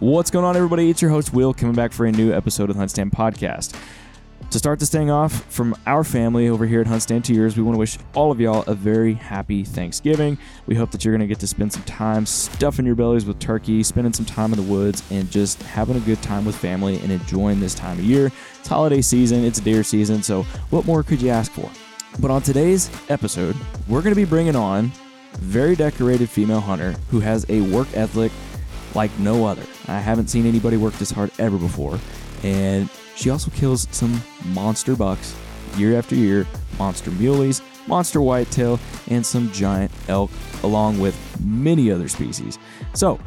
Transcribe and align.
What's 0.00 0.30
going 0.30 0.46
on, 0.46 0.56
everybody? 0.56 0.88
It's 0.88 1.02
your 1.02 1.10
host, 1.10 1.34
Will, 1.34 1.52
coming 1.52 1.74
back 1.74 1.92
for 1.92 2.06
a 2.06 2.10
new 2.10 2.32
episode 2.32 2.70
of 2.70 2.76
the 2.76 2.82
Huntstand 2.82 3.10
Podcast. 3.10 3.78
To 4.50 4.58
start 4.58 4.78
this 4.80 4.88
thing 4.88 5.10
off, 5.10 5.44
from 5.52 5.76
our 5.86 6.04
family 6.04 6.48
over 6.48 6.64
here 6.64 6.80
at 6.80 6.86
Huntstand 6.86 7.24
Tears, 7.24 7.54
we 7.54 7.62
want 7.62 7.74
to 7.74 7.78
wish 7.78 7.98
all 8.14 8.32
of 8.32 8.40
y'all 8.40 8.64
a 8.66 8.72
very 8.72 9.12
happy 9.12 9.62
Thanksgiving. 9.62 10.38
We 10.64 10.74
hope 10.74 10.90
that 10.92 11.04
you're 11.04 11.12
going 11.12 11.20
to 11.20 11.26
get 11.26 11.38
to 11.40 11.46
spend 11.46 11.74
some 11.74 11.82
time 11.82 12.24
stuffing 12.24 12.86
your 12.86 12.94
bellies 12.94 13.26
with 13.26 13.40
turkey, 13.40 13.82
spending 13.82 14.14
some 14.14 14.24
time 14.24 14.54
in 14.54 14.56
the 14.56 14.72
woods, 14.72 15.02
and 15.10 15.30
just 15.30 15.62
having 15.64 15.98
a 15.98 16.00
good 16.00 16.22
time 16.22 16.46
with 16.46 16.56
family 16.56 16.98
and 17.00 17.12
enjoying 17.12 17.60
this 17.60 17.74
time 17.74 17.98
of 17.98 18.04
year. 18.06 18.32
It's 18.58 18.68
holiday 18.68 19.02
season, 19.02 19.44
it's 19.44 19.60
deer 19.60 19.84
season, 19.84 20.22
so 20.22 20.44
what 20.70 20.86
more 20.86 21.02
could 21.02 21.20
you 21.20 21.28
ask 21.28 21.52
for? 21.52 21.70
But 22.20 22.30
on 22.30 22.40
today's 22.40 22.90
episode, 23.10 23.54
we're 23.86 24.00
going 24.00 24.14
to 24.14 24.20
be 24.20 24.24
bringing 24.24 24.56
on 24.56 24.92
very 25.34 25.76
decorated 25.76 26.30
female 26.30 26.60
hunter 26.60 26.92
who 27.10 27.20
has 27.20 27.44
a 27.50 27.60
work 27.60 27.88
ethic 27.92 28.32
like 28.94 29.16
no 29.18 29.44
other. 29.44 29.66
I 29.88 30.00
haven't 30.00 30.28
seen 30.28 30.46
anybody 30.46 30.76
work 30.76 30.94
this 30.94 31.10
hard 31.10 31.30
ever 31.38 31.58
before. 31.58 31.98
And 32.42 32.88
she 33.16 33.30
also 33.30 33.50
kills 33.50 33.86
some 33.90 34.22
monster 34.46 34.96
bucks 34.96 35.34
year 35.76 35.98
after 35.98 36.14
year, 36.14 36.46
monster 36.78 37.10
muleys, 37.10 37.62
monster 37.86 38.20
whitetail, 38.20 38.78
and 39.08 39.24
some 39.24 39.50
giant 39.52 39.92
elk, 40.08 40.30
along 40.62 40.98
with 40.98 41.16
many 41.40 41.90
other 41.90 42.08
species. 42.08 42.58
So, 42.94 43.18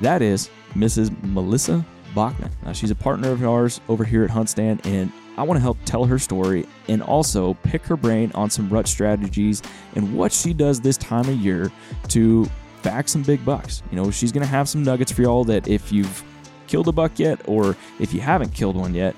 that 0.00 0.22
is 0.22 0.50
Mrs. 0.74 1.10
Melissa 1.24 1.84
Bachman. 2.14 2.50
Now, 2.64 2.72
she's 2.72 2.90
a 2.90 2.94
partner 2.94 3.30
of 3.30 3.44
ours 3.44 3.80
over 3.88 4.04
here 4.04 4.24
at 4.24 4.30
Huntstand, 4.30 4.84
and 4.86 5.12
I 5.36 5.42
want 5.42 5.56
to 5.56 5.62
help 5.62 5.78
tell 5.84 6.04
her 6.04 6.18
story 6.18 6.66
and 6.88 7.02
also 7.02 7.54
pick 7.62 7.84
her 7.86 7.96
brain 7.96 8.30
on 8.34 8.50
some 8.50 8.68
rut 8.68 8.86
strategies 8.86 9.62
and 9.94 10.14
what 10.14 10.32
she 10.32 10.52
does 10.52 10.80
this 10.80 10.96
time 10.96 11.28
of 11.28 11.36
year 11.36 11.72
to 12.08 12.46
back 12.82 13.08
some 13.08 13.22
big 13.22 13.44
bucks. 13.44 13.82
You 13.90 13.96
know, 13.96 14.10
she's 14.10 14.32
going 14.32 14.42
to 14.42 14.48
have 14.48 14.68
some 14.68 14.82
nuggets 14.82 15.12
for 15.12 15.22
y'all 15.22 15.44
that 15.44 15.68
if 15.68 15.92
you've 15.92 16.22
killed 16.66 16.88
a 16.88 16.92
buck 16.92 17.18
yet 17.18 17.40
or 17.46 17.76
if 17.98 18.12
you 18.12 18.20
haven't 18.20 18.54
killed 18.54 18.76
one 18.76 18.94
yet, 18.94 19.14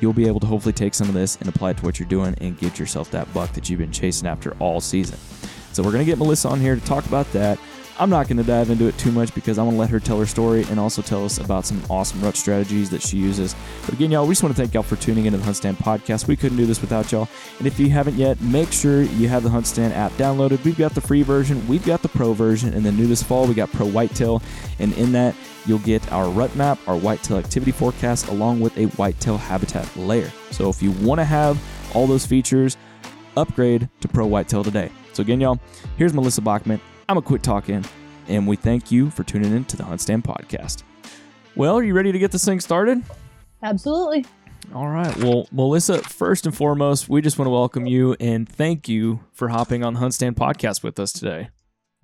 you'll 0.00 0.12
be 0.12 0.26
able 0.26 0.40
to 0.40 0.46
hopefully 0.46 0.72
take 0.72 0.94
some 0.94 1.08
of 1.08 1.14
this 1.14 1.36
and 1.36 1.48
apply 1.48 1.70
it 1.70 1.76
to 1.78 1.84
what 1.84 1.98
you're 1.98 2.08
doing 2.08 2.34
and 2.40 2.58
get 2.58 2.78
yourself 2.78 3.10
that 3.10 3.32
buck 3.34 3.52
that 3.52 3.68
you've 3.68 3.78
been 3.78 3.92
chasing 3.92 4.28
after 4.28 4.56
all 4.58 4.80
season. 4.80 5.18
So 5.72 5.82
we're 5.82 5.92
going 5.92 6.04
to 6.04 6.10
get 6.10 6.18
Melissa 6.18 6.48
on 6.48 6.60
here 6.60 6.74
to 6.74 6.84
talk 6.84 7.06
about 7.06 7.30
that. 7.32 7.58
I'm 8.00 8.08
not 8.08 8.28
going 8.28 8.38
to 8.38 8.42
dive 8.42 8.70
into 8.70 8.86
it 8.86 8.96
too 8.96 9.12
much 9.12 9.34
because 9.34 9.58
I 9.58 9.62
want 9.62 9.74
to 9.74 9.78
let 9.78 9.90
her 9.90 10.00
tell 10.00 10.18
her 10.20 10.24
story 10.24 10.64
and 10.70 10.80
also 10.80 11.02
tell 11.02 11.22
us 11.22 11.36
about 11.36 11.66
some 11.66 11.82
awesome 11.90 12.22
rut 12.22 12.34
strategies 12.34 12.88
that 12.88 13.02
she 13.02 13.18
uses. 13.18 13.54
But 13.84 13.92
again, 13.92 14.10
y'all, 14.10 14.26
we 14.26 14.32
just 14.32 14.42
want 14.42 14.56
to 14.56 14.58
thank 14.60 14.72
y'all 14.72 14.82
for 14.82 14.96
tuning 14.96 15.26
into 15.26 15.36
the 15.36 15.44
Hunt 15.44 15.56
Stand 15.56 15.76
podcast. 15.76 16.26
We 16.26 16.34
couldn't 16.34 16.56
do 16.56 16.64
this 16.64 16.80
without 16.80 17.12
y'all. 17.12 17.28
And 17.58 17.66
if 17.66 17.78
you 17.78 17.90
haven't 17.90 18.16
yet, 18.16 18.40
make 18.40 18.72
sure 18.72 19.02
you 19.02 19.28
have 19.28 19.42
the 19.42 19.50
Hunt 19.50 19.66
Stand 19.66 19.92
app 19.92 20.12
downloaded. 20.12 20.64
We've 20.64 20.78
got 20.78 20.94
the 20.94 21.02
free 21.02 21.22
version, 21.22 21.68
we've 21.68 21.84
got 21.84 22.00
the 22.00 22.08
pro 22.08 22.32
version, 22.32 22.72
and 22.72 22.86
then 22.86 22.96
new 22.96 23.06
this 23.06 23.22
fall, 23.22 23.46
we 23.46 23.52
got 23.52 23.70
Pro 23.70 23.86
Whitetail. 23.86 24.40
And 24.78 24.94
in 24.94 25.12
that, 25.12 25.34
you'll 25.66 25.78
get 25.80 26.10
our 26.10 26.30
rut 26.30 26.56
map, 26.56 26.78
our 26.86 26.96
whitetail 26.96 27.36
activity 27.36 27.70
forecast, 27.70 28.28
along 28.28 28.60
with 28.60 28.78
a 28.78 28.86
whitetail 28.86 29.36
habitat 29.36 29.94
layer. 29.94 30.32
So 30.52 30.70
if 30.70 30.82
you 30.82 30.92
want 30.92 31.18
to 31.18 31.24
have 31.26 31.62
all 31.94 32.06
those 32.06 32.24
features, 32.24 32.78
upgrade 33.36 33.90
to 34.00 34.08
Pro 34.08 34.24
Whitetail 34.24 34.64
today. 34.64 34.90
So 35.12 35.20
again, 35.20 35.38
y'all, 35.38 35.60
here's 35.98 36.14
Melissa 36.14 36.40
Bachman. 36.40 36.80
I'm 37.10 37.14
going 37.14 37.24
to 37.24 37.26
quit 37.26 37.42
talking, 37.42 37.84
and 38.28 38.46
we 38.46 38.54
thank 38.54 38.92
you 38.92 39.10
for 39.10 39.24
tuning 39.24 39.50
in 39.50 39.64
to 39.64 39.76
the 39.76 39.82
Hunt 39.82 40.00
Stand 40.00 40.22
podcast. 40.22 40.84
Well, 41.56 41.76
are 41.76 41.82
you 41.82 41.92
ready 41.92 42.12
to 42.12 42.20
get 42.20 42.30
this 42.30 42.44
thing 42.44 42.60
started? 42.60 43.02
Absolutely. 43.64 44.24
All 44.72 44.86
right. 44.86 45.16
Well, 45.16 45.48
Melissa, 45.50 45.98
first 46.02 46.46
and 46.46 46.56
foremost, 46.56 47.08
we 47.08 47.20
just 47.20 47.36
want 47.36 47.48
to 47.48 47.50
welcome 47.50 47.84
you 47.84 48.14
and 48.20 48.48
thank 48.48 48.88
you 48.88 49.24
for 49.32 49.48
hopping 49.48 49.82
on 49.82 49.94
the 49.94 49.98
Hunt 49.98 50.14
Stand 50.14 50.36
podcast 50.36 50.84
with 50.84 51.00
us 51.00 51.10
today. 51.10 51.48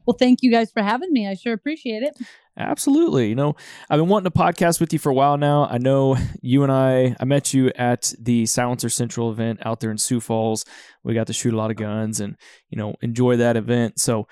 Well, 0.06 0.16
thank 0.18 0.40
you 0.42 0.50
guys 0.50 0.72
for 0.72 0.82
having 0.82 1.12
me. 1.12 1.28
I 1.28 1.34
sure 1.34 1.52
appreciate 1.52 2.02
it. 2.02 2.16
Absolutely. 2.58 3.28
You 3.28 3.36
know, 3.36 3.54
I've 3.88 4.00
been 4.00 4.08
wanting 4.08 4.30
to 4.30 4.36
podcast 4.36 4.80
with 4.80 4.92
you 4.92 4.98
for 4.98 5.10
a 5.10 5.14
while 5.14 5.36
now. 5.36 5.66
I 5.66 5.78
know 5.78 6.16
you 6.42 6.64
and 6.64 6.72
I, 6.72 7.14
I 7.20 7.24
met 7.26 7.54
you 7.54 7.70
at 7.76 8.12
the 8.18 8.46
Silencer 8.46 8.88
Central 8.88 9.30
event 9.30 9.60
out 9.64 9.78
there 9.78 9.90
in 9.92 9.98
Sioux 9.98 10.20
Falls. 10.20 10.64
We 11.04 11.14
got 11.14 11.28
to 11.28 11.32
shoot 11.32 11.54
a 11.54 11.56
lot 11.56 11.70
of 11.70 11.76
guns 11.76 12.18
and, 12.18 12.36
you 12.70 12.78
know, 12.78 12.96
enjoy 13.02 13.36
that 13.36 13.56
event. 13.56 14.00
So 14.00 14.26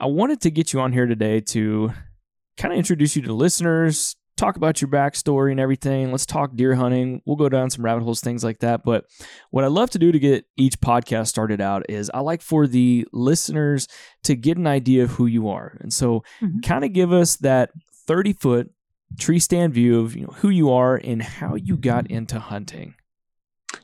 I 0.00 0.06
wanted 0.06 0.40
to 0.42 0.50
get 0.50 0.72
you 0.72 0.80
on 0.80 0.92
here 0.92 1.06
today 1.06 1.40
to 1.40 1.92
kind 2.56 2.72
of 2.72 2.78
introduce 2.78 3.16
you 3.16 3.22
to 3.22 3.32
listeners, 3.32 4.16
talk 4.36 4.56
about 4.56 4.80
your 4.80 4.88
backstory 4.88 5.50
and 5.50 5.58
everything. 5.58 6.10
Let's 6.12 6.26
talk 6.26 6.54
deer 6.54 6.74
hunting. 6.76 7.20
We'll 7.26 7.36
go 7.36 7.48
down 7.48 7.70
some 7.70 7.84
rabbit 7.84 8.04
holes, 8.04 8.20
things 8.20 8.44
like 8.44 8.60
that. 8.60 8.84
But 8.84 9.06
what 9.50 9.64
I 9.64 9.68
love 9.68 9.90
to 9.90 9.98
do 9.98 10.12
to 10.12 10.18
get 10.18 10.44
each 10.56 10.78
podcast 10.80 11.26
started 11.28 11.60
out 11.60 11.84
is 11.88 12.10
I 12.14 12.20
like 12.20 12.42
for 12.42 12.66
the 12.68 13.06
listeners 13.12 13.88
to 14.24 14.36
get 14.36 14.56
an 14.56 14.66
idea 14.68 15.02
of 15.02 15.10
who 15.12 15.26
you 15.26 15.48
are. 15.48 15.76
And 15.80 15.92
so 15.92 16.22
Mhm. 16.40 16.62
kind 16.64 16.84
of 16.84 16.92
give 16.92 17.12
us 17.12 17.36
that 17.38 17.70
30 18.06 18.32
foot 18.32 18.70
tree 19.18 19.38
stand 19.40 19.74
view 19.74 19.98
of 20.00 20.14
you 20.14 20.22
know 20.22 20.34
who 20.36 20.50
you 20.50 20.70
are 20.70 20.94
and 20.96 21.22
how 21.22 21.54
you 21.56 21.76
got 21.76 22.06
into 22.08 22.38
hunting. 22.38 22.94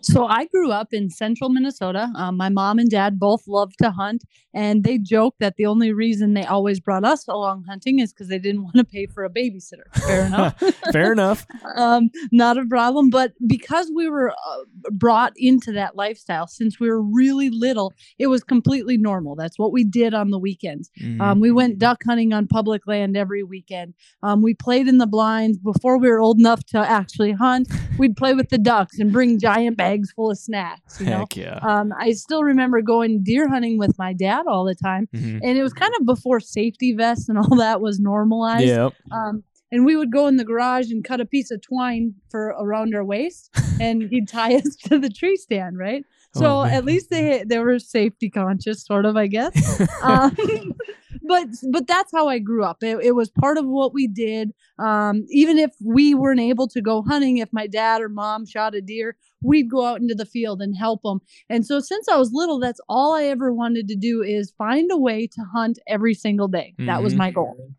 So 0.05 0.27
I 0.27 0.45
grew 0.47 0.71
up 0.71 0.89
in 0.93 1.09
central 1.09 1.49
Minnesota. 1.49 2.11
Um, 2.15 2.37
my 2.37 2.51
mom 2.51 2.79
and 2.79 2.91
dad 2.91 3.19
both 3.19 3.49
loved 3.49 3.77
to 3.79 3.91
hunt, 3.91 4.25
and 4.53 4.85
they 4.85 4.99
joke 4.99 5.37
that 5.41 5.57
the 5.57 5.65
only 5.65 5.95
reason 5.95 6.35
they 6.35 6.45
always 6.45 6.79
brought 6.79 7.05
us 7.05 7.27
along 7.27 7.65
hunting 7.67 8.01
is 8.01 8.13
because 8.13 8.29
they 8.29 8.39
didn't 8.39 8.65
want 8.65 8.77
to 8.77 8.85
pay 8.85 9.07
for 9.07 9.25
a 9.25 9.31
babysitter. 9.31 9.91
Fair 9.95 10.27
enough. 10.27 10.59
Fair 10.93 11.13
enough. 11.13 11.47
um, 11.77 12.11
not 12.33 12.59
a 12.59 12.67
problem. 12.67 13.09
But 13.09 13.33
because 13.47 13.91
we 13.95 14.11
were 14.11 14.31
uh, 14.31 14.91
brought 14.93 15.33
into 15.37 15.73
that 15.73 15.97
lifestyle 15.97 16.47
since 16.47 16.79
we 16.79 16.89
were 16.89 17.03
really 17.03 17.49
little, 17.49 17.95
it 18.19 18.27
was 18.27 18.45
completely 18.45 18.99
normal. 18.99 19.35
That's 19.37 19.59
what 19.59 19.73
we 19.73 19.85
did 19.85 20.13
on 20.13 20.31
the 20.31 20.39
weekends. 20.39 20.91
Um, 21.21 21.41
we 21.41 21.51
went 21.51 21.79
duck 21.79 22.03
hunting 22.07 22.35
on 22.35 22.47
public 22.47 22.87
land 22.87 23.17
every 23.17 23.43
weekend. 23.43 23.95
Um, 24.23 24.43
we 24.43 24.53
played 24.53 24.87
in 24.87 24.99
the 24.99 25.07
blinds 25.07 25.59
before 25.59 25.99
we 25.99 26.11
were 26.11 26.21
old 26.21 26.39
enough 26.39 26.65
to 26.67 26.79
actually 26.79 27.33
hunt. 27.33 27.69
We'd 27.99 28.17
play 28.17 28.35
with 28.35 28.51
the 28.51 28.59
ducks 28.59 28.99
and 28.99 29.13
bring 29.13 29.39
giant 29.39 29.77
bags 29.79 29.94
bags 29.97 30.13
full 30.13 30.31
of 30.31 30.39
snacks. 30.39 31.01
You 31.01 31.07
know, 31.07 31.19
Heck 31.21 31.37
yeah. 31.37 31.59
um, 31.63 31.93
I 31.99 32.13
still 32.13 32.43
remember 32.43 32.83
going 32.83 33.23
deer 33.23 33.49
hunting 33.49 33.79
with 33.79 33.97
my 33.99 34.13
dad 34.13 34.47
all 34.47 34.65
the 34.65 34.75
time, 34.75 35.09
Mhm. 35.15 35.41
and 35.43 35.59
it 35.59 35.63
was 35.63 35.73
kind 35.73 35.93
of 35.99 36.07
before 36.07 36.41
safety 36.41 36.93
vests 36.93 37.29
and 37.29 37.39
all 37.43 37.57
that 37.57 37.81
was 37.81 38.01
normalized. 38.01 38.67
Yep. 38.67 38.93
Um, 39.11 39.45
and 39.73 39.85
we 39.85 39.97
would 39.97 40.13
go 40.13 40.27
in 40.29 40.37
the 40.37 40.45
garage 40.45 40.91
and 40.93 41.03
cut 41.03 41.21
a 41.21 41.25
piece 41.27 41.51
of 41.51 41.61
twine 41.61 42.15
for 42.31 42.49
around 42.61 42.95
our 42.95 43.05
waist, 43.05 43.51
and 43.81 44.03
he'd 44.11 44.29
tie 44.29 44.55
us 44.57 44.77
to 44.85 44.99
the 44.99 45.09
tree 45.11 45.37
stand, 45.37 45.79
right? 45.79 46.05
So 46.35 46.61
Oh, 46.61 46.65
at 46.65 46.85
least 46.85 47.11
they 47.11 47.45
they 47.47 47.59
were 47.59 47.79
safety 47.79 48.29
conscious, 48.31 48.85
sort 48.85 49.05
of, 49.07 49.17
I 49.17 49.27
guess. 49.29 49.55
um, 50.03 50.37
but 51.27 51.47
but 51.71 51.87
that's 51.87 52.11
how 52.13 52.29
I 52.29 52.39
grew 52.39 52.65
up. 52.65 52.83
It, 52.83 52.99
it 53.03 53.13
was 53.13 53.31
part 53.31 53.57
of 53.57 53.65
what 53.67 53.95
we 53.95 54.07
did. 54.07 54.53
Um, 54.79 55.25
even 55.31 55.59
if 55.59 55.71
we 55.83 56.15
weren't 56.15 56.41
able 56.41 56.67
to 56.69 56.81
go 56.81 57.03
hunting, 57.03 57.39
if 57.39 57.49
my 57.53 57.67
dad 57.67 58.03
or 58.03 58.09
mom 58.09 58.47
shot 58.47 58.75
a 58.75 58.81
deer, 58.81 59.17
we'd 59.43 59.71
go 59.71 59.85
out 59.85 60.01
into 60.01 60.15
the 60.15 60.27
field 60.27 60.61
and 60.61 60.77
help 60.77 61.03
them. 61.03 61.21
And 61.49 61.65
so 61.65 61.79
since 61.81 62.09
I 62.09 62.17
was 62.17 62.31
little, 62.33 62.59
that's 62.59 62.81
all 62.89 63.15
I 63.15 63.25
ever 63.25 63.53
wanted 63.53 63.87
to 63.89 63.97
do 63.97 64.23
is 64.23 64.53
find 64.59 64.91
a 64.91 64.99
way 64.99 65.27
to 65.29 65.43
hunt 65.55 65.79
every 65.87 66.15
single 66.15 66.49
day. 66.49 66.75
That 66.79 67.03
was 67.03 67.15
Mhm. 67.15 67.19
my 67.19 67.31
goal. 67.31 67.71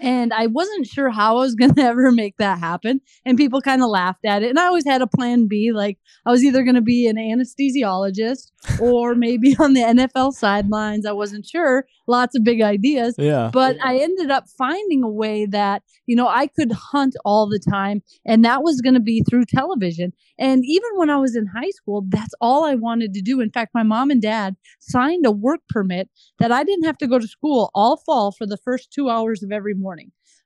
And 0.00 0.32
I 0.32 0.46
wasn't 0.46 0.86
sure 0.86 1.10
how 1.10 1.36
I 1.36 1.40
was 1.40 1.54
going 1.54 1.74
to 1.76 1.82
ever 1.82 2.10
make 2.12 2.36
that 2.38 2.58
happen. 2.58 3.00
And 3.24 3.36
people 3.36 3.60
kind 3.60 3.82
of 3.82 3.88
laughed 3.88 4.24
at 4.24 4.42
it. 4.42 4.50
And 4.50 4.58
I 4.58 4.66
always 4.66 4.86
had 4.86 5.02
a 5.02 5.06
plan 5.06 5.46
B. 5.48 5.72
Like 5.72 5.98
I 6.24 6.30
was 6.30 6.44
either 6.44 6.62
going 6.62 6.74
to 6.74 6.82
be 6.82 7.06
an 7.06 7.16
anesthesiologist 7.16 8.50
or 8.80 9.14
maybe 9.14 9.56
on 9.58 9.74
the 9.74 9.82
NFL 9.82 10.32
sidelines. 10.32 11.06
I 11.06 11.12
wasn't 11.12 11.46
sure. 11.46 11.86
Lots 12.06 12.36
of 12.36 12.44
big 12.44 12.62
ideas. 12.62 13.14
Yeah. 13.18 13.50
But 13.52 13.76
I 13.82 13.98
ended 13.98 14.30
up 14.30 14.44
finding 14.56 15.02
a 15.02 15.10
way 15.10 15.46
that, 15.46 15.82
you 16.06 16.16
know, 16.16 16.28
I 16.28 16.46
could 16.46 16.72
hunt 16.72 17.14
all 17.24 17.48
the 17.48 17.58
time. 17.58 18.02
And 18.24 18.44
that 18.44 18.62
was 18.62 18.80
going 18.80 18.94
to 18.94 19.00
be 19.00 19.22
through 19.28 19.44
television. 19.46 20.12
And 20.38 20.62
even 20.64 20.90
when 20.96 21.10
I 21.10 21.16
was 21.16 21.34
in 21.34 21.46
high 21.46 21.70
school, 21.70 22.04
that's 22.08 22.34
all 22.40 22.64
I 22.64 22.74
wanted 22.74 23.14
to 23.14 23.22
do. 23.22 23.40
In 23.40 23.50
fact, 23.50 23.72
my 23.74 23.82
mom 23.82 24.10
and 24.10 24.20
dad 24.20 24.56
signed 24.80 25.24
a 25.26 25.30
work 25.30 25.60
permit 25.68 26.08
that 26.38 26.52
I 26.52 26.62
didn't 26.62 26.84
have 26.84 26.98
to 26.98 27.06
go 27.06 27.18
to 27.18 27.26
school 27.26 27.70
all 27.74 27.96
fall 27.96 28.32
for 28.32 28.46
the 28.46 28.58
first 28.58 28.92
two 28.92 29.08
hours 29.08 29.42
of 29.42 29.50
every 29.50 29.74
morning. 29.74 29.85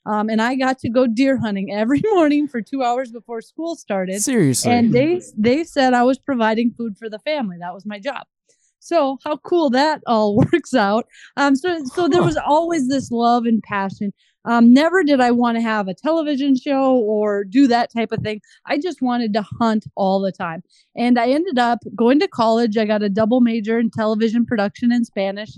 Um, 0.06 0.28
and 0.28 0.40
I 0.40 0.54
got 0.54 0.78
to 0.80 0.88
go 0.88 1.06
deer 1.06 1.38
hunting 1.38 1.72
every 1.72 2.02
morning 2.12 2.48
for 2.48 2.60
two 2.60 2.82
hours 2.82 3.10
before 3.12 3.40
school 3.40 3.76
started. 3.76 4.22
Seriously. 4.22 4.72
And 4.72 4.92
they 4.92 5.22
they 5.36 5.64
said 5.64 5.94
I 5.94 6.02
was 6.04 6.18
providing 6.18 6.72
food 6.72 6.96
for 6.98 7.08
the 7.08 7.18
family. 7.20 7.56
That 7.60 7.74
was 7.74 7.86
my 7.86 7.98
job. 7.98 8.26
So 8.80 9.18
how 9.24 9.36
cool 9.36 9.70
that 9.70 10.02
all 10.06 10.36
works 10.52 10.74
out. 10.74 11.06
Um, 11.36 11.54
so 11.54 11.84
so 11.84 12.08
there 12.08 12.22
was 12.22 12.36
always 12.36 12.88
this 12.88 13.10
love 13.10 13.44
and 13.44 13.62
passion. 13.62 14.12
Um, 14.46 14.72
never 14.72 15.04
did 15.04 15.20
I 15.20 15.32
want 15.32 15.58
to 15.58 15.62
have 15.62 15.86
a 15.86 15.94
television 15.94 16.56
show 16.56 16.96
or 16.96 17.44
do 17.44 17.66
that 17.66 17.92
type 17.92 18.10
of 18.10 18.20
thing. 18.22 18.40
I 18.64 18.78
just 18.78 19.02
wanted 19.02 19.34
to 19.34 19.42
hunt 19.42 19.84
all 19.96 20.18
the 20.18 20.32
time. 20.32 20.62
And 20.96 21.18
I 21.18 21.28
ended 21.28 21.58
up 21.58 21.80
going 21.94 22.20
to 22.20 22.28
college. 22.28 22.78
I 22.78 22.86
got 22.86 23.02
a 23.02 23.10
double 23.10 23.42
major 23.42 23.78
in 23.78 23.90
television 23.90 24.46
production 24.46 24.92
and 24.92 25.06
Spanish. 25.06 25.50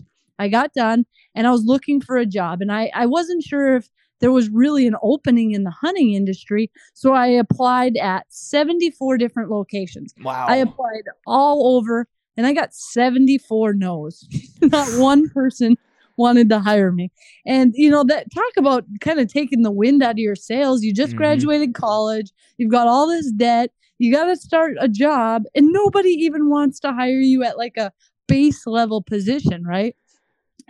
I 0.42 0.48
got 0.48 0.72
done 0.74 1.06
and 1.34 1.46
I 1.46 1.50
was 1.50 1.64
looking 1.64 2.00
for 2.00 2.16
a 2.16 2.26
job. 2.26 2.60
And 2.60 2.70
I, 2.72 2.90
I 2.94 3.06
wasn't 3.06 3.42
sure 3.42 3.76
if 3.76 3.88
there 4.20 4.32
was 4.32 4.48
really 4.50 4.86
an 4.86 4.96
opening 5.02 5.52
in 5.52 5.64
the 5.64 5.70
hunting 5.70 6.12
industry. 6.14 6.70
So 6.94 7.12
I 7.12 7.26
applied 7.26 7.96
at 7.96 8.26
74 8.28 9.18
different 9.18 9.50
locations. 9.50 10.14
wow. 10.22 10.46
I 10.48 10.56
applied 10.56 11.04
all 11.26 11.76
over 11.76 12.06
and 12.36 12.46
I 12.46 12.52
got 12.52 12.74
74 12.74 13.74
no's. 13.74 14.28
Not 14.62 14.88
one 14.98 15.28
person 15.30 15.76
wanted 16.16 16.48
to 16.50 16.60
hire 16.60 16.92
me. 16.92 17.10
And 17.46 17.72
you 17.74 17.90
know 17.90 18.04
that 18.04 18.26
talk 18.32 18.52
about 18.56 18.84
kind 19.00 19.18
of 19.18 19.32
taking 19.32 19.62
the 19.62 19.70
wind 19.70 20.02
out 20.02 20.12
of 20.12 20.18
your 20.18 20.36
sails. 20.36 20.82
You 20.82 20.92
just 20.92 21.14
Mhm. 21.14 21.16
graduated 21.16 21.74
college, 21.74 22.30
you've 22.58 22.70
got 22.70 22.86
all 22.86 23.08
this 23.08 23.30
debt, 23.32 23.70
you 23.98 24.12
got 24.12 24.26
to 24.26 24.36
start 24.36 24.74
a 24.78 24.88
job 24.88 25.44
and 25.54 25.68
nobody 25.72 26.10
even 26.10 26.48
wants 26.50 26.78
to 26.80 26.92
hire 26.92 27.20
you 27.20 27.42
at 27.42 27.56
like 27.58 27.76
a 27.76 27.92
base 28.28 28.66
level 28.66 29.02
position, 29.02 29.64
right? 29.64 29.96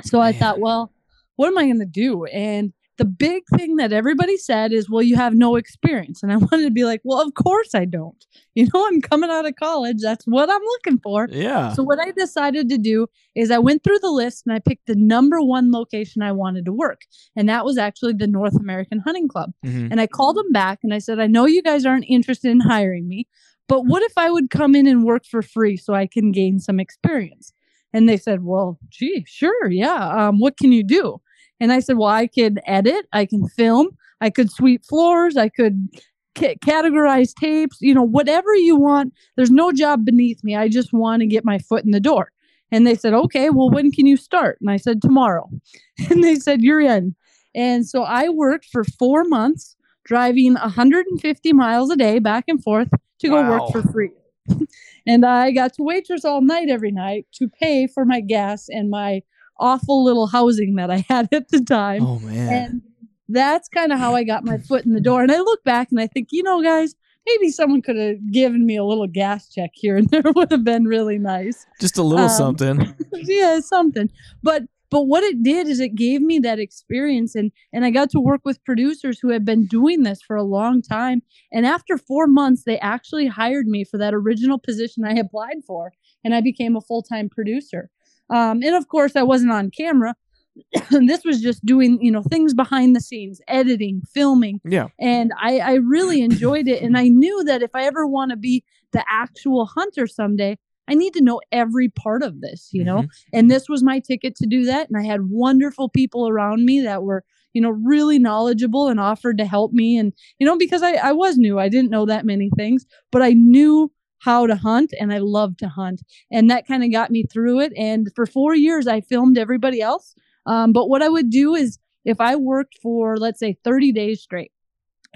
So 0.04 0.20
I 0.20 0.32
thought, 0.32 0.60
well, 0.60 0.92
what 1.36 1.48
am 1.48 1.58
I 1.58 1.64
going 1.64 1.80
to 1.80 1.86
do? 1.86 2.24
And 2.26 2.72
the 2.98 3.04
big 3.06 3.42
thing 3.56 3.76
that 3.76 3.92
everybody 3.92 4.36
said 4.36 4.70
is, 4.70 4.88
well, 4.90 5.02
you 5.02 5.16
have 5.16 5.34
no 5.34 5.56
experience. 5.56 6.22
And 6.22 6.30
I 6.30 6.36
wanted 6.50 6.64
to 6.64 6.70
be 6.70 6.84
like, 6.84 7.00
well, 7.04 7.20
of 7.20 7.32
course 7.34 7.74
I 7.74 7.84
don't. 7.86 8.24
You 8.54 8.68
know, 8.72 8.86
I'm 8.86 9.00
coming 9.00 9.30
out 9.30 9.46
of 9.46 9.56
college. 9.56 9.96
That's 10.02 10.26
what 10.26 10.50
I'm 10.50 10.60
looking 10.62 10.98
for. 11.00 11.26
yeah. 11.30 11.72
So 11.72 11.82
what 11.82 11.98
I 11.98 12.10
decided 12.10 12.68
to 12.68 12.76
do 12.76 13.06
is 13.34 13.50
I 13.50 13.58
went 13.58 13.82
through 13.82 13.98
the 14.00 14.10
list 14.10 14.42
and 14.46 14.54
I 14.54 14.58
picked 14.58 14.86
the 14.86 14.94
number 14.94 15.40
one 15.40 15.72
location 15.72 16.20
I 16.22 16.32
wanted 16.32 16.66
to 16.66 16.72
work. 16.72 17.00
And 17.34 17.48
that 17.48 17.64
was 17.64 17.78
actually 17.78 18.12
the 18.12 18.26
North 18.26 18.56
American 18.60 18.98
Hunting 18.98 19.26
Club. 19.26 19.52
Mhm. 19.64 19.88
And 19.90 19.98
I 20.00 20.06
called 20.06 20.36
them 20.36 20.52
back 20.52 20.80
and 20.82 20.92
I 20.92 20.98
said, 20.98 21.18
I 21.18 21.26
know 21.26 21.46
you 21.46 21.62
guys 21.62 21.86
aren't 21.86 22.04
interested 22.08 22.50
in 22.50 22.60
hiring 22.60 23.08
me, 23.08 23.26
but 23.68 23.86
what 23.86 24.02
if 24.02 24.12
I 24.18 24.30
would 24.30 24.50
come 24.50 24.74
in 24.74 24.86
and 24.86 25.02
work 25.02 25.24
for 25.24 25.40
free 25.40 25.78
so 25.78 25.94
I 25.94 26.06
can 26.06 26.30
gain 26.30 26.60
some 26.60 26.78
experience? 26.78 27.54
And 27.92 28.08
they 28.08 28.16
said, 28.16 28.42
Well, 28.44 28.78
gee, 28.90 29.24
sure, 29.28 29.70
yeah. 29.70 30.08
Um, 30.08 30.38
what 30.38 30.56
can 30.56 30.72
you 30.72 30.82
do? 30.84 31.20
And 31.60 31.72
I 31.72 31.80
said, 31.80 31.96
Well, 31.96 32.08
I 32.08 32.26
could 32.26 32.60
edit, 32.66 33.06
I 33.12 33.26
can 33.26 33.48
film, 33.48 33.88
I 34.20 34.30
could 34.30 34.50
sweep 34.50 34.84
floors, 34.84 35.36
I 35.36 35.48
could 35.48 35.88
ca- 36.36 36.56
categorize 36.64 37.34
tapes, 37.34 37.78
you 37.80 37.94
know, 37.94 38.02
whatever 38.02 38.54
you 38.54 38.76
want. 38.76 39.12
There's 39.36 39.50
no 39.50 39.72
job 39.72 40.04
beneath 40.04 40.42
me. 40.42 40.56
I 40.56 40.68
just 40.68 40.92
want 40.92 41.20
to 41.20 41.26
get 41.26 41.44
my 41.44 41.58
foot 41.58 41.84
in 41.84 41.90
the 41.90 42.00
door. 42.00 42.32
And 42.70 42.86
they 42.86 42.94
said, 42.94 43.12
Okay, 43.14 43.50
well, 43.50 43.70
when 43.70 43.90
can 43.92 44.06
you 44.06 44.16
start? 44.16 44.58
And 44.60 44.70
I 44.70 44.76
said, 44.76 45.02
Tomorrow. 45.02 45.48
And 46.10 46.24
they 46.24 46.36
said, 46.36 46.62
You're 46.62 46.80
in. 46.80 47.14
And 47.54 47.86
so 47.86 48.02
I 48.02 48.30
worked 48.30 48.66
for 48.72 48.82
four 48.84 49.24
months 49.24 49.76
driving 50.04 50.54
150 50.54 51.52
miles 51.52 51.90
a 51.90 51.96
day 51.96 52.18
back 52.18 52.44
and 52.48 52.62
forth 52.62 52.88
to 53.20 53.28
go 53.28 53.40
Wow. 53.42 53.50
work 53.50 53.72
for 53.72 53.92
free. 53.92 54.10
and 55.06 55.24
I 55.24 55.50
got 55.50 55.74
to 55.74 55.82
waitress 55.82 56.24
all 56.24 56.40
night 56.40 56.68
every 56.68 56.90
night 56.92 57.26
to 57.34 57.48
pay 57.48 57.86
for 57.86 58.04
my 58.04 58.20
gas 58.20 58.68
and 58.68 58.90
my 58.90 59.22
awful 59.58 60.02
little 60.04 60.26
housing 60.26 60.74
that 60.76 60.90
I 60.90 61.04
had 61.08 61.28
at 61.32 61.48
the 61.48 61.60
time. 61.60 62.02
Oh 62.02 62.18
man. 62.18 62.52
And 62.52 62.82
that's 63.28 63.68
kind 63.68 63.92
of 63.92 63.98
how 63.98 64.14
I 64.14 64.24
got 64.24 64.44
my 64.44 64.58
foot 64.58 64.84
in 64.84 64.92
the 64.92 65.00
door. 65.00 65.22
And 65.22 65.32
I 65.32 65.38
look 65.38 65.64
back 65.64 65.88
and 65.90 66.00
I 66.00 66.06
think, 66.06 66.28
you 66.32 66.42
know, 66.42 66.62
guys, 66.62 66.94
maybe 67.26 67.50
someone 67.50 67.80
could 67.82 67.96
have 67.96 68.32
given 68.32 68.66
me 68.66 68.76
a 68.76 68.84
little 68.84 69.06
gas 69.06 69.48
check 69.48 69.70
here 69.74 69.96
and 69.96 70.08
there 70.10 70.22
would 70.34 70.50
have 70.50 70.64
been 70.64 70.84
really 70.84 71.18
nice 71.18 71.66
Just 71.80 71.98
a 71.98 72.02
little 72.02 72.26
um, 72.26 72.30
something. 72.30 72.94
yeah, 73.12 73.60
something. 73.60 74.10
But 74.42 74.64
but 74.92 75.02
what 75.08 75.24
it 75.24 75.42
did 75.42 75.66
is 75.66 75.80
it 75.80 75.94
gave 75.96 76.20
me 76.20 76.38
that 76.40 76.60
experience 76.60 77.34
and 77.34 77.50
and 77.72 77.84
I 77.84 77.90
got 77.90 78.10
to 78.10 78.20
work 78.20 78.42
with 78.44 78.62
producers 78.64 79.18
who 79.20 79.30
had 79.30 79.44
been 79.44 79.66
doing 79.66 80.02
this 80.04 80.20
for 80.22 80.36
a 80.36 80.44
long 80.58 80.82
time. 80.82 81.22
And 81.50 81.66
after 81.66 81.96
4 81.98 82.26
months 82.28 82.62
they 82.64 82.78
actually 82.78 83.26
hired 83.26 83.66
me 83.66 83.82
for 83.90 83.98
that 83.98 84.14
original 84.14 84.58
position 84.58 85.04
I 85.04 85.14
applied 85.14 85.60
for 85.66 85.92
and 86.22 86.34
I 86.34 86.40
became 86.42 86.76
a 86.76 86.80
full-time 86.88 87.28
producer. 87.30 87.90
Um, 88.30 88.62
and 88.62 88.74
of 88.76 88.86
course 88.88 89.16
I 89.16 89.22
wasn't 89.22 89.52
on 89.52 89.70
camera. 89.70 90.14
this 90.90 91.24
was 91.24 91.40
just 91.40 91.64
doing, 91.64 91.98
you 92.02 92.12
know, 92.12 92.22
things 92.22 92.52
behind 92.52 92.94
the 92.94 93.00
scenes, 93.00 93.40
editing, 93.48 94.02
filming, 94.14 94.60
Yeah. 94.64 94.88
and 95.00 95.32
I, 95.40 95.52
I 95.72 95.74
really 95.96 96.20
enjoyed 96.20 96.68
it. 96.68 96.82
And 96.82 96.94
I 96.98 97.08
knew 97.08 97.42
that 97.44 97.62
if 97.62 97.70
I 97.74 97.84
ever 97.84 98.06
want 98.06 98.30
to 98.32 98.36
be 98.36 98.62
the 98.92 99.02
actual 99.10 99.64
hunter 99.64 100.06
someday, 100.06 100.58
I 100.88 100.94
need 100.94 101.12
to 101.14 101.22
know 101.22 101.40
every 101.52 101.88
part 101.88 102.22
of 102.22 102.40
this, 102.40 102.70
you 102.72 102.84
know? 102.84 103.00
And 103.32 103.50
this 103.50 103.68
was 103.68 103.82
my 103.82 104.00
ticket 104.00 104.34
to 104.36 104.46
do 104.46 104.64
that. 104.64 104.88
And 104.88 104.96
I 104.98 105.04
had 105.04 105.30
wonderful 105.30 105.88
people 105.88 106.28
around 106.28 106.64
me 106.64 106.80
that 106.82 107.02
were, 107.02 107.24
you 107.52 107.62
know, 107.62 107.70
really 107.70 108.18
knowledgeable 108.18 108.88
and 108.88 108.98
offered 108.98 109.38
to 109.38 109.46
help 109.46 109.72
me. 109.72 109.96
And, 109.96 110.12
you 110.38 110.46
know, 110.46 110.56
because 110.56 110.82
I, 110.82 110.94
I 110.94 111.12
was 111.12 111.36
new, 111.38 111.58
I 111.58 111.68
didn't 111.68 111.90
know 111.90 112.06
that 112.06 112.26
many 112.26 112.50
things, 112.56 112.84
but 113.10 113.22
I 113.22 113.30
knew 113.30 113.92
how 114.18 114.46
to 114.46 114.54
hunt 114.54 114.92
and 115.00 115.12
I 115.12 115.18
loved 115.18 115.58
to 115.60 115.68
hunt. 115.68 116.02
And 116.30 116.50
that 116.50 116.66
kind 116.66 116.84
of 116.84 116.92
got 116.92 117.10
me 117.10 117.24
through 117.24 117.60
it. 117.60 117.72
And 117.76 118.08
for 118.14 118.26
four 118.26 118.54
years, 118.54 118.86
I 118.86 119.00
filmed 119.00 119.36
everybody 119.36 119.80
else. 119.80 120.14
Um, 120.46 120.72
but 120.72 120.88
what 120.88 121.02
I 121.02 121.08
would 121.08 121.30
do 121.30 121.54
is 121.54 121.78
if 122.04 122.20
I 122.20 122.36
worked 122.36 122.78
for, 122.82 123.16
let's 123.16 123.40
say, 123.40 123.56
30 123.64 123.92
days 123.92 124.22
straight, 124.22 124.52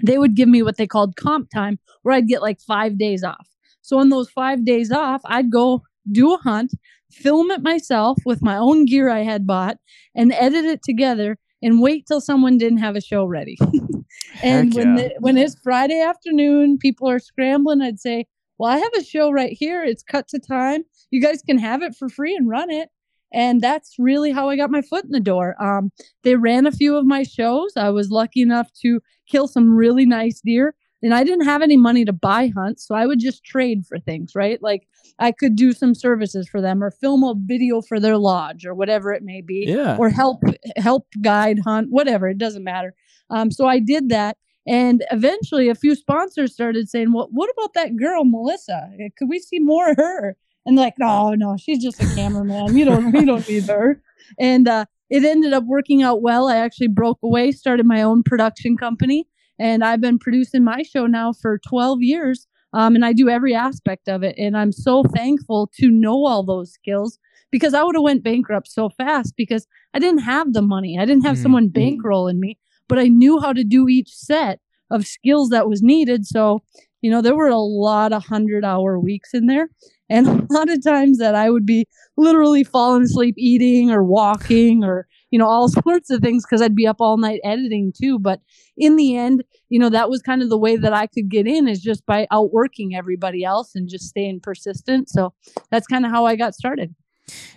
they 0.03 0.17
would 0.17 0.35
give 0.35 0.49
me 0.49 0.61
what 0.61 0.77
they 0.77 0.87
called 0.87 1.15
comp 1.15 1.49
time, 1.49 1.79
where 2.03 2.15
I'd 2.15 2.27
get 2.27 2.41
like 2.41 2.59
five 2.59 2.97
days 2.97 3.23
off. 3.23 3.47
So 3.87 3.99
on 3.99 4.09
those 4.09 4.29
five 4.29 4.65
days 4.65 4.91
off, 4.91 5.21
I'd 5.23 5.49
go 5.49 5.81
do 6.11 6.33
a 6.33 6.37
hunt, 6.37 6.73
film 7.09 7.51
it 7.51 7.61
myself 7.63 8.17
with 8.25 8.41
my 8.41 8.57
own 8.57 8.83
gear 8.83 9.07
I 9.07 9.21
had 9.21 9.47
bought, 9.47 9.77
and 10.13 10.33
edit 10.33 10.65
it 10.65 10.83
together 10.83 11.37
and 11.61 11.81
wait 11.81 12.05
till 12.05 12.19
someone 12.19 12.57
didn't 12.57 12.79
have 12.79 12.97
a 12.97 13.01
show 13.01 13.23
ready. 13.23 13.57
and 14.43 14.73
Heck 14.73 14.77
when 14.77 14.97
yeah. 14.97 15.03
the, 15.03 15.15
when 15.19 15.37
it's 15.37 15.55
Friday 15.63 16.01
afternoon, 16.01 16.77
people 16.77 17.09
are 17.09 17.17
scrambling. 17.17 17.81
I'd 17.81 18.01
say, 18.01 18.25
"Well, 18.57 18.69
I 18.69 18.77
have 18.77 18.91
a 18.97 19.05
show 19.05 19.31
right 19.31 19.55
here. 19.57 19.85
It's 19.85 20.03
cut 20.03 20.27
to 20.29 20.39
time. 20.39 20.83
You 21.09 21.21
guys 21.21 21.41
can 21.41 21.57
have 21.57 21.81
it 21.81 21.95
for 21.95 22.09
free 22.09 22.35
and 22.35 22.49
run 22.49 22.69
it." 22.69 22.89
And 23.31 23.61
that's 23.61 23.95
really 23.97 24.33
how 24.33 24.49
I 24.49 24.57
got 24.57 24.69
my 24.69 24.81
foot 24.81 25.05
in 25.05 25.11
the 25.11 25.21
door. 25.21 25.55
Um, 25.63 25.93
they 26.23 26.35
ran 26.35 26.67
a 26.67 26.73
few 26.73 26.97
of 26.97 27.05
my 27.05 27.23
shows. 27.23 27.71
I 27.77 27.89
was 27.89 28.11
lucky 28.11 28.41
enough 28.41 28.69
to 28.81 28.99
kill 29.29 29.47
some 29.47 29.73
really 29.73 30.05
nice 30.05 30.41
deer. 30.43 30.75
And 31.03 31.13
I 31.13 31.23
didn't 31.23 31.45
have 31.45 31.61
any 31.61 31.77
money 31.77 32.05
to 32.05 32.13
buy 32.13 32.51
hunts, 32.55 32.87
so 32.87 32.95
I 32.95 33.05
would 33.05 33.19
just 33.19 33.43
trade 33.43 33.85
for 33.87 33.99
things, 33.99 34.33
right? 34.35 34.61
Like 34.63 34.87
I 35.19 35.31
could 35.31 35.55
do 35.55 35.71
some 35.73 35.93
services 35.93 36.47
for 36.49 36.59
them 36.61 36.83
or 36.83 36.89
film 36.91 37.23
a 37.23 37.35
video 37.37 37.81
for 37.81 37.99
their 37.99 38.17
lodge 38.17 38.65
or 38.65 38.73
whatever 38.73 39.13
it 39.13 39.23
may 39.23 39.41
be 39.41 39.65
Yeah. 39.67 39.95
or 39.97 40.09
help 40.09 40.41
help 40.75 41.05
guide 41.21 41.59
hunt 41.63 41.87
whatever 41.91 42.27
it 42.27 42.37
doesn't 42.37 42.63
matter 42.63 42.93
um, 43.29 43.49
so 43.51 43.65
i 43.67 43.79
did 43.79 44.09
that 44.09 44.37
And 44.67 45.03
eventually, 45.11 45.69
a 45.69 45.75
few 45.75 45.95
sponsors 45.95 46.51
started 46.53 46.89
saying, 46.89 47.13
"Well, 47.13 47.29
what 47.31 47.49
about 47.55 47.73
that 47.75 47.95
girl, 47.95 48.25
Melissa? 48.25 48.79
Eh, 48.99 49.07
Could 49.17 49.29
we 49.29 49.39
see 49.39 49.59
more 49.59 49.91
of 49.91 49.97
her?" 49.97 50.35
And 50.65 50.75
like, 50.75 50.95
"No, 50.99 51.33
no, 51.35 51.55
she's 51.57 51.81
just 51.81 52.01
a 52.03 52.07
cameraman. 52.17 52.75
You 52.75 52.83
don't, 52.89 53.11
we 53.13 53.23
don't 53.23 53.47
need 53.47 53.63
her." 53.75 54.01
And 54.37 54.67
uh, 54.67 54.83
it 55.09 55.23
ended 55.23 55.53
up 55.53 55.63
working 55.63 56.03
out 56.03 56.21
well. 56.21 56.49
I 56.49 56.57
actually 56.57 56.89
broke 57.01 57.19
away, 57.23 57.45
started 57.53 57.85
my 57.85 58.01
own 58.09 58.23
production 58.23 58.75
company, 58.75 59.19
and 59.59 59.83
I've 59.83 60.01
been 60.01 60.19
producing 60.19 60.63
my 60.63 60.83
show 60.83 61.05
now 61.07 61.33
for 61.33 61.57
12 61.59 62.01
years. 62.01 62.47
Um, 62.73 62.95
and 62.95 63.05
I 63.05 63.13
do 63.13 63.29
every 63.29 63.55
aspect 63.55 64.09
of 64.09 64.23
it. 64.23 64.35
And 64.37 64.57
I'm 64.57 64.71
so 64.73 65.01
thankful 65.03 65.71
to 65.79 65.89
know 65.89 66.25
all 66.25 66.43
those 66.43 66.71
skills 66.73 67.17
because 67.49 67.73
I 67.73 67.81
would 67.81 67.95
have 67.95 68.03
went 68.03 68.23
bankrupt 68.23 68.67
so 68.69 68.89
fast 68.89 69.35
because 69.37 69.65
I 69.93 69.99
didn't 69.99 70.19
have 70.23 70.51
the 70.53 70.61
money. 70.61 70.99
I 70.99 71.05
didn't 71.05 71.23
have 71.25 71.37
Mhm. 71.37 71.41
someone 71.43 71.69
bankrolling 71.69 72.39
me, 72.39 72.57
but 72.89 72.99
I 72.99 73.07
knew 73.07 73.39
how 73.39 73.53
to 73.53 73.63
do 73.63 73.87
each 73.87 74.13
set 74.13 74.59
of 74.91 75.07
skills 75.07 75.49
that 75.49 75.67
was 75.69 75.81
needed. 75.81 76.25
So, 76.27 76.61
you 77.01 77.09
know, 77.09 77.21
there 77.21 77.35
were 77.35 77.47
a 77.47 77.57
lot 77.57 78.11
of 78.11 78.25
hundred 78.25 78.65
hour 78.65 78.99
weeks 78.99 79.33
in 79.33 79.45
there. 79.47 79.69
And 80.09 80.27
a 80.51 80.53
lot 80.53 80.69
of 80.69 80.83
times 80.83 81.19
that 81.19 81.35
I 81.35 81.49
would 81.49 81.65
be 81.65 81.87
literally 82.17 82.63
falling 82.65 83.03
asleep 83.03 83.35
eating 83.37 83.91
or 83.91 84.03
walking 84.03 84.83
or, 84.83 85.07
you 85.31 85.37
know, 85.39 85.47
all 85.47 85.67
sorts 85.83 86.09
of 86.09 86.21
things 86.21 86.43
because 86.45 86.61
I'd 86.61 86.75
be 86.75 86.87
up 86.87 86.97
all 86.99 87.17
night 87.17 87.39
editing 87.43 87.91
too. 87.99 88.19
But 88.19 88.41
in 88.77 88.95
the 88.95 89.15
end, 89.15 89.43
you 89.69 89.79
know, 89.79 89.89
that 89.89 90.09
was 90.09 90.21
kind 90.21 90.41
of 90.41 90.49
the 90.49 90.57
way 90.57 90.77
that 90.77 90.93
I 90.93 91.07
could 91.07 91.29
get 91.29 91.47
in 91.47 91.67
is 91.67 91.81
just 91.81 92.05
by 92.05 92.27
outworking 92.31 92.95
everybody 92.95 93.43
else 93.43 93.71
and 93.75 93.89
just 93.89 94.05
staying 94.05 94.39
persistent. 94.41 95.09
So 95.09 95.33
that's 95.71 95.87
kind 95.87 96.05
of 96.05 96.11
how 96.11 96.25
I 96.25 96.35
got 96.35 96.53
started. 96.55 96.95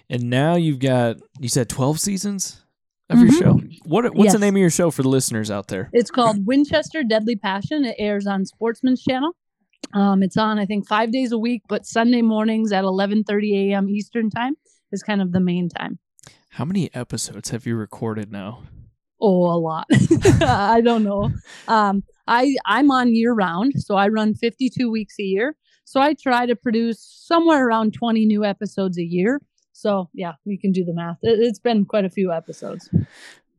And 0.08 0.24
now 0.30 0.56
you've 0.56 0.80
got 0.80 1.16
you 1.38 1.48
said 1.48 1.68
twelve 1.68 2.00
seasons 2.00 2.62
of 3.08 3.18
your 3.20 3.28
Mhm. 3.30 3.38
show. 3.38 3.60
What 3.84 4.14
what's 4.16 4.32
the 4.32 4.38
name 4.40 4.56
of 4.56 4.60
your 4.60 4.70
show 4.70 4.90
for 4.90 5.02
the 5.02 5.08
listeners 5.08 5.50
out 5.50 5.68
there? 5.68 5.90
It's 5.92 6.10
called 6.10 6.46
Winchester 6.46 7.04
Deadly 7.04 7.36
Passion. 7.36 7.84
It 7.84 7.94
airs 7.98 8.26
on 8.26 8.44
Sportsman's 8.46 9.02
Channel. 9.02 9.32
Um, 9.94 10.22
it's 10.22 10.36
on 10.36 10.58
I 10.58 10.66
think 10.66 10.88
five 10.88 11.12
days 11.12 11.30
a 11.32 11.38
week, 11.38 11.62
but 11.68 11.86
Sunday 11.86 12.22
mornings 12.22 12.72
at 12.72 12.82
11:30 12.84 13.70
a.m. 13.70 13.88
Eastern 13.88 14.28
time 14.30 14.54
is 14.92 15.02
kind 15.04 15.22
of 15.22 15.30
the 15.32 15.40
main 15.40 15.68
time. 15.68 15.98
How 16.54 16.64
many 16.64 16.92
episodes 16.94 17.50
have 17.50 17.64
you 17.64 17.76
recorded 17.76 18.32
now? 18.32 18.64
Oh, 19.20 19.52
a 19.52 19.58
lot. 19.58 19.86
I 20.42 20.80
don't 20.80 21.04
know. 21.04 21.30
Um, 21.68 22.02
I 22.26 22.56
I'm 22.66 22.90
on 22.90 23.14
year 23.14 23.32
round, 23.32 23.74
so 23.76 23.94
I 23.94 24.08
run 24.08 24.34
52 24.34 24.90
weeks 24.90 25.14
a 25.20 25.22
year. 25.22 25.56
So 25.84 26.00
I 26.00 26.14
try 26.14 26.46
to 26.46 26.56
produce 26.56 27.00
somewhere 27.00 27.66
around 27.66 27.94
20 27.94 28.26
new 28.26 28.44
episodes 28.44 28.98
a 28.98 29.04
year. 29.04 29.40
So 29.72 30.10
yeah, 30.12 30.32
you 30.44 30.58
can 30.58 30.72
do 30.72 30.84
the 30.84 30.92
math. 30.92 31.18
It, 31.22 31.38
it's 31.38 31.60
been 31.60 31.84
quite 31.84 32.04
a 32.04 32.10
few 32.10 32.32
episodes. 32.32 32.90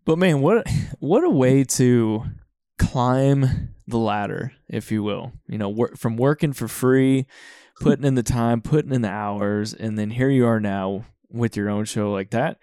But 0.03 0.17
man, 0.17 0.41
what 0.41 0.67
what 0.99 1.23
a 1.23 1.29
way 1.29 1.63
to 1.63 2.23
climb 2.77 3.73
the 3.87 3.99
ladder, 3.99 4.51
if 4.67 4.91
you 4.91 5.01
will. 5.01 5.31
You 5.47 5.57
know, 5.57 5.69
work, 5.69 5.97
from 5.97 6.17
working 6.17 6.51
for 6.51 6.67
free, 6.67 7.25
putting 7.79 8.03
in 8.03 8.15
the 8.15 8.23
time, 8.23 8.61
putting 8.61 8.91
in 8.91 9.01
the 9.01 9.09
hours, 9.09 9.73
and 9.73 9.97
then 9.97 10.09
here 10.09 10.29
you 10.29 10.45
are 10.45 10.59
now 10.59 11.05
with 11.31 11.55
your 11.57 11.69
own 11.69 11.85
show 11.85 12.11
like 12.11 12.31
that. 12.31 12.57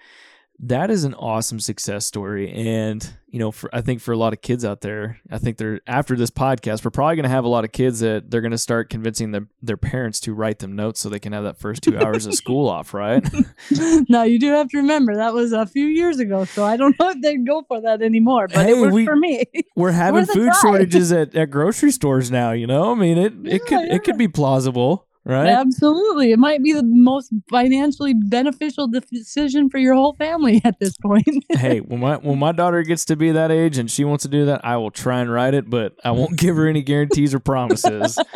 That 0.61 0.91
is 0.91 1.05
an 1.05 1.15
awesome 1.15 1.61
success 1.61 2.05
story, 2.05 2.51
and 2.51 3.09
you 3.29 3.39
know, 3.39 3.53
for 3.53 3.73
I 3.73 3.81
think 3.81 4.01
for 4.01 4.11
a 4.11 4.17
lot 4.17 4.33
of 4.33 4.43
kids 4.43 4.65
out 4.65 4.81
there, 4.81 5.21
I 5.31 5.39
think 5.39 5.57
they're 5.57 5.81
after 5.87 6.17
this 6.17 6.31
podcast, 6.31 6.85
we're 6.85 6.91
probably 6.91 7.15
going 7.15 7.23
to 7.23 7.29
have 7.29 7.45
a 7.45 7.49
lot 7.49 7.63
of 7.65 7.71
kids 7.71 8.01
that 8.01 8.29
they're 8.29 8.41
going 8.41 8.51
to 8.51 8.59
start 8.59 8.91
convincing 8.91 9.31
their 9.31 9.47
their 9.63 9.77
parents 9.77 10.19
to 10.21 10.35
write 10.35 10.59
them 10.59 10.75
notes 10.75 10.99
so 10.99 11.09
they 11.11 11.21
can 11.21 11.33
have 11.33 11.45
that 11.45 11.59
first 11.61 11.83
two 11.83 11.97
hours 11.97 12.27
of 12.27 12.35
school 12.35 12.69
off, 12.77 12.93
right? 12.93 13.25
now 14.09 14.25
you 14.25 14.41
do 14.41 14.51
have 14.51 14.69
to 14.71 14.79
remember 14.79 15.15
that 15.15 15.33
was 15.33 15.53
a 15.53 15.65
few 15.65 15.87
years 15.87 16.19
ago, 16.19 16.45
so 16.45 16.65
I 16.65 16.77
don't 16.77 16.97
know 16.99 17.11
if 17.11 17.21
they'd 17.23 17.47
go 17.47 17.63
for 17.69 17.81
that 17.83 18.03
anymore. 18.03 18.49
But 18.49 18.67
Hey, 18.67 18.73
it 18.73 18.81
worked 18.81 18.95
we- 18.95 19.05
for 19.05 19.15
me. 19.15 19.45
we're 19.77 19.93
having 19.93 20.27
food 20.27 20.51
shortages 20.61 21.13
at, 21.13 21.37
at 21.37 21.51
grocery 21.51 21.93
stores 21.93 22.33
now 22.33 22.51
you 22.51 22.67
know 22.67 22.91
i 22.91 22.95
mean 22.97 23.17
it, 23.17 23.33
it 23.45 23.65
could 23.65 23.87
Yeah, 23.87 23.95
it 23.95 24.03
could 24.03 24.19
be 24.19 24.27
plausible 24.27 25.07
right 25.29 25.47
Absolutely, 25.49 26.33
it 26.33 26.39
might 26.39 26.63
be 26.65 26.73
the 26.73 26.83
most 26.83 27.33
financially 27.51 28.15
beneficial 28.15 28.89
decision 28.89 29.69
for 29.71 29.79
your 29.79 29.95
whole 29.95 30.15
family 30.17 30.61
at 30.65 30.81
this 30.81 30.97
point. 30.97 31.45
hey 31.51 31.79
when 31.81 32.01
my 32.01 32.17
when 32.17 32.39
my 32.39 32.51
daughter 32.53 32.83
gets 32.83 33.05
to 33.05 33.15
be 33.17 33.31
that 33.33 33.51
age 33.53 33.79
and 33.79 33.91
she 33.91 34.03
wants 34.05 34.23
to 34.23 34.29
do 34.29 34.47
that 34.47 34.65
i 34.65 34.77
will 34.77 34.91
try 34.91 35.21
and 35.21 35.31
write 35.31 35.55
it 35.55 35.69
but 35.71 35.95
i 36.05 36.11
won't 36.11 36.37
give 36.37 36.57
her 36.57 36.67
any 36.67 36.83
guarantees 36.83 37.33
or 37.35 37.39
promises 37.39 38.19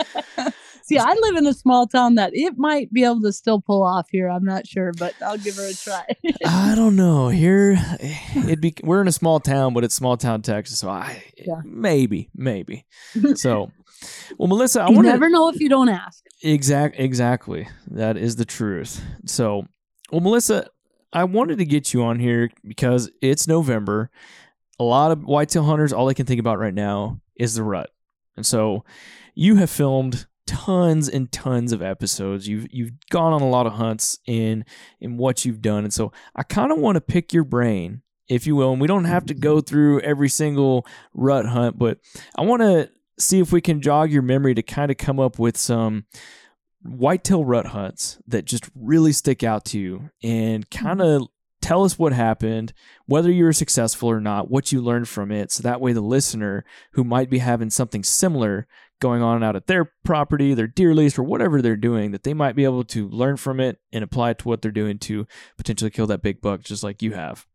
See, 0.85 0.99
I 0.99 1.15
live 1.15 1.37
in 1.37 1.47
a 1.47 1.55
small 1.55 1.87
town 1.87 2.17
that 2.17 2.33
it 2.35 2.55
might 2.59 2.93
be 2.93 3.05
able 3.05 3.23
to 3.23 3.33
still 3.33 3.61
pull 3.61 3.85
off 3.85 4.09
here. 4.11 4.29
I'm 4.29 4.45
not 4.45 4.67
sure, 4.67 4.91
but 4.99 5.15
I'll 5.23 5.39
give 5.39 5.55
her 5.55 5.65
a 5.67 5.73
try. 5.73 6.05
i 6.45 6.75
don't 6.75 6.97
know 6.97 7.29
here 7.29 7.79
it'd 8.37 8.61
be 8.61 8.75
we're 8.83 9.01
in 9.01 9.07
a 9.09 9.13
small 9.13 9.39
town 9.39 9.75
but 9.75 9.85
it's 9.85 9.95
small 9.95 10.17
town 10.17 10.43
texas 10.43 10.81
so 10.81 10.89
i 10.91 11.23
Yeah. 11.39 11.61
maybe 11.65 12.31
maybe 12.35 12.85
so 13.37 13.71
well 14.37 14.49
melissa 14.49 14.83
i 14.83 14.89
you 14.89 14.97
want 14.97 15.07
never 15.07 15.31
know 15.31 15.49
if 15.49 15.61
you 15.61 15.69
don't 15.69 15.89
ask. 15.89 16.25
Exact 16.43 16.99
exactly. 16.99 17.69
That 17.89 18.17
is 18.17 18.37
the 18.37 18.45
truth. 18.45 19.03
So, 19.27 19.67
well 20.11 20.21
Melissa, 20.21 20.69
I 21.13 21.25
wanted 21.25 21.59
to 21.59 21.65
get 21.65 21.95
you 21.95 22.03
on 22.03 22.19
here 22.19 22.51
because 22.67 23.11
it's 23.21 23.47
November. 23.47 24.11
A 24.81 24.85
lot 24.85 25.13
of 25.13 25.23
whitetail 25.23 25.65
hunters 25.65 25.93
all 25.93 26.07
they 26.07 26.15
can 26.15 26.27
think 26.27 26.41
about 26.41 26.59
right 26.59 26.75
now 26.75 27.21
is 27.37 27.55
the 27.55 27.63
rut. 27.63 27.91
And 28.37 28.45
so, 28.45 28.85
you 29.35 29.57
have 29.57 29.71
filmed 29.71 30.27
tons 30.47 31.09
and 31.09 31.31
tons 31.31 31.73
of 31.73 31.81
episodes. 31.81 32.49
You've 32.49 32.67
you've 32.73 32.93
gone 33.11 33.33
on 33.33 33.43
a 33.43 33.49
lot 33.49 33.67
of 33.67 33.75
hunts 33.75 34.19
in 34.27 34.65
in 35.01 35.17
what 35.17 35.45
you've 35.45 35.63
done. 35.63 35.85
And 35.85 35.95
so, 35.95 36.13
I 36.35 36.43
kind 36.43 36.73
of 36.73 36.79
want 36.79 36.97
to 36.97 37.01
pick 37.01 37.33
your 37.33 37.45
brain, 37.45 38.03
if 38.29 38.49
you 38.49 38.57
will, 38.57 38.73
and 38.73 38.81
we 38.81 38.89
don't 38.89 39.05
have 39.05 39.27
to 39.27 39.35
go 39.35 39.61
through 39.61 40.01
every 40.01 40.29
single 40.29 40.87
rut 41.15 41.47
hunt, 41.47 41.79
but 41.79 41.99
I 42.37 42.43
want 42.43 42.63
to 42.63 42.91
see 43.23 43.41
if 43.41 43.53
we 43.53 43.61
can 43.61 43.81
jog 43.81 44.11
your 44.11 44.23
memory 44.23 44.55
to 44.55 44.63
kind 44.63 44.91
of 44.91 44.97
come 44.97 45.21
up 45.21 45.39
with 45.39 45.57
some 45.57 46.05
whitetail 46.83 47.45
rut 47.45 47.67
hunts 47.67 48.19
that 48.27 48.45
just 48.45 48.69
really 48.75 49.13
stick 49.13 49.43
out 49.43 49.65
to 49.67 49.79
you 49.79 50.11
and 50.23 50.69
kind 50.71 51.01
of 51.01 51.23
mm-hmm. 51.23 51.25
tell 51.61 51.85
us 51.85 51.99
what 51.99 52.13
happened, 52.13 52.73
whether 53.07 53.31
you 53.31 53.45
were 53.45 53.53
successful 53.53 54.11
or 54.11 54.21
not, 54.21 54.51
what 54.51 54.73
you 54.73 54.81
learned 54.81 55.09
from 55.09 55.31
it. 55.31 55.53
So 55.53 55.63
that 55.63 55.81
way, 55.81 55.93
the 55.93 56.01
listener 56.01 56.65
who 56.93 57.05
might 57.05 57.31
be 57.31 57.39
having 57.39 57.71
something 57.71 58.03
similar 58.03 58.67
going 59.01 59.23
on 59.23 59.43
out 59.43 59.57
at 59.57 59.67
their 59.67 59.93
property, 60.05 60.55
their 60.55 60.69
deer 60.69 60.95
lease, 60.95 61.19
or 61.19 61.25
whatever 61.25 61.61
they're 61.61 61.77
doing, 61.77 62.13
that 62.13 62.23
they 62.23 62.35
might 62.35 62.55
be 62.55 62.65
able 62.65 62.85
to 62.85 63.09
learn 63.09 63.37
from 63.37 63.59
it 63.59 63.79
and 63.93 64.05
apply 64.05 64.31
it 64.31 64.39
to 64.39 64.49
what 64.49 64.63
they're 64.63 64.71
doing 64.71 64.99
to 64.99 65.27
potentially 65.57 65.91
kill 65.91 66.07
that 66.07 66.23
big 66.23 66.41
buck, 66.41 66.63
just 66.63 66.85
like 66.85 67.03
you 67.03 67.13
have. 67.13 67.47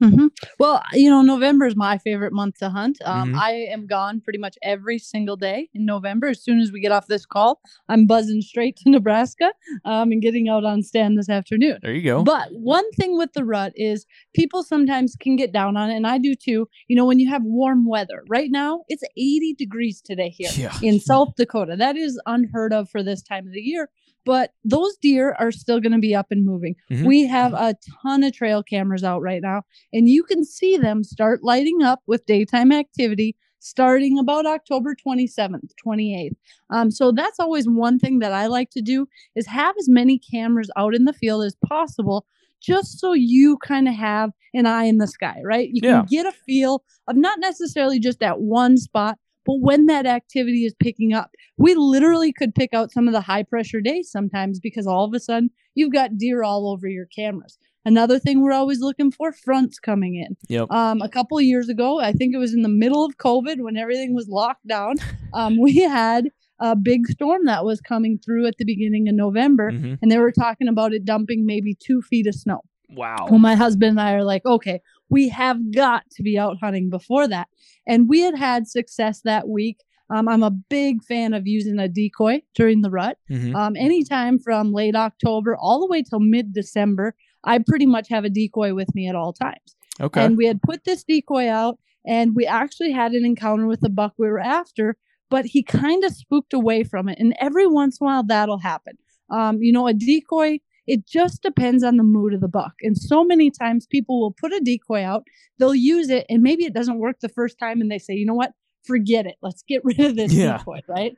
Hmm 0.00 0.26
Well, 0.58 0.82
you 0.92 1.10
know, 1.10 1.22
November 1.22 1.66
is 1.66 1.76
my 1.76 1.98
favorite 1.98 2.32
month 2.32 2.58
to 2.58 2.70
hunt. 2.70 2.98
Um, 3.04 3.32
Mhm. 3.32 3.38
I 3.38 3.52
am 3.52 3.86
gone 3.86 4.20
pretty 4.20 4.38
much 4.38 4.56
every 4.62 4.98
single 4.98 5.36
day 5.36 5.68
in 5.74 5.84
November. 5.84 6.28
As 6.28 6.42
soon 6.42 6.58
as 6.60 6.72
we 6.72 6.80
get 6.80 6.92
off 6.92 7.06
this 7.06 7.26
call, 7.26 7.60
I'm 7.88 8.06
buzzing 8.06 8.40
straight 8.40 8.76
to 8.78 8.84
Nebraska 8.90 9.52
um, 9.84 10.10
and 10.12 10.22
getting 10.22 10.48
out 10.48 10.64
on 10.64 10.82
stand 10.82 11.18
this 11.18 11.28
afternoon. 11.28 11.78
There 11.82 11.92
you 11.92 12.02
go. 12.02 12.24
But 12.24 12.48
one 12.52 12.90
thing 12.92 13.16
with 13.16 13.32
the 13.34 13.44
rut 13.44 13.72
is 13.76 14.06
people 14.34 14.62
sometimes 14.62 15.16
can 15.20 15.36
get 15.36 15.52
down 15.52 15.76
on 15.76 15.90
it, 15.90 15.96
and 15.96 16.06
I 16.06 16.18
do 16.18 16.34
too. 16.34 16.68
You 16.88 16.96
know, 16.96 17.04
when 17.04 17.18
you 17.18 17.28
have 17.28 17.42
warm 17.44 17.86
weather, 17.86 18.22
right 18.28 18.50
now 18.50 18.84
it's 18.88 19.02
80 19.16 19.54
degrees 19.58 20.00
today 20.00 20.30
here 20.30 20.50
yeah. 20.56 20.76
in 20.82 20.98
South 21.00 21.34
Dakota. 21.36 21.76
That 21.76 21.96
is 21.96 22.20
unheard 22.26 22.72
of 22.72 22.88
for 22.90 23.02
this 23.02 23.22
time 23.22 23.46
of 23.46 23.52
the 23.52 23.60
year. 23.60 23.88
But 24.24 24.52
those 24.64 24.96
deer 24.98 25.34
are 25.38 25.50
still 25.52 25.80
going 25.80 25.92
to 25.92 25.98
be 25.98 26.14
up 26.14 26.26
and 26.30 26.44
moving. 26.44 26.76
Mhm. 26.90 27.04
We 27.06 27.24
have 27.26 27.52
a 27.54 27.74
ton 28.02 28.22
of 28.24 28.32
trail 28.32 28.62
cameras 28.62 29.02
out 29.04 29.22
right 29.22 29.42
now, 29.42 29.62
and 29.92 30.08
you 30.08 30.22
can 30.22 30.44
see 30.44 30.76
them 30.76 31.02
start 31.04 31.42
lighting 31.42 31.82
up 31.82 32.00
with 32.06 32.26
daytime 32.26 32.72
activity 32.72 33.36
starting 33.62 34.18
about 34.18 34.46
October 34.46 34.94
27th, 34.94 35.72
28th. 35.76 36.34
Um, 36.70 36.90
so 36.90 37.12
that's 37.12 37.38
always 37.38 37.68
one 37.68 37.98
thing 37.98 38.18
that 38.20 38.32
I 38.32 38.46
like 38.46 38.70
to 38.70 38.80
do 38.80 39.06
is 39.34 39.46
have 39.46 39.74
as 39.78 39.86
many 39.88 40.18
cameras 40.18 40.70
out 40.76 40.94
in 40.94 41.04
the 41.04 41.12
field 41.12 41.44
as 41.44 41.54
possible 41.66 42.24
just 42.62 42.98
so 42.98 43.12
you 43.12 43.58
kind 43.58 43.86
of 43.88 43.94
have 43.94 44.30
an 44.54 44.64
eye 44.66 44.84
in 44.84 44.96
the 44.98 45.06
sky, 45.06 45.40
right? 45.44 45.68
You 45.72 45.80
Yeah. 45.82 46.00
can 46.00 46.06
get 46.10 46.26
a 46.26 46.32
feel 46.32 46.82
of 47.08 47.16
not 47.16 47.38
necessarily 47.38 47.98
just 47.98 48.18
that 48.20 48.40
one 48.40 48.76
spot, 48.78 49.18
but 49.46 49.56
when 49.60 49.86
that 49.86 50.06
activity 50.06 50.64
is 50.64 50.74
picking 50.80 51.12
up. 51.12 51.30
We 51.56 51.74
literally 51.74 52.32
could 52.32 52.54
pick 52.54 52.72
out 52.72 52.90
some 52.90 53.06
of 53.06 53.12
the 53.12 53.20
high 53.20 53.42
pressure 53.42 53.80
days 53.80 54.10
sometimes 54.10 54.60
because 54.60 54.86
all 54.86 55.04
of 55.04 55.12
a 55.14 55.20
sudden 55.20 55.50
you've 55.74 55.92
got 55.92 56.16
deer 56.16 56.42
all 56.42 56.70
over 56.70 56.88
your 56.88 57.06
cameras. 57.06 57.58
Another 57.84 58.18
thing 58.18 58.42
we're 58.42 58.52
always 58.52 58.80
looking 58.80 59.10
for 59.10 59.32
fronts 59.32 59.78
coming 59.78 60.14
in. 60.16 60.36
Yep. 60.48 60.70
Um, 60.70 61.00
a 61.00 61.08
couple 61.08 61.38
of 61.38 61.44
years 61.44 61.68
ago, 61.68 62.00
I 62.00 62.12
think 62.12 62.34
it 62.34 62.38
was 62.38 62.52
in 62.52 62.62
the 62.62 62.68
middle 62.68 63.04
of 63.04 63.16
COVID 63.16 63.56
when 63.60 63.76
everything 63.76 64.14
was 64.14 64.28
locked 64.28 64.66
down, 64.66 64.96
um, 65.34 65.58
we 65.60 65.76
had 65.78 66.28
a 66.62 66.76
big 66.76 67.06
storm 67.06 67.46
that 67.46 67.64
was 67.64 67.80
coming 67.80 68.18
through 68.22 68.46
at 68.46 68.58
the 68.58 68.66
beginning 68.66 69.08
of 69.08 69.14
November, 69.14 69.70
Mhm. 69.72 69.98
and 70.02 70.12
they 70.12 70.18
were 70.18 70.30
talking 70.32 70.68
about 70.68 70.92
it 70.92 71.06
dumping 71.06 71.46
maybe 71.46 71.74
two 71.74 72.02
feet 72.02 72.26
of 72.26 72.34
snow. 72.34 72.60
Wow. 72.90 73.28
Well, 73.30 73.38
my 73.38 73.54
husband 73.54 73.92
and 73.92 74.00
I 74.00 74.12
are 74.14 74.24
like, 74.24 74.44
okay, 74.44 74.80
we 75.10 75.28
have 75.28 75.72
got 75.72 76.08
to 76.12 76.22
be 76.22 76.38
out 76.38 76.56
hunting 76.60 76.88
before 76.88 77.28
that. 77.28 77.48
And 77.86 78.08
we 78.08 78.20
had 78.20 78.36
had 78.36 78.68
success 78.68 79.20
that 79.22 79.48
week. 79.48 79.78
Um, 80.08 80.28
I'm 80.28 80.42
a 80.42 80.50
big 80.50 81.04
fan 81.04 81.34
of 81.34 81.46
using 81.46 81.78
a 81.78 81.88
decoy 81.88 82.42
during 82.54 82.80
the 82.82 82.90
rut. 82.90 83.18
Mhm. 83.30 83.54
Um, 83.54 83.76
anytime 83.76 84.38
from 84.38 84.72
late 84.72 84.96
October 84.96 85.56
all 85.56 85.80
the 85.80 85.86
way 85.86 86.02
till 86.02 86.20
mid 86.20 86.52
December, 86.52 87.14
I 87.44 87.58
pretty 87.58 87.86
much 87.86 88.08
have 88.08 88.24
a 88.24 88.30
decoy 88.30 88.74
with 88.74 88.94
me 88.94 89.08
at 89.08 89.14
all 89.14 89.32
times. 89.32 89.76
Okay. 90.00 90.24
And 90.24 90.36
we 90.36 90.46
had 90.46 90.62
put 90.62 90.84
this 90.84 91.04
decoy 91.04 91.48
out, 91.48 91.78
and 92.06 92.34
we 92.34 92.46
actually 92.46 92.90
had 92.92 93.12
an 93.12 93.24
encounter 93.24 93.66
with 93.66 93.80
the 93.80 93.88
buck 93.90 94.14
we 94.18 94.28
were 94.28 94.40
after, 94.40 94.96
but 95.28 95.44
he 95.44 95.62
kind 95.62 96.02
of 96.04 96.12
spooked 96.12 96.52
away 96.52 96.82
from 96.82 97.08
it. 97.08 97.18
And 97.18 97.34
every 97.40 97.66
once 97.66 97.98
in 98.00 98.04
a 98.04 98.10
while, 98.10 98.22
that'll 98.24 98.58
happen. 98.58 98.98
Um, 99.30 99.62
you 99.62 99.72
know, 99.72 99.86
a 99.86 99.94
decoy, 99.94 100.58
it 100.90 101.06
just 101.06 101.40
depends 101.40 101.84
on 101.84 101.96
the 101.98 102.02
mood 102.02 102.34
of 102.34 102.40
the 102.40 102.48
buck. 102.48 102.72
And 102.82 102.98
so 102.98 103.22
many 103.22 103.48
times 103.48 103.86
people 103.86 104.20
will 104.20 104.32
put 104.32 104.52
a 104.52 104.58
decoy 104.58 105.04
out, 105.04 105.22
they'll 105.56 105.72
use 105.72 106.10
it, 106.10 106.26
and 106.28 106.42
maybe 106.42 106.64
it 106.64 106.74
doesn't 106.74 106.98
work 106.98 107.20
the 107.20 107.28
first 107.28 107.60
time, 107.60 107.80
and 107.80 107.88
they 107.88 108.00
say, 108.00 108.14
you 108.14 108.26
know 108.26 108.34
what, 108.34 108.54
forget 108.82 109.24
it. 109.24 109.36
Let's 109.40 109.62
get 109.62 109.84
rid 109.84 110.00
of 110.00 110.16
this 110.16 110.32
Yeah. 110.32 110.56
decoy, 110.58 110.80
right? 110.88 111.16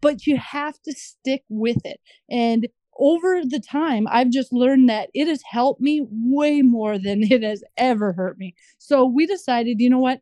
But 0.00 0.28
you 0.28 0.36
have 0.36 0.80
to 0.82 0.92
stick 0.92 1.42
with 1.48 1.84
it. 1.84 1.98
And 2.30 2.68
over 2.96 3.40
the 3.44 3.58
time, 3.58 4.06
I've 4.08 4.30
just 4.30 4.52
learned 4.52 4.88
that 4.88 5.10
it 5.14 5.26
has 5.26 5.42
helped 5.42 5.80
me 5.80 6.06
way 6.08 6.62
more 6.62 6.96
than 6.96 7.24
it 7.24 7.42
has 7.42 7.64
ever 7.76 8.12
hurt 8.12 8.38
me. 8.38 8.54
So 8.78 9.04
we 9.04 9.26
decided, 9.26 9.80
you 9.80 9.90
know 9.90 9.98
what? 9.98 10.20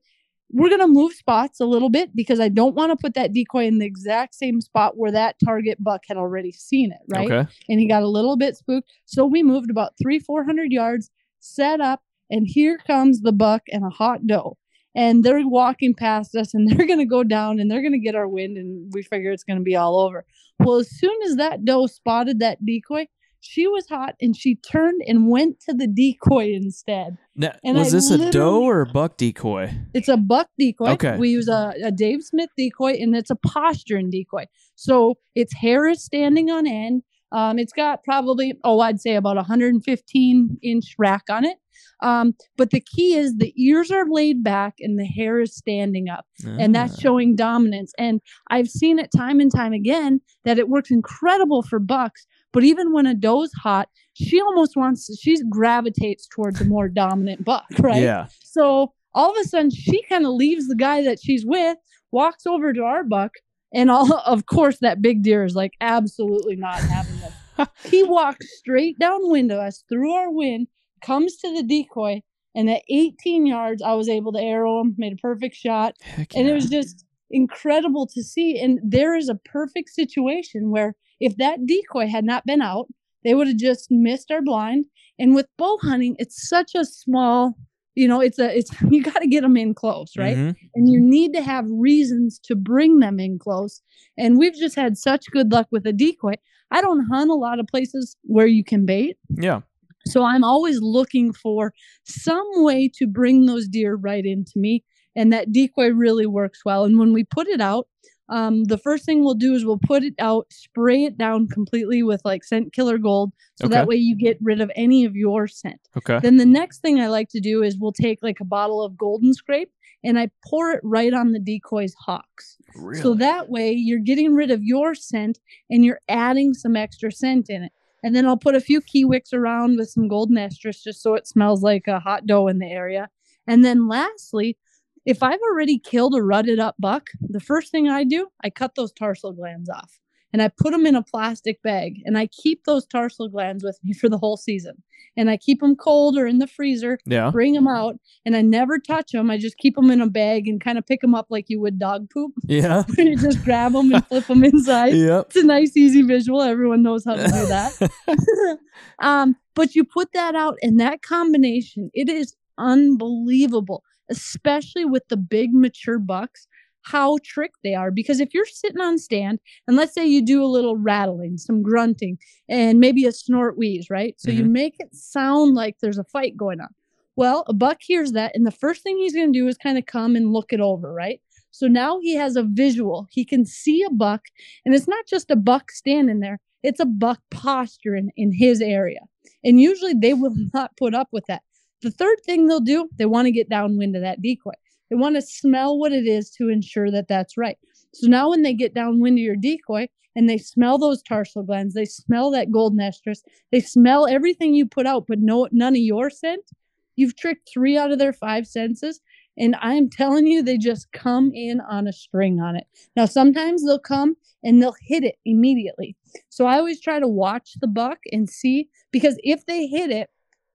We're 0.50 0.68
going 0.68 0.80
to 0.80 0.86
move 0.86 1.12
spots 1.12 1.60
a 1.60 1.66
little 1.66 1.90
bit 1.90 2.14
because 2.14 2.38
I 2.38 2.48
don't 2.48 2.74
want 2.74 2.92
to 2.92 2.96
put 2.96 3.14
that 3.14 3.32
decoy 3.32 3.66
in 3.66 3.78
the 3.78 3.86
exact 3.86 4.34
same 4.34 4.60
spot 4.60 4.96
where 4.96 5.10
that 5.10 5.36
target 5.44 5.82
buck 5.82 6.02
had 6.06 6.16
already 6.16 6.52
seen 6.52 6.92
it, 6.92 7.00
right? 7.08 7.30
Okay. 7.30 7.50
And 7.68 7.80
he 7.80 7.88
got 7.88 8.02
a 8.02 8.08
little 8.08 8.36
bit 8.36 8.56
spooked. 8.56 8.88
So 9.06 9.24
we 9.26 9.42
moved 9.42 9.70
about 9.70 9.94
three, 10.00 10.18
400 10.18 10.70
yards, 10.70 11.10
set 11.40 11.80
up, 11.80 12.00
and 12.30 12.46
here 12.46 12.78
comes 12.86 13.20
the 13.20 13.32
buck 13.32 13.62
and 13.72 13.84
a 13.84 13.90
hot 13.90 14.26
doe. 14.26 14.56
And 14.94 15.24
they're 15.24 15.46
walking 15.46 15.94
past 15.94 16.34
us 16.34 16.54
and 16.54 16.68
they're 16.70 16.86
going 16.86 17.00
to 17.00 17.04
go 17.04 17.24
down 17.24 17.58
and 17.58 17.70
they're 17.70 17.82
going 17.82 17.92
to 17.92 17.98
get 17.98 18.14
our 18.14 18.28
wind. 18.28 18.56
And 18.56 18.90
we 18.94 19.02
figure 19.02 19.32
it's 19.32 19.44
going 19.44 19.58
to 19.58 19.64
be 19.64 19.76
all 19.76 19.98
over. 19.98 20.24
Well, 20.60 20.76
as 20.76 20.90
soon 20.90 21.16
as 21.26 21.36
that 21.36 21.64
doe 21.64 21.86
spotted 21.86 22.38
that 22.38 22.64
decoy, 22.64 23.08
she 23.46 23.66
was 23.66 23.88
hot 23.88 24.14
and 24.20 24.36
she 24.36 24.56
turned 24.56 25.00
and 25.06 25.28
went 25.30 25.60
to 25.60 25.72
the 25.74 25.86
decoy 25.86 26.52
instead. 26.52 27.16
Now, 27.34 27.52
And 27.64 27.76
was 27.78 27.94
I 27.94 27.96
this 27.98 28.10
a 28.10 28.30
doe 28.30 28.62
or 28.62 28.80
a 28.82 28.86
buck 28.86 29.16
decoy? 29.16 29.72
It's 29.94 30.08
a 30.08 30.16
buck 30.16 30.48
decoy. 30.58 30.90
Okay. 30.92 31.16
We 31.16 31.30
use 31.30 31.48
a, 31.48 31.72
a 31.84 31.90
Dave 31.92 32.22
Smith 32.22 32.50
decoy 32.56 32.92
and 33.00 33.14
it's 33.16 33.30
a 33.30 33.36
posturing 33.36 34.10
decoy. 34.10 34.46
So 34.74 35.14
its 35.34 35.54
hair 35.54 35.86
is 35.86 36.02
standing 36.04 36.50
on 36.50 36.66
end. 36.66 37.02
Um, 37.32 37.58
it's 37.58 37.72
got 37.72 38.04
probably, 38.04 38.54
oh, 38.64 38.80
I'd 38.80 39.00
say 39.00 39.16
about 39.16 39.36
115 39.36 40.58
inch 40.62 40.94
rack 40.98 41.24
on 41.30 41.44
it. 41.44 41.58
Um, 42.02 42.34
but 42.56 42.70
the 42.70 42.80
key 42.80 43.14
is 43.14 43.36
the 43.36 43.52
ears 43.56 43.90
are 43.90 44.04
laid 44.08 44.42
back 44.44 44.74
and 44.80 44.98
the 44.98 45.04
hair 45.06 45.40
is 45.40 45.54
standing 45.56 46.08
up 46.10 46.26
and 46.44 46.74
that's 46.74 46.94
Ah. 46.94 47.00
showing 47.00 47.34
dominance. 47.36 47.92
And 47.98 48.20
I've 48.50 48.68
seen 48.68 48.98
it 48.98 49.10
time 49.16 49.40
and 49.40 49.50
time 49.54 49.72
again 49.72 50.20
that 50.44 50.58
it 50.58 50.68
works 50.68 50.90
incredible 50.90 51.62
for 51.62 51.78
bucks. 51.78 52.26
But 52.56 52.64
even 52.64 52.94
when 52.94 53.04
a 53.04 53.12
doe's 53.12 53.52
hot, 53.52 53.90
she 54.14 54.40
almost 54.40 54.76
wants 54.76 55.08
to, 55.08 55.14
she 55.14 55.36
gravitates 55.50 56.26
towards 56.26 56.58
a 56.58 56.64
more 56.64 56.88
dominant 56.88 57.44
buck, 57.44 57.66
right? 57.80 58.00
Yeah. 58.00 58.28
So 58.42 58.94
all 59.14 59.30
of 59.30 59.36
a 59.36 59.44
sudden, 59.44 59.70
she 59.70 60.02
kind 60.04 60.24
of 60.24 60.32
leaves 60.32 60.66
the 60.66 60.74
guy 60.74 61.02
that 61.02 61.18
she's 61.22 61.44
with, 61.44 61.76
walks 62.12 62.46
over 62.46 62.72
to 62.72 62.80
our 62.82 63.04
buck, 63.04 63.32
and 63.74 63.90
all 63.90 64.10
of 64.26 64.46
course 64.46 64.78
that 64.80 65.02
big 65.02 65.22
deer 65.22 65.44
is 65.44 65.54
like 65.54 65.72
absolutely 65.82 66.56
not 66.56 66.78
having 66.78 67.20
them. 67.20 67.68
he 67.84 68.02
walks 68.02 68.46
straight 68.58 68.98
downwind 68.98 69.52
of 69.52 69.58
us 69.58 69.84
through 69.90 70.14
our 70.14 70.30
wind, 70.30 70.68
comes 71.02 71.36
to 71.36 71.54
the 71.54 71.62
decoy, 71.62 72.22
and 72.54 72.70
at 72.70 72.84
18 72.88 73.44
yards, 73.44 73.82
I 73.82 73.92
was 73.92 74.08
able 74.08 74.32
to 74.32 74.40
arrow 74.40 74.80
him, 74.80 74.94
made 74.96 75.12
a 75.12 75.16
perfect 75.16 75.56
shot, 75.56 75.94
Heck 76.00 76.34
and 76.34 76.48
it 76.48 76.54
was 76.54 76.70
just 76.70 77.04
incredible 77.30 78.06
to 78.14 78.22
see. 78.22 78.58
And 78.58 78.80
there 78.82 79.14
is 79.14 79.28
a 79.28 79.34
perfect 79.34 79.90
situation 79.90 80.70
where 80.70 80.94
if 81.20 81.36
that 81.36 81.66
decoy 81.66 82.08
had 82.08 82.24
not 82.24 82.44
been 82.46 82.60
out, 82.60 82.86
they 83.24 83.34
would 83.34 83.48
have 83.48 83.56
just 83.56 83.90
missed 83.90 84.30
our 84.30 84.42
blind. 84.42 84.86
And 85.18 85.34
with 85.34 85.46
bow 85.56 85.78
hunting, 85.82 86.16
it's 86.18 86.48
such 86.48 86.74
a 86.74 86.84
small, 86.84 87.56
you 87.94 88.06
know, 88.06 88.20
it's 88.20 88.38
a, 88.38 88.56
it's, 88.56 88.70
you 88.90 89.02
got 89.02 89.20
to 89.20 89.26
get 89.26 89.42
them 89.42 89.56
in 89.56 89.74
close, 89.74 90.12
right? 90.16 90.36
Mhm. 90.36 90.56
And 90.74 90.88
you 90.88 91.00
need 91.00 91.32
to 91.34 91.42
have 91.42 91.64
reasons 91.68 92.38
to 92.44 92.54
bring 92.54 92.98
them 92.98 93.18
in 93.18 93.38
close. 93.38 93.82
And 94.18 94.38
we've 94.38 94.54
just 94.54 94.76
had 94.76 94.96
such 94.96 95.30
good 95.30 95.50
luck 95.50 95.68
with 95.70 95.86
a 95.86 95.92
decoy. 95.92 96.34
I 96.70 96.80
don't 96.80 97.06
hunt 97.06 97.30
a 97.30 97.34
lot 97.34 97.58
of 97.60 97.66
places 97.66 98.16
where 98.22 98.46
you 98.46 98.64
can 98.64 98.86
bait. 98.86 99.16
Yeah. 99.30 99.60
So 100.06 100.22
I'm 100.22 100.44
always 100.44 100.80
looking 100.80 101.32
for 101.32 101.72
some 102.04 102.46
way 102.56 102.88
to 102.96 103.06
bring 103.06 103.46
those 103.46 103.66
deer 103.66 103.96
right 103.96 104.24
into 104.24 104.52
me. 104.56 104.84
And 105.16 105.32
that 105.32 105.50
decoy 105.50 105.88
really 105.88 106.26
works 106.26 106.60
well. 106.64 106.84
And 106.84 106.98
when 106.98 107.12
we 107.12 107.24
put 107.24 107.48
it 107.48 107.60
out, 107.60 107.88
um, 108.28 108.64
the 108.64 108.78
first 108.78 109.04
thing 109.04 109.22
we'll 109.22 109.34
do 109.34 109.54
is 109.54 109.64
we'll 109.64 109.78
put 109.78 110.02
it 110.02 110.14
out, 110.18 110.46
spray 110.50 111.04
it 111.04 111.16
down 111.16 111.46
completely 111.48 112.02
with 112.02 112.22
like 112.24 112.42
scent 112.44 112.72
killer 112.72 112.98
gold. 112.98 113.32
So 113.56 113.66
Okay. 113.66 113.74
that 113.74 113.86
way 113.86 113.96
you 113.96 114.16
get 114.16 114.38
rid 114.40 114.60
of 114.60 114.70
any 114.74 115.04
of 115.04 115.14
your 115.14 115.46
scent. 115.46 115.80
Okay. 115.96 116.18
Then 116.20 116.36
the 116.36 116.46
next 116.46 116.80
thing 116.80 117.00
I 117.00 117.06
like 117.08 117.28
to 117.30 117.40
do 117.40 117.62
is 117.62 117.78
we'll 117.78 117.92
take 117.92 118.18
like 118.22 118.40
a 118.40 118.44
bottle 118.44 118.82
of 118.82 118.96
golden 118.98 119.32
scrape 119.32 119.70
and 120.02 120.18
I 120.18 120.30
pour 120.44 120.72
it 120.72 120.80
right 120.82 121.14
on 121.14 121.32
the 121.32 121.38
decoy's 121.38 121.94
hocks. 121.94 122.56
Really? 122.74 123.00
So 123.00 123.14
that 123.14 123.48
way 123.48 123.72
you're 123.72 123.98
getting 124.00 124.34
rid 124.34 124.50
of 124.50 124.62
your 124.62 124.94
scent 124.94 125.38
and 125.70 125.84
you're 125.84 126.00
adding 126.08 126.52
some 126.52 126.76
extra 126.76 127.12
scent 127.12 127.48
in 127.48 127.62
it. 127.62 127.72
And 128.02 128.14
then 128.14 128.26
I'll 128.26 128.36
put 128.36 128.54
a 128.54 128.60
few 128.60 128.80
key 128.80 129.04
wicks 129.04 129.32
around 129.32 129.78
with 129.78 129.88
some 129.88 130.06
golden 130.06 130.36
estrus 130.36 130.82
just 130.82 131.00
so 131.02 131.14
it 131.14 131.26
smells 131.26 131.62
like 131.62 131.86
a 131.88 131.98
hot 132.00 132.26
doe 132.26 132.46
in 132.48 132.58
the 132.58 132.66
area. 132.70 133.08
And 133.48 133.64
then 133.64 133.88
lastly, 133.88 134.58
if 135.06 135.22
I've 135.22 135.40
already 135.40 135.78
killed 135.78 136.14
a 136.14 136.22
rutted 136.22 136.58
up 136.58 136.74
buck, 136.78 137.10
the 137.20 137.40
first 137.40 137.70
thing 137.70 137.88
I 137.88 138.04
do, 138.04 138.28
I 138.42 138.50
cut 138.50 138.74
those 138.74 138.92
tarsal 138.92 139.32
glands 139.32 139.70
off 139.70 140.00
and 140.32 140.42
I 140.42 140.48
put 140.48 140.72
them 140.72 140.84
in 140.84 140.96
a 140.96 141.02
plastic 141.02 141.62
bag 141.62 142.02
and 142.04 142.18
I 142.18 142.26
keep 142.26 142.64
those 142.64 142.84
tarsal 142.86 143.28
glands 143.28 143.64
with 143.64 143.78
me 143.82 143.94
for 143.94 144.08
the 144.08 144.18
whole 144.18 144.36
season. 144.36 144.82
And 145.18 145.30
I 145.30 145.38
keep 145.38 145.60
them 145.60 145.76
cold 145.76 146.18
or 146.18 146.26
in 146.26 146.40
the 146.40 146.46
freezer 146.46 146.98
yeah. 147.06 147.30
bring 147.30 147.54
them 147.54 147.66
out 147.66 147.96
and 148.26 148.36
I 148.36 148.42
never 148.42 148.78
touch 148.78 149.12
them. 149.12 149.30
I 149.30 149.38
just 149.38 149.56
keep 149.56 149.74
them 149.76 149.90
in 149.90 150.02
a 150.02 150.10
bag 150.10 150.46
and 150.46 150.60
kind 150.60 150.76
of 150.76 150.84
pick 150.84 151.00
them 151.00 151.14
up 151.14 151.28
like 151.30 151.46
you 151.48 151.58
would 151.60 151.78
dog 151.78 152.10
poop. 152.10 152.32
Yeah. 152.46 152.84
you 152.98 153.16
just 153.16 153.42
grab 153.44 153.72
them 153.72 153.94
and 153.94 154.06
flip 154.06 154.26
them 154.26 154.44
inside. 154.44 154.92
Yep. 154.92 155.26
It's 155.28 155.36
a 155.36 155.44
nice, 155.44 155.74
easy 155.76 156.02
visual. 156.02 156.42
Everyone 156.42 156.82
knows 156.82 157.04
how 157.06 157.14
to 157.14 157.24
do 157.24 157.30
that. 157.46 158.58
um, 158.98 159.36
but 159.54 159.74
you 159.74 159.84
put 159.84 160.12
that 160.12 160.34
out, 160.34 160.58
and 160.62 160.78
that 160.80 161.02
combination, 161.02 161.90
it 161.94 162.08
is 162.08 162.36
unbelievable, 162.58 163.82
especially 164.10 164.84
with 164.84 165.06
the 165.08 165.16
big 165.16 165.52
mature 165.52 165.98
bucks. 165.98 166.46
How 166.82 167.18
tricked 167.24 167.58
they 167.64 167.74
are 167.74 167.90
because 167.90 168.20
if 168.20 168.32
you're 168.32 168.46
sitting 168.46 168.80
on 168.80 168.96
stand 168.98 169.40
and 169.66 169.76
let's 169.76 169.92
say 169.92 170.06
you 170.06 170.24
do 170.24 170.44
a 170.44 170.46
little 170.46 170.76
rattling, 170.76 171.36
some 171.36 171.60
grunting, 171.60 172.16
and 172.48 172.78
maybe 172.78 173.04
a 173.06 173.12
snort 173.12 173.58
wheeze, 173.58 173.90
right? 173.90 174.14
So 174.18 174.30
you 174.30 174.44
mm-hmm. 174.44 174.52
make 174.52 174.76
it 174.78 174.94
sound 174.94 175.56
like 175.56 175.78
there's 175.80 175.98
a 175.98 176.04
fight 176.04 176.36
going 176.36 176.60
on. 176.60 176.68
Well, 177.16 177.44
a 177.48 177.54
buck 177.54 177.78
hears 177.80 178.12
that, 178.12 178.36
and 178.36 178.46
the 178.46 178.52
first 178.52 178.82
thing 178.82 178.98
he's 178.98 179.14
going 179.14 179.32
to 179.32 179.38
do 179.38 179.48
is 179.48 179.56
kind 179.56 179.78
of 179.78 179.86
come 179.86 180.14
and 180.14 180.32
look 180.32 180.52
it 180.52 180.60
over, 180.60 180.92
right? 180.92 181.20
So 181.50 181.66
now 181.66 181.98
he 182.00 182.14
has 182.14 182.36
a 182.36 182.42
visual. 182.42 183.06
He 183.10 183.24
can 183.24 183.46
see 183.46 183.82
a 183.82 183.90
buck, 183.90 184.22
and 184.64 184.74
it's 184.74 184.86
not 184.86 185.06
just 185.06 185.30
a 185.30 185.36
buck 185.36 185.72
standing 185.72 186.20
there, 186.20 186.38
it's 186.62 186.80
a 186.80 186.84
buck 186.84 187.20
posturing 187.30 188.10
in 188.16 188.32
his 188.32 188.60
area. 188.60 189.00
And 189.42 189.60
usually 189.60 189.94
they 189.94 190.12
will 190.12 190.34
not 190.54 190.76
put 190.76 190.94
up 190.94 191.08
with 191.12 191.24
that. 191.28 191.42
The 191.82 191.90
third 191.90 192.18
thing 192.24 192.46
they'll 192.46 192.60
do, 192.60 192.88
they 192.96 193.06
want 193.06 193.26
to 193.26 193.32
get 193.32 193.48
downwind 193.48 193.96
of 193.96 194.02
that 194.02 194.22
decoy. 194.22 194.52
They 194.90 194.96
want 194.96 195.16
to 195.16 195.22
smell 195.22 195.78
what 195.78 195.92
it 195.92 196.06
is 196.06 196.30
to 196.32 196.48
ensure 196.48 196.90
that 196.90 197.08
that's 197.08 197.36
right. 197.36 197.58
So 197.92 198.08
now 198.08 198.30
when 198.30 198.42
they 198.42 198.54
get 198.54 198.74
downwind 198.74 199.18
of 199.18 199.22
your 199.22 199.36
decoy 199.36 199.88
and 200.14 200.28
they 200.28 200.38
smell 200.38 200.78
those 200.78 201.02
tarsal 201.02 201.42
glands, 201.42 201.74
they 201.74 201.84
smell 201.84 202.30
that 202.30 202.52
golden 202.52 202.78
estrus, 202.78 203.20
they 203.52 203.60
smell 203.60 204.06
everything 204.06 204.54
you 204.54 204.66
put 204.66 204.86
out, 204.86 205.06
but 205.06 205.18
no 205.18 205.48
none 205.52 205.74
of 205.74 205.80
your 205.80 206.10
scent. 206.10 206.50
You've 206.96 207.16
tricked 207.16 207.48
three 207.52 207.76
out 207.76 207.92
of 207.92 207.98
their 207.98 208.12
five 208.12 208.46
senses. 208.46 209.00
And 209.38 209.54
I'm 209.60 209.90
telling 209.90 210.26
you, 210.26 210.42
they 210.42 210.56
just 210.56 210.90
come 210.92 211.30
in 211.34 211.60
on 211.60 211.86
a 211.86 211.92
string 211.92 212.40
on 212.40 212.56
it. 212.56 212.66
Now, 212.96 213.04
sometimes 213.04 213.64
they'll 213.64 213.78
come 213.78 214.16
and 214.42 214.62
they'll 214.62 214.76
hit 214.80 215.04
it 215.04 215.16
immediately. 215.26 215.94
So 216.30 216.46
I 216.46 216.56
always 216.56 216.80
try 216.80 216.98
to 216.98 217.08
watch 217.08 217.52
the 217.60 217.66
buck 217.66 217.98
and 218.12 218.30
see 218.30 218.70
because 218.92 219.18
if 219.22 219.44
they 219.44 219.66
hit 219.66 219.90
it, 219.90 220.08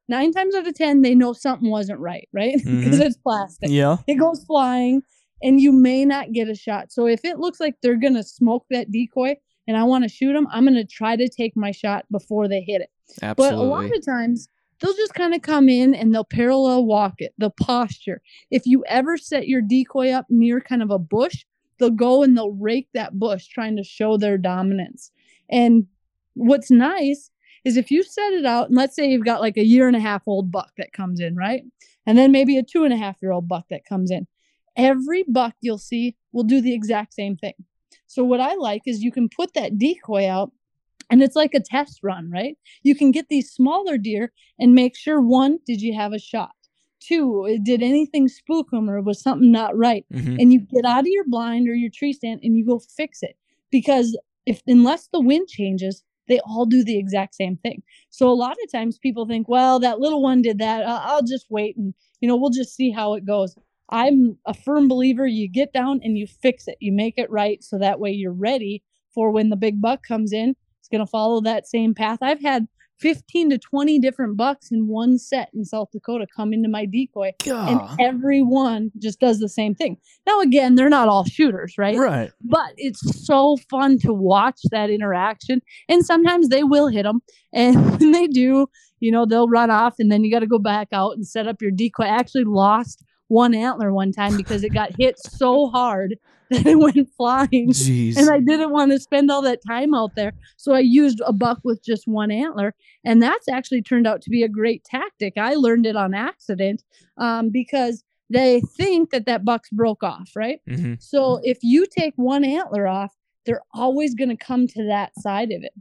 nine 0.08 0.32
times 0.32 0.56
out 0.56 0.68
of 0.68 0.74
10, 0.74 1.02
they 1.02 1.16
know 1.16 1.34
something 1.34 1.70
wasn't 1.70 2.00
right, 2.00 2.28
right? 2.34 2.56
Because 2.66 3.00
Mhm. 3.00 3.06
it's 3.06 3.18
plastic. 3.18 3.70
Yeah. 3.70 3.98
It 4.08 4.16
goes 4.16 4.44
flying 4.46 5.04
and 5.44 5.60
you 5.60 5.72
may 5.72 6.06
not 6.06 6.34
get 6.34 6.50
a 6.50 6.56
shot. 6.56 6.92
So 6.92 7.08
if 7.08 7.24
it 7.26 7.40
looks 7.40 7.60
like 7.60 7.76
they're 7.82 7.96
going 7.96 8.16
to 8.16 8.24
smoke 8.24 8.66
that 8.70 8.92
decoy 8.92 9.36
and 9.68 9.78
I 9.78 9.84
want 9.84 10.04
to 10.04 10.10
shoot 10.10 10.34
them, 10.34 10.48
I'm 10.52 10.66
going 10.66 10.76
to 10.76 10.86
try 10.86 11.16
to 11.16 11.28
take 11.30 11.56
my 11.56 11.72
shot 11.72 12.06
before 12.12 12.48
they 12.48 12.62
hit 12.62 12.82
it. 12.82 12.90
Absolutely. 13.22 13.58
But 13.58 13.64
a 13.64 13.68
lot 13.68 13.86
of 13.98 14.06
times 14.06 14.50
they'll 14.80 14.94
just 14.96 15.14
kind 15.14 15.34
of 15.34 15.42
come 15.42 15.70
in 15.70 15.94
and 15.96 16.14
they'll 16.14 16.24
parallel 16.26 16.86
walk 16.86 17.16
it, 17.20 17.34
the 17.38 17.50
posture. 17.50 18.22
If 18.52 18.66
you 18.66 18.84
ever 18.88 19.18
set 19.18 19.48
your 19.48 19.62
decoy 19.62 20.12
up 20.12 20.26
near 20.30 20.60
kind 20.62 20.84
of 20.84 20.92
a 20.92 21.00
bush, 21.00 21.46
they'll 21.80 21.90
go 21.90 22.22
and 22.22 22.38
they'll 22.38 22.52
rake 22.52 22.90
that 22.94 23.18
bush 23.18 23.48
trying 23.48 23.76
to 23.78 23.84
show 23.84 24.18
their 24.18 24.38
dominance. 24.38 25.12
And 25.50 25.88
what's 26.36 26.70
nice 26.70 27.31
is 27.64 27.78
if 27.78 27.92
you 27.92 28.04
set 28.04 28.34
it 28.34 28.46
out, 28.46 28.68
and 28.68 28.76
let's 28.76 28.96
say 28.96 29.10
you've 29.10 29.26
got 29.26 29.42
like 29.42 29.58
a 29.58 29.66
year 29.66 29.88
and 29.88 29.96
a 29.96 30.00
half 30.00 30.24
old 30.28 30.52
buck 30.52 30.72
that 30.78 30.94
comes 30.94 31.20
in, 31.20 31.36
right? 31.36 31.64
And 32.06 32.18
then 32.18 32.32
maybe 32.32 32.58
a 32.58 32.64
two 32.64 32.84
and 32.84 32.94
a 32.94 32.98
half 32.98 33.22
year 33.22 33.32
old 33.32 33.48
buck 33.48 33.66
that 33.70 33.86
comes 33.86 34.12
in. 34.12 34.28
Every 34.76 35.24
buck 35.28 35.54
you'll 35.62 35.78
see 35.78 36.16
will 36.32 36.44
do 36.44 36.62
the 36.62 36.74
exact 36.74 37.14
same 37.14 37.36
thing. 37.36 37.54
So, 38.08 38.24
what 38.24 38.40
I 38.40 38.56
like 38.56 38.84
is 38.86 39.04
you 39.04 39.12
can 39.12 39.30
put 39.30 39.54
that 39.54 39.78
decoy 39.78 40.28
out 40.28 40.52
and 41.10 41.22
it's 41.22 41.36
like 41.36 41.54
a 41.54 41.60
test 41.60 42.00
run, 42.04 42.32
right? 42.32 42.58
You 42.84 42.96
can 42.96 43.12
get 43.12 43.28
these 43.30 43.52
smaller 43.52 43.98
deer 43.98 44.32
and 44.60 44.74
make 44.74 44.96
sure 44.96 45.22
one, 45.22 45.60
did 45.68 45.82
you 45.82 45.94
have 45.94 46.14
a 46.14 46.20
shot? 46.20 46.52
Two, 47.02 47.60
Did 47.64 47.82
anything 47.82 48.28
spook 48.28 48.70
them 48.72 48.90
or 48.90 49.02
was 49.02 49.22
something 49.22 49.52
not 49.52 49.76
right? 49.78 50.06
Mhm. 50.14 50.40
And 50.40 50.54
you 50.54 50.60
get 50.60 50.86
out 50.86 51.02
of 51.02 51.08
your 51.08 51.26
blind 51.28 51.68
or 51.68 51.74
your 51.74 51.90
tree 51.90 52.14
stand 52.14 52.42
and 52.44 52.56
you 52.56 52.66
go 52.66 52.80
fix 52.80 53.24
it 53.24 53.36
because 53.72 54.18
if 54.46 54.62
unless 54.68 55.08
the 55.08 55.20
wind 55.20 55.48
changes, 55.48 56.04
they 56.28 56.40
all 56.42 56.66
do 56.66 56.84
the 56.84 56.98
exact 56.98 57.36
same 57.36 57.58
thing. 57.58 57.82
So 58.10 58.30
a 58.30 58.34
lot 58.34 58.58
of 58.64 58.72
times 58.72 58.98
people 58.98 59.26
think, 59.26 59.48
well, 59.50 59.80
that 59.80 60.00
little 60.00 60.22
one 60.22 60.42
did 60.42 60.60
that. 60.60 60.84
Uh, 60.84 61.02
I'll 61.04 61.24
just 61.24 61.48
wait 61.50 61.76
and 61.78 61.94
you 62.20 62.28
know 62.28 62.36
we'll 62.36 62.52
just 62.52 62.76
see 62.76 62.92
how 62.92 63.14
it 63.14 63.26
goes. 63.26 63.56
I'm 63.90 64.38
a 64.46 64.54
firm 64.54 64.88
believer. 64.88 65.28
You 65.28 65.50
get 65.50 65.74
down 65.74 66.00
and 66.04 66.18
you 66.18 66.26
fix 66.28 66.68
it. 66.68 66.78
You 66.80 66.94
make 66.94 67.16
it 67.18 67.30
right 67.30 67.64
so 67.64 67.78
that 67.78 68.00
way 68.00 68.12
you're 68.12 68.32
ready 68.32 68.84
for 69.14 69.32
when 69.32 69.50
the 69.50 69.58
big 69.58 69.82
buck 69.82 70.04
comes 70.04 70.32
in. 70.32 70.56
It's 70.80 70.88
gonna 70.90 71.08
follow 71.08 71.42
that 71.42 71.68
same 71.68 71.94
path. 71.94 72.20
I've 72.22 72.42
had 72.42 72.68
15 73.02 73.50
to 73.50 73.58
20 73.58 74.00
different 74.00 74.38
bucks 74.38 74.72
in 74.72 74.88
one 74.88 75.18
set 75.18 75.50
in 75.54 75.66
South 75.66 75.90
Dakota 75.92 76.28
come 76.34 76.54
into 76.54 76.70
my 76.70 76.86
decoy, 76.86 77.32
and 77.46 77.80
Gah. 77.80 77.96
every 78.00 78.42
one 78.42 78.92
just 79.00 79.20
does 79.20 79.40
the 79.40 79.50
same 79.50 79.74
thing. 79.74 79.98
Now, 80.28 80.40
again, 80.40 80.76
they're 80.76 80.90
not 80.90 81.08
all 81.08 81.26
shooters, 81.26 81.76
right? 81.78 81.98
Right. 81.98 82.32
But 82.44 82.74
it's 82.78 83.26
so 83.26 83.58
fun 83.70 83.98
to 84.00 84.14
watch 84.14 84.60
that 84.72 84.90
interaction. 84.90 85.62
And 85.90 86.06
sometimes 86.06 86.50
they 86.50 86.64
will 86.64 86.88
hit 86.88 87.04
them, 87.04 87.22
and 87.52 87.76
when 88.00 88.12
they 88.12 88.28
do, 88.28 88.68
you 89.00 89.12
know, 89.12 89.26
they'll 89.26 89.50
run 89.50 89.72
off, 89.72 89.96
and 89.98 90.12
then 90.12 90.24
you 90.24 90.32
got 90.32 90.40
to 90.40 90.48
go 90.48 90.60
back 90.60 90.90
out 90.94 91.16
and 91.16 91.28
set 91.28 91.48
up 91.48 91.62
your 91.62 91.72
decoy. 91.72 92.04
I 92.04 92.20
actually 92.20 92.44
lost 92.44 93.04
one 93.32 93.54
antler 93.54 93.94
one 93.94 94.12
time 94.12 94.36
because 94.36 94.64
it 94.64 94.74
got 94.74 94.92
hit 95.00 95.18
so 95.18 95.70
hard 95.70 96.16
that 96.52 96.66
it 96.66 96.78
went 96.78 97.08
flying 97.16 97.70
Jeez. 97.72 98.18
and 98.18 98.30
I 98.30 98.40
didn't 98.42 98.72
want 98.72 98.92
to 98.92 99.00
spend 99.00 99.32
all 99.32 99.42
that 99.44 99.60
time 99.66 99.94
out 99.94 100.12
there. 100.18 100.34
So 100.58 100.74
I 100.74 100.80
used 100.80 101.22
a 101.26 101.32
buck 101.32 101.60
with 101.64 101.82
just 101.82 102.08
one 102.08 102.30
antler. 102.30 102.76
And 103.06 103.24
that's 103.24 103.48
actually 103.48 103.82
turned 103.84 104.06
out 104.06 104.22
to 104.24 104.30
be 104.30 104.44
a 104.44 104.50
great 104.50 104.84
tactic. 104.84 105.34
I 105.38 105.54
learned 105.56 105.86
it 105.86 105.96
on 105.96 106.14
accident 106.14 106.84
um, 107.18 107.50
because 107.52 108.04
they 108.30 108.62
think 108.78 109.12
that 109.12 109.26
that 109.28 109.46
buck's 109.46 109.70
broke 109.70 110.04
off, 110.04 110.30
right? 110.36 110.60
Mhm. 110.68 111.02
So 111.02 111.40
if 111.44 111.60
you 111.62 111.86
take 111.90 112.14
one 112.18 112.44
antler 112.44 112.86
off, 112.86 113.14
they're 113.46 113.64
always 113.74 114.14
going 114.14 114.30
to 114.30 114.46
come 114.46 114.68
to 114.68 114.84
that 114.88 115.12
side 115.20 115.52
of 115.54 115.64
it 115.64 115.74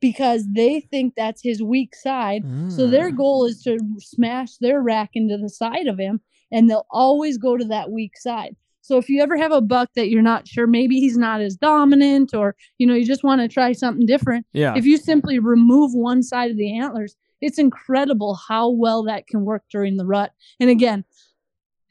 because 0.00 0.46
they 0.52 0.80
think 0.80 1.14
that's 1.16 1.42
his 1.42 1.62
weak 1.62 1.94
side. 1.96 2.42
So 2.68 2.86
their 2.88 3.08
Ah. 3.08 3.16
goal 3.22 3.44
is 3.44 3.62
to 3.64 3.78
smash 3.98 4.56
their 4.58 4.80
rack 4.80 5.10
into 5.14 5.36
the 5.36 5.48
side 5.48 5.86
of 5.88 5.98
him, 5.98 6.20
and 6.52 6.70
they'll 6.70 6.86
always 6.90 7.38
go 7.38 7.56
to 7.56 7.64
that 7.64 7.90
weak 7.90 8.16
side. 8.16 8.54
So 8.82 8.98
if 8.98 9.08
you 9.08 9.22
ever 9.22 9.36
have 9.36 9.52
a 9.52 9.60
buck 9.60 9.90
that 9.94 10.10
you're 10.10 10.22
not 10.22 10.46
sure, 10.46 10.66
maybe 10.66 10.98
he's 10.98 11.16
not 11.16 11.40
as 11.40 11.56
dominant, 11.56 12.34
or 12.34 12.54
you 12.78 12.86
know 12.86 12.94
you 12.94 13.06
just 13.06 13.24
want 13.24 13.40
to 13.40 13.48
try 13.48 13.72
something 13.72 14.06
different. 14.06 14.46
Yeah. 14.52 14.74
If 14.76 14.84
you 14.84 14.98
simply 14.98 15.38
remove 15.38 15.94
one 15.94 16.22
side 16.22 16.50
of 16.50 16.56
the 16.56 16.78
antlers, 16.78 17.16
it's 17.40 17.58
incredible 17.58 18.34
how 18.34 18.70
well 18.70 19.02
that 19.04 19.26
can 19.26 19.44
work 19.44 19.62
during 19.70 19.96
the 19.96 20.04
rut. 20.04 20.32
And 20.60 20.68
again, 20.68 21.04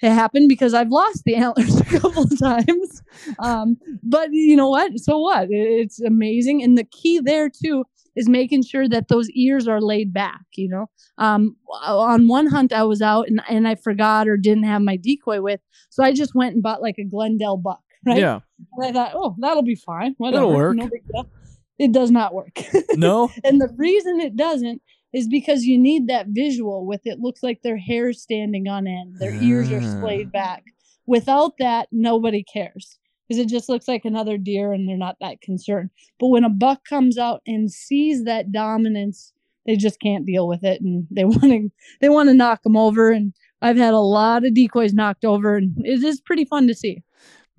it 0.02 0.12
happened 0.12 0.50
because 0.50 0.74
I've 0.74 0.89
lost 0.89 1.24
the 1.26 1.36
antlers 1.36 1.80
a 1.82 1.86
couple 1.86 2.24
of 2.24 2.39
times. 2.39 3.04
Um, 3.39 3.78
but 4.04 4.30
you 4.32 4.56
know 4.56 4.69
what? 4.69 5.00
So 5.00 5.19
what? 5.19 5.47
It's 5.50 6.02
amazing. 6.02 6.63
And 6.63 6.78
the 6.78 6.84
key 6.84 7.19
there 7.19 7.50
too 7.50 7.86
is 8.15 8.28
making 8.30 8.63
sure 8.63 8.88
that 8.89 9.08
those 9.08 9.30
ears 9.32 9.67
are 9.67 9.82
laid 9.82 10.13
back. 10.13 10.41
You 10.56 10.69
know, 10.69 10.86
um, 11.17 11.56
on 11.84 12.28
one 12.28 12.47
hunt 12.47 12.74
I 12.74 12.84
was 12.84 13.02
out 13.02 13.28
and, 13.28 13.41
and 13.50 13.67
I 13.67 13.76
forgot 13.76 14.28
or 14.28 14.38
didn't 14.38 14.63
have 14.65 14.82
my 14.82 14.97
decoy 14.97 15.41
with, 15.41 15.60
so 15.89 16.04
I 16.04 16.13
just 16.13 16.36
went 16.36 16.54
and 16.56 16.63
bought 16.63 16.82
like 16.82 16.97
a 16.97 17.06
GlenDel 17.06 17.62
buck. 17.62 17.82
Right. 18.04 18.17
Yeah. 18.17 18.39
And 18.78 18.86
I 18.88 18.91
thought, 18.91 19.12
oh, 19.13 19.36
that'll 19.39 19.62
be 19.62 19.76
fine. 19.76 20.15
Whatever. 20.17 20.47
work. 20.47 20.76
No 20.76 20.88
big 20.89 21.04
deal. 21.13 21.30
It 21.78 21.91
does 21.91 22.10
not 22.10 22.34
work. 22.34 22.60
No. 22.95 23.30
and 23.43 23.62
the 23.62 23.69
reason 23.78 24.19
it 24.19 24.36
doesn't 24.36 24.82
is 25.13 25.28
because 25.28 25.65
you 25.65 25.78
need 25.78 26.08
that 26.08 26.26
visual 26.30 26.88
with 26.88 27.02
it 27.06 27.19
looks 27.19 27.43
like 27.43 27.62
their 27.62 27.78
hair's 27.78 28.19
standing 28.19 28.67
on 28.67 28.88
end, 28.88 29.17
their 29.19 29.36
ears 29.36 29.71
are 29.71 29.82
Ah. 29.84 29.97
splayed 30.00 30.32
back. 30.32 30.63
Without 31.06 31.52
that, 31.60 31.89
nobody 31.91 32.43
cares 32.43 32.97
because 33.32 33.39
it 33.39 33.48
just 33.48 33.70
looks 33.70 33.88
like 33.88 34.04
another 34.04 34.38
deer 34.38 34.74
and 34.74 34.89
they're 34.89 34.98
not 34.98 35.15
that 35.22 35.39
concerned. 35.39 35.89
But 36.20 36.28
when 36.28 36.44
a 36.44 36.50
buck 36.50 36.84
comes 36.84 37.17
out 37.17 37.41
and 37.48 37.72
sees 37.72 38.26
that 38.26 38.52
dominance, 38.52 39.32
they 39.65 39.78
just 39.78 40.02
can't 40.02 40.26
deal 40.26 40.50
with 40.50 40.65
it 40.65 40.82
and 40.82 41.08
they 41.10 41.24
want 41.26 41.44
to 41.44 41.72
they 42.02 42.10
want 42.10 42.28
to 42.28 42.34
knock 42.34 42.63
them 42.63 42.76
over 42.76 43.10
and 43.10 43.34
I've 43.62 43.78
had 43.78 43.94
a 43.94 44.00
lot 44.00 44.44
of 44.44 44.54
decoys 44.54 44.94
knocked 44.94 45.24
over 45.24 45.56
and 45.56 45.74
it 45.86 46.04
is 46.04 46.20
pretty 46.20 46.44
fun 46.44 46.67
to 46.67 46.76
see. 46.76 47.04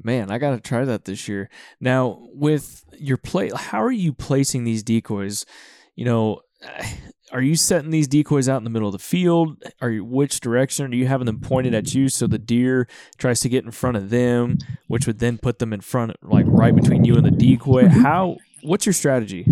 Man, 0.02 0.30
I 0.30 0.37
got 0.37 0.50
to 0.50 0.61
try 0.61 0.85
that 0.85 1.06
this 1.06 1.26
year. 1.26 1.48
Now, 1.80 2.18
with 2.35 2.85
your 2.98 3.16
play, 3.16 3.50
how 3.54 3.82
are 3.82 3.92
you 3.92 4.12
placing 4.12 4.64
these 4.64 4.82
decoys? 4.82 5.46
You 5.94 6.04
know, 6.04 6.40
are 7.32 7.40
you 7.40 7.56
setting 7.56 7.90
these 7.90 8.06
decoys 8.06 8.48
out 8.48 8.58
in 8.58 8.64
the 8.64 8.70
middle 8.70 8.88
of 8.88 8.92
the 8.92 8.98
field? 8.98 9.62
Are 9.80 9.90
you 9.90 10.04
which 10.04 10.40
direction 10.40 10.92
are 10.92 10.94
you 10.94 11.06
having 11.06 11.26
them 11.26 11.40
pointed 11.40 11.74
at 11.74 11.94
you 11.94 12.08
so 12.08 12.26
the 12.26 12.38
deer 12.38 12.86
tries 13.16 13.40
to 13.40 13.48
get 13.48 13.64
in 13.64 13.70
front 13.70 13.96
of 13.96 14.10
them, 14.10 14.58
which 14.86 15.06
would 15.06 15.18
then 15.18 15.38
put 15.38 15.58
them 15.58 15.72
in 15.72 15.80
front, 15.80 16.14
like 16.22 16.44
right 16.48 16.74
between 16.74 17.04
you 17.04 17.16
and 17.16 17.24
the 17.24 17.30
decoy? 17.30 17.84
Mm-hmm. 17.84 18.02
How? 18.02 18.36
What's 18.62 18.86
your 18.86 18.92
strategy? 18.92 19.46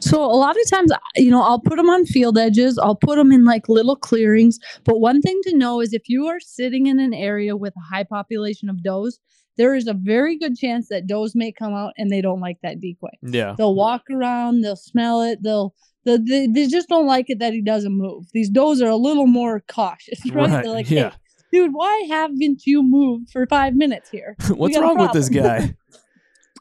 So 0.00 0.22
a 0.22 0.36
lot 0.36 0.56
of 0.58 0.70
times, 0.70 0.92
you 1.16 1.30
know, 1.30 1.42
I'll 1.42 1.60
put 1.60 1.76
them 1.76 1.90
on 1.90 2.06
field 2.06 2.38
edges. 2.38 2.78
I'll 2.78 2.94
put 2.94 3.16
them 3.16 3.32
in 3.32 3.44
like 3.44 3.68
little 3.68 3.96
clearings. 3.96 4.58
But 4.84 5.00
one 5.00 5.20
thing 5.20 5.40
to 5.44 5.56
know 5.56 5.80
is 5.80 5.92
if 5.92 6.08
you 6.08 6.26
are 6.26 6.40
sitting 6.40 6.86
in 6.86 7.00
an 7.00 7.12
area 7.12 7.56
with 7.56 7.74
a 7.76 7.94
high 7.94 8.04
population 8.04 8.68
of 8.68 8.82
does, 8.82 9.18
there 9.56 9.74
is 9.74 9.88
a 9.88 9.94
very 9.94 10.38
good 10.38 10.56
chance 10.56 10.88
that 10.88 11.06
does 11.06 11.34
may 11.34 11.52
come 11.52 11.74
out 11.74 11.92
and 11.98 12.10
they 12.10 12.20
don't 12.20 12.40
like 12.40 12.58
that 12.62 12.80
decoy. 12.80 13.08
Yeah. 13.22 13.54
They'll 13.58 13.74
walk 13.74 14.02
around, 14.10 14.60
they'll 14.60 14.76
smell 14.76 15.22
it, 15.22 15.42
they'll 15.42 15.74
they, 16.16 16.46
they, 16.46 16.46
they 16.46 16.66
just 16.66 16.88
don't 16.88 17.06
like 17.06 17.26
it 17.28 17.38
that 17.38 17.52
he 17.52 17.60
doesn't 17.60 17.96
move. 17.96 18.26
These 18.32 18.50
does 18.50 18.80
are 18.80 18.88
a 18.88 18.96
little 18.96 19.26
more 19.26 19.62
cautious, 19.68 20.20
right? 20.32 20.50
Right, 20.50 20.64
They're 20.64 20.72
like, 20.72 20.90
yeah. 20.90 21.10
hey, 21.10 21.16
dude, 21.52 21.74
why 21.74 22.06
haven't 22.08 22.62
you 22.66 22.82
moved 22.82 23.30
for 23.30 23.46
five 23.46 23.74
minutes 23.74 24.10
here? 24.10 24.36
What's 24.48 24.78
wrong 24.78 24.98
with 24.98 25.12
this 25.12 25.28
guy? 25.28 25.74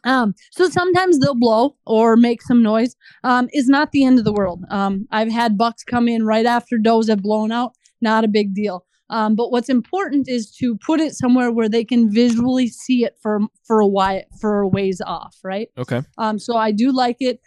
Um, 0.03 0.35
so 0.51 0.69
sometimes 0.69 1.19
they'll 1.19 1.35
blow 1.35 1.75
or 1.85 2.15
make 2.15 2.41
some 2.41 2.63
noise. 2.63 2.95
Um, 3.25 3.49
is 3.51 3.67
not 3.67 3.91
the 3.91 4.05
end 4.05 4.19
of 4.19 4.25
the 4.25 4.31
world. 4.31 4.63
Um, 4.69 5.05
I've 5.11 5.29
had 5.29 5.57
bucks 5.57 5.83
come 5.83 6.07
in 6.07 6.25
right 6.25 6.45
after 6.45 6.77
does 6.77 7.09
have 7.09 7.23
blown 7.23 7.51
out. 7.51 7.73
Not 7.99 8.23
a 8.23 8.27
big 8.29 8.53
deal. 8.53 8.85
Um, 9.09 9.35
but 9.35 9.51
what's 9.51 9.69
important 9.69 10.27
is 10.27 10.51
to 10.57 10.77
put 10.77 10.99
it 10.99 11.13
somewhere 11.13 11.51
where 11.51 11.69
they 11.69 11.85
can 11.85 12.11
visually 12.11 12.67
see 12.67 13.05
it 13.05 13.17
for 13.21 13.39
for 13.65 13.79
a 13.79 13.87
while 13.87 14.21
for 14.39 14.61
a 14.61 14.67
ways 14.67 15.01
off, 15.05 15.37
right? 15.43 15.69
Okay. 15.77 16.01
Um, 16.17 16.39
so 16.39 16.57
I 16.57 16.71
do 16.71 16.91
like 16.91 17.17
it 17.19 17.39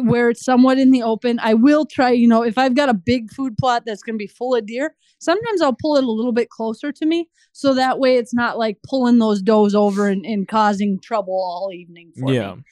where 0.00 0.30
it's 0.30 0.44
somewhat 0.44 0.78
in 0.78 0.90
the 0.90 1.02
open. 1.02 1.38
I 1.42 1.54
will 1.54 1.86
try, 1.86 2.10
you 2.10 2.28
know, 2.28 2.42
if 2.42 2.58
I've 2.58 2.74
got 2.74 2.88
a 2.88 2.94
big 2.94 3.30
food 3.32 3.56
plot 3.58 3.82
that's 3.86 4.02
going 4.02 4.14
to 4.14 4.18
be 4.18 4.26
full 4.26 4.54
of 4.54 4.66
deer, 4.66 4.94
sometimes 5.18 5.60
I'll 5.60 5.76
pull 5.80 5.96
it 5.96 6.04
a 6.04 6.10
little 6.10 6.32
bit 6.32 6.50
closer 6.50 6.92
to 6.92 7.06
me. 7.06 7.28
So 7.52 7.74
that 7.74 7.98
way 7.98 8.16
it's 8.16 8.34
not 8.34 8.58
like 8.58 8.78
pulling 8.88 9.18
those 9.18 9.42
does 9.42 9.74
over 9.74 10.08
and, 10.08 10.24
and 10.24 10.46
causing 10.46 11.00
trouble 11.00 11.34
all 11.34 11.70
evening 11.72 12.12
for 12.18 12.32
Yeah. 12.32 12.54
me. 12.54 12.62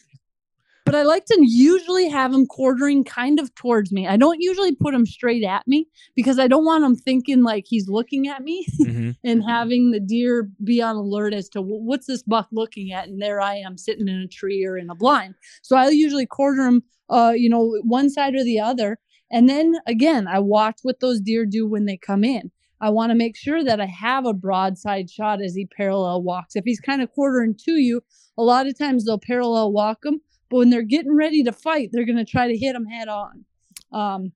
But 0.86 0.94
I 0.94 1.02
like 1.02 1.24
to 1.24 1.38
usually 1.40 2.08
have 2.08 2.30
them 2.30 2.46
quartering 2.46 3.02
kind 3.02 3.40
of 3.40 3.52
towards 3.56 3.90
me. 3.90 4.06
I 4.06 4.16
don't 4.16 4.40
usually 4.40 4.72
put 4.76 4.94
him 4.94 5.04
straight 5.04 5.42
at 5.42 5.66
me 5.66 5.88
because 6.14 6.38
I 6.38 6.46
don't 6.46 6.64
want 6.64 6.84
him 6.84 6.94
thinking 6.94 7.42
like 7.42 7.64
he's 7.66 7.88
looking 7.88 8.28
at 8.28 8.42
me 8.42 8.64
hmm 8.78 9.10
and 9.24 9.42
having 9.44 9.90
the 9.90 9.98
deer 9.98 10.48
be 10.62 10.80
on 10.80 10.94
alert 10.94 11.34
as 11.34 11.48
to 11.50 11.60
what's 11.60 12.06
this 12.06 12.22
buck 12.22 12.46
looking 12.52 12.92
at? 12.92 13.08
And 13.08 13.20
there 13.20 13.40
i 13.40 13.56
am 13.56 13.76
sitting 13.76 14.06
in 14.06 14.14
a 14.20 14.28
tree 14.28 14.64
or 14.64 14.78
in 14.78 14.88
a 14.88 14.94
blind. 14.94 15.34
So 15.62 15.76
i 15.76 15.88
usually 15.88 16.24
quarter 16.24 16.62
them 16.62 16.84
uh 17.10 17.32
you 17.34 17.50
know 17.50 17.76
one 17.82 18.08
side 18.08 18.36
or 18.36 18.44
the 18.44 18.60
other. 18.60 18.98
And 19.28 19.48
then 19.48 19.74
again 19.88 20.28
i 20.28 20.38
watch 20.38 20.78
what 20.84 21.00
those 21.00 21.20
deer 21.20 21.46
do 21.46 21.66
when 21.66 21.86
they 21.86 21.96
come 21.96 22.22
in. 22.22 22.52
I 22.80 22.90
want 22.90 23.10
to 23.10 23.16
make 23.16 23.36
sure 23.36 23.64
that 23.64 23.80
i 23.80 23.86
have 23.86 24.24
a 24.24 24.32
broadside 24.32 25.10
shot 25.10 25.42
as 25.42 25.56
he 25.56 25.66
parallel 25.66 26.22
walks. 26.22 26.54
If 26.54 26.64
he's 26.64 26.80
kind 26.80 27.02
of 27.02 27.10
quartering 27.10 27.56
to 27.64 27.72
you 27.72 28.02
a 28.38 28.42
lot 28.42 28.68
of 28.68 28.78
times 28.78 29.04
they'll 29.04 29.18
parallel 29.18 29.72
walk 29.72 30.04
him 30.04 30.20
but 30.48 30.58
when 30.58 30.70
they're 30.70 30.82
getting 30.82 31.14
ready 31.14 31.42
to 31.42 31.52
fight 31.52 31.90
they're 31.92 32.06
going 32.06 32.16
to 32.16 32.24
try 32.24 32.46
to 32.46 32.56
hit 32.56 32.72
them 32.72 32.86
head 32.86 33.08
on 33.08 33.44
um 33.92 34.32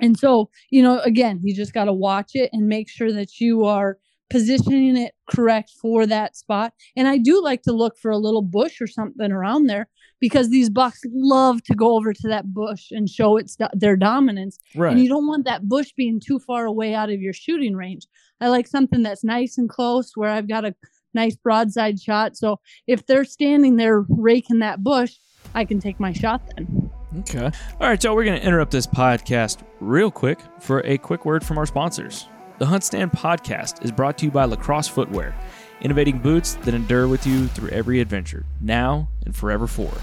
and 0.00 0.18
so, 0.18 0.50
you 0.70 0.82
know, 0.82 1.00
again, 1.00 1.40
you 1.42 1.54
just 1.54 1.74
got 1.74 1.84
to 1.84 1.92
watch 1.92 2.32
it 2.34 2.50
and 2.52 2.68
make 2.68 2.88
sure 2.88 3.12
that 3.12 3.40
you 3.40 3.64
are 3.64 3.98
positioning 4.30 4.96
it 4.96 5.12
correct 5.30 5.70
for 5.80 6.06
that 6.06 6.36
spot. 6.36 6.72
And 6.96 7.06
I 7.06 7.18
do 7.18 7.42
like 7.42 7.62
to 7.62 7.72
look 7.72 7.98
for 7.98 8.10
a 8.10 8.18
little 8.18 8.42
bush 8.42 8.80
or 8.80 8.86
something 8.86 9.30
around 9.30 9.66
there 9.66 9.88
because 10.20 10.48
these 10.48 10.70
bucks 10.70 11.00
love 11.12 11.62
to 11.64 11.74
go 11.74 11.96
over 11.96 12.14
to 12.14 12.28
that 12.28 12.54
bush 12.54 12.90
and 12.90 13.08
show 13.08 13.36
its 13.36 13.56
their 13.74 13.96
dominance. 13.96 14.58
Right. 14.74 14.92
And 14.92 15.02
you 15.02 15.08
don't 15.08 15.26
want 15.26 15.44
that 15.44 15.68
bush 15.68 15.92
being 15.96 16.18
too 16.18 16.38
far 16.38 16.64
away 16.64 16.94
out 16.94 17.10
of 17.10 17.20
your 17.20 17.34
shooting 17.34 17.76
range. 17.76 18.06
I 18.40 18.48
like 18.48 18.66
something 18.66 19.02
that's 19.02 19.24
nice 19.24 19.58
and 19.58 19.68
close 19.68 20.12
where 20.14 20.30
I've 20.30 20.48
got 20.48 20.64
a 20.64 20.74
nice 21.14 21.36
broadside 21.36 22.00
shot. 22.00 22.36
So 22.36 22.58
if 22.86 23.06
they're 23.06 23.24
standing 23.24 23.76
there 23.76 24.06
raking 24.08 24.60
that 24.60 24.82
bush, 24.82 25.14
I 25.54 25.64
can 25.64 25.80
take 25.80 26.00
my 26.00 26.12
shot 26.12 26.42
then. 26.56 26.90
Okay. 27.20 27.44
All 27.80 27.88
right, 27.88 28.02
y'all, 28.02 28.14
we're 28.14 28.24
going 28.24 28.40
to 28.40 28.46
interrupt 28.46 28.70
this 28.70 28.86
podcast 28.86 29.58
real 29.80 30.10
quick 30.10 30.38
for 30.60 30.80
a 30.86 30.96
quick 30.98 31.24
word 31.26 31.44
from 31.44 31.58
our 31.58 31.66
sponsors. 31.66 32.26
The 32.58 32.66
Hunt 32.66 32.84
Stand 32.84 33.12
podcast 33.12 33.84
is 33.84 33.92
brought 33.92 34.16
to 34.18 34.26
you 34.26 34.30
by 34.30 34.44
Lacrosse 34.44 34.88
Footwear, 34.88 35.34
innovating 35.80 36.18
boots 36.18 36.54
that 36.62 36.74
endure 36.74 37.08
with 37.08 37.26
you 37.26 37.48
through 37.48 37.70
every 37.70 38.00
adventure, 38.00 38.46
now 38.60 39.08
and 39.26 39.34
forever 39.34 39.66
forward. 39.66 40.00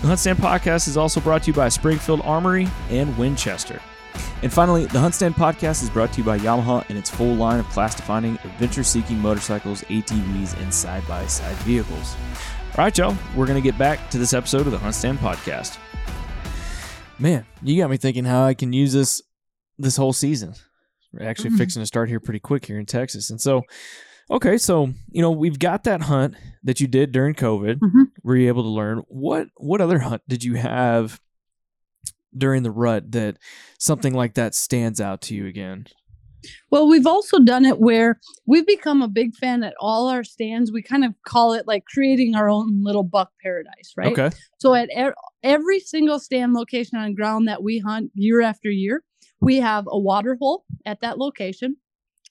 The 0.00 0.08
Hunt 0.08 0.20
Stand 0.20 0.38
podcast 0.38 0.86
is 0.88 0.96
also 0.96 1.20
brought 1.20 1.44
to 1.44 1.50
you 1.50 1.54
by 1.54 1.68
Springfield 1.70 2.20
Armory 2.24 2.68
and 2.90 3.16
Winchester. 3.16 3.80
And 4.42 4.52
finally, 4.52 4.84
the 4.86 5.00
Hunt 5.00 5.14
Stand 5.14 5.34
podcast 5.34 5.82
is 5.82 5.88
brought 5.88 6.12
to 6.12 6.18
you 6.18 6.24
by 6.24 6.38
Yamaha 6.38 6.84
and 6.88 6.98
its 6.98 7.08
full 7.08 7.34
line 7.34 7.60
of 7.60 7.68
class 7.70 7.94
defining, 7.94 8.34
adventure 8.44 8.84
seeking 8.84 9.18
motorcycles, 9.18 9.82
ATVs, 9.84 10.60
and 10.60 10.72
side 10.72 11.06
by 11.08 11.26
side 11.26 11.56
vehicles. 11.58 12.16
All 12.76 12.82
right, 12.84 12.96
y'all, 12.98 13.16
we're 13.36 13.46
going 13.46 13.60
to 13.62 13.66
get 13.66 13.78
back 13.78 14.10
to 14.10 14.18
this 14.18 14.32
episode 14.32 14.62
of 14.66 14.72
the 14.72 14.78
Hunt 14.78 14.96
Stand 14.96 15.18
podcast. 15.20 15.78
Man, 17.20 17.46
you 17.62 17.80
got 17.80 17.88
me 17.88 17.96
thinking 17.96 18.24
how 18.24 18.42
I 18.44 18.54
can 18.54 18.72
use 18.72 18.92
this 18.92 19.22
this 19.78 19.96
whole 19.96 20.12
season. 20.12 20.54
We're 21.12 21.26
actually 21.26 21.50
Mhm. 21.50 21.58
fixing 21.58 21.82
to 21.82 21.86
start 21.86 22.08
here 22.08 22.18
pretty 22.20 22.40
quick 22.40 22.64
here 22.66 22.78
in 22.78 22.86
Texas. 22.86 23.30
And 23.30 23.40
so, 23.40 23.62
okay, 24.30 24.56
so, 24.58 24.92
you 25.10 25.22
know, 25.22 25.30
we've 25.30 25.58
got 25.58 25.84
that 25.84 26.02
hunt 26.02 26.34
that 26.64 26.80
you 26.80 26.86
did 26.88 27.12
during 27.12 27.34
COVID. 27.34 27.78
Mhm. 27.78 28.06
Were 28.24 28.36
you 28.36 28.48
able 28.48 28.62
to 28.64 28.68
learn 28.68 29.02
what 29.08 29.48
what 29.56 29.80
other 29.80 30.00
hunt 30.00 30.22
did 30.28 30.42
you 30.42 30.54
have 30.54 31.20
during 32.36 32.64
the 32.64 32.70
rut 32.72 33.12
that 33.12 33.38
something 33.78 34.14
like 34.14 34.34
that 34.34 34.54
stands 34.56 35.00
out 35.00 35.20
to 35.22 35.34
you 35.36 35.46
again? 35.46 35.86
Well, 36.70 36.88
we've 36.88 37.06
also 37.06 37.38
done 37.38 37.64
it 37.64 37.78
where 37.78 38.20
we've 38.46 38.66
become 38.66 39.02
a 39.02 39.08
big 39.08 39.34
fan 39.34 39.62
at 39.62 39.74
all 39.80 40.08
our 40.08 40.24
stands. 40.24 40.72
We 40.72 40.82
kind 40.82 41.04
of 41.04 41.14
call 41.26 41.52
it 41.52 41.66
like 41.66 41.84
creating 41.86 42.34
our 42.34 42.48
own 42.48 42.82
little 42.82 43.02
buck 43.04 43.30
paradise, 43.42 43.92
right? 43.96 44.12
Okay. 44.18 44.34
So 44.58 44.74
at 44.74 44.88
e- 44.90 45.12
every 45.42 45.80
single 45.80 46.18
stand 46.18 46.54
location 46.54 46.98
on 46.98 47.14
ground 47.14 47.48
that 47.48 47.62
we 47.62 47.78
hunt 47.78 48.10
year 48.14 48.40
after 48.40 48.70
year, 48.70 49.02
we 49.40 49.56
have 49.58 49.84
a 49.88 49.98
water 49.98 50.36
hole 50.40 50.64
at 50.86 51.00
that 51.00 51.18
location. 51.18 51.76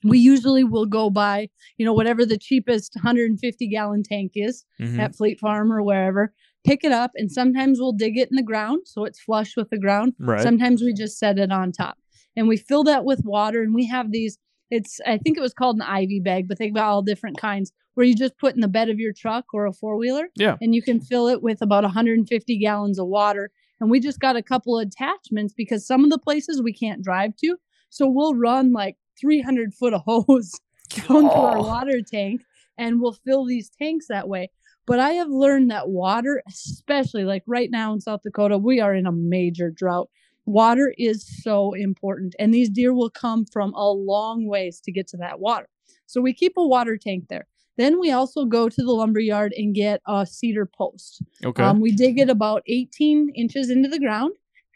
We 0.03 0.19
usually 0.19 0.65
will 0.65 0.85
go 0.85 1.09
by, 1.09 1.49
you 1.77 1.85
know, 1.85 1.93
whatever 1.93 2.25
the 2.25 2.37
cheapest 2.37 2.93
150 2.95 3.67
gallon 3.69 4.03
tank 4.03 4.33
is 4.35 4.65
Mhm. 4.81 4.99
at 4.99 5.15
Fleet 5.15 5.39
Farm 5.39 5.71
or 5.71 5.81
wherever, 5.81 6.33
pick 6.65 6.83
it 6.83 6.91
up, 6.91 7.11
and 7.15 7.31
sometimes 7.31 7.79
we'll 7.79 7.93
dig 7.93 8.17
it 8.17 8.29
in 8.29 8.35
the 8.35 8.43
ground 8.43 8.81
so 8.85 9.05
it's 9.05 9.21
flush 9.21 9.55
with 9.55 9.69
the 9.69 9.79
ground. 9.79 10.13
Right. 10.19 10.41
Sometimes 10.41 10.81
we 10.81 10.93
just 10.93 11.17
set 11.17 11.39
it 11.39 11.51
on 11.51 11.71
top 11.71 11.97
and 12.35 12.47
we 12.47 12.57
fill 12.57 12.83
that 12.85 13.05
with 13.05 13.23
water 13.23 13.61
and 13.61 13.73
we 13.73 13.87
have 13.87 14.11
these 14.11 14.37
it's 14.71 14.99
I 15.05 15.17
think 15.19 15.37
it 15.37 15.41
was 15.41 15.53
called 15.53 15.75
an 15.75 15.81
ivy 15.83 16.19
bag, 16.19 16.47
but 16.47 16.57
they've 16.57 16.73
got 16.73 16.85
all 16.89 17.01
different 17.03 17.37
kinds 17.37 17.71
where 17.93 18.05
you 18.07 18.15
just 18.15 18.37
put 18.39 18.55
in 18.55 18.61
the 18.61 18.67
bed 18.67 18.89
of 18.89 18.99
your 18.99 19.13
truck 19.13 19.45
or 19.53 19.67
a 19.67 19.73
four 19.73 19.97
wheeler. 19.97 20.29
Yeah. 20.35 20.57
And 20.61 20.73
you 20.73 20.81
can 20.81 20.99
fill 20.99 21.27
it 21.27 21.43
with 21.43 21.61
about 21.61 21.83
150 21.83 22.57
gallons 22.57 22.97
of 22.97 23.05
water. 23.07 23.51
And 23.79 23.91
we 23.91 23.99
just 23.99 24.19
got 24.19 24.35
a 24.35 24.41
couple 24.41 24.79
of 24.79 24.87
attachments 24.87 25.53
because 25.55 25.85
some 25.85 26.03
of 26.03 26.09
the 26.09 26.17
places 26.17 26.59
we 26.61 26.73
can't 26.73 27.03
drive 27.03 27.35
to. 27.43 27.57
So 27.91 28.07
we'll 28.07 28.33
run 28.33 28.73
like 28.73 28.97
300 29.21 29.75
foot 29.75 29.93
of 29.93 30.01
hose 30.05 30.59
down 30.89 31.23
to 31.25 31.29
our 31.29 31.57
Oh. 31.59 31.67
water 31.67 32.01
tank 32.01 32.41
and 32.77 32.99
we'll 32.99 33.13
fill 33.13 33.45
these 33.45 33.69
tanks 33.69 34.07
that 34.09 34.27
way. 34.27 34.49
But 34.87 34.99
I 34.99 35.11
have 35.11 35.29
learned 35.29 35.69
that 35.69 35.89
water, 35.89 36.41
especially 36.47 37.25
like 37.25 37.43
right 37.45 37.69
now 37.69 37.93
in 37.93 38.01
South 38.01 38.21
Dakota, 38.23 38.57
we 38.57 38.79
are 38.79 38.95
in 38.95 39.05
a 39.05 39.11
major 39.11 39.69
drought. 39.69 40.09
Water 40.45 40.93
is 40.97 41.25
so 41.43 41.73
important, 41.73 42.35
and 42.39 42.53
these 42.53 42.69
deer 42.69 42.93
will 42.93 43.09
come 43.09 43.45
from 43.45 43.73
a 43.73 43.89
long 43.89 44.45
ways 44.45 44.81
to 44.81 44.91
get 44.91 45.07
to 45.09 45.17
that 45.17 45.39
water. 45.39 45.67
So 46.05 46.21
we 46.21 46.33
keep 46.33 46.53
a 46.57 46.67
water 46.67 46.97
tank 46.97 47.25
there. 47.29 47.47
Then 47.77 47.99
we 47.99 48.11
also 48.11 48.45
go 48.45 48.69
to 48.69 48.83
the 48.83 48.91
lumber 48.91 49.19
yard 49.19 49.53
and 49.57 49.73
get 49.73 50.01
a 50.07 50.25
cedar 50.25 50.65
post. 50.65 51.23
Okay. 51.43 51.63
Um, 51.63 51.81
we 51.81 51.91
dig 51.91 52.19
it 52.19 52.29
about 52.29 52.61
18 52.67 53.29
inches 53.35 53.69
into 53.69 53.89
the 53.89 53.99
ground 53.99 54.33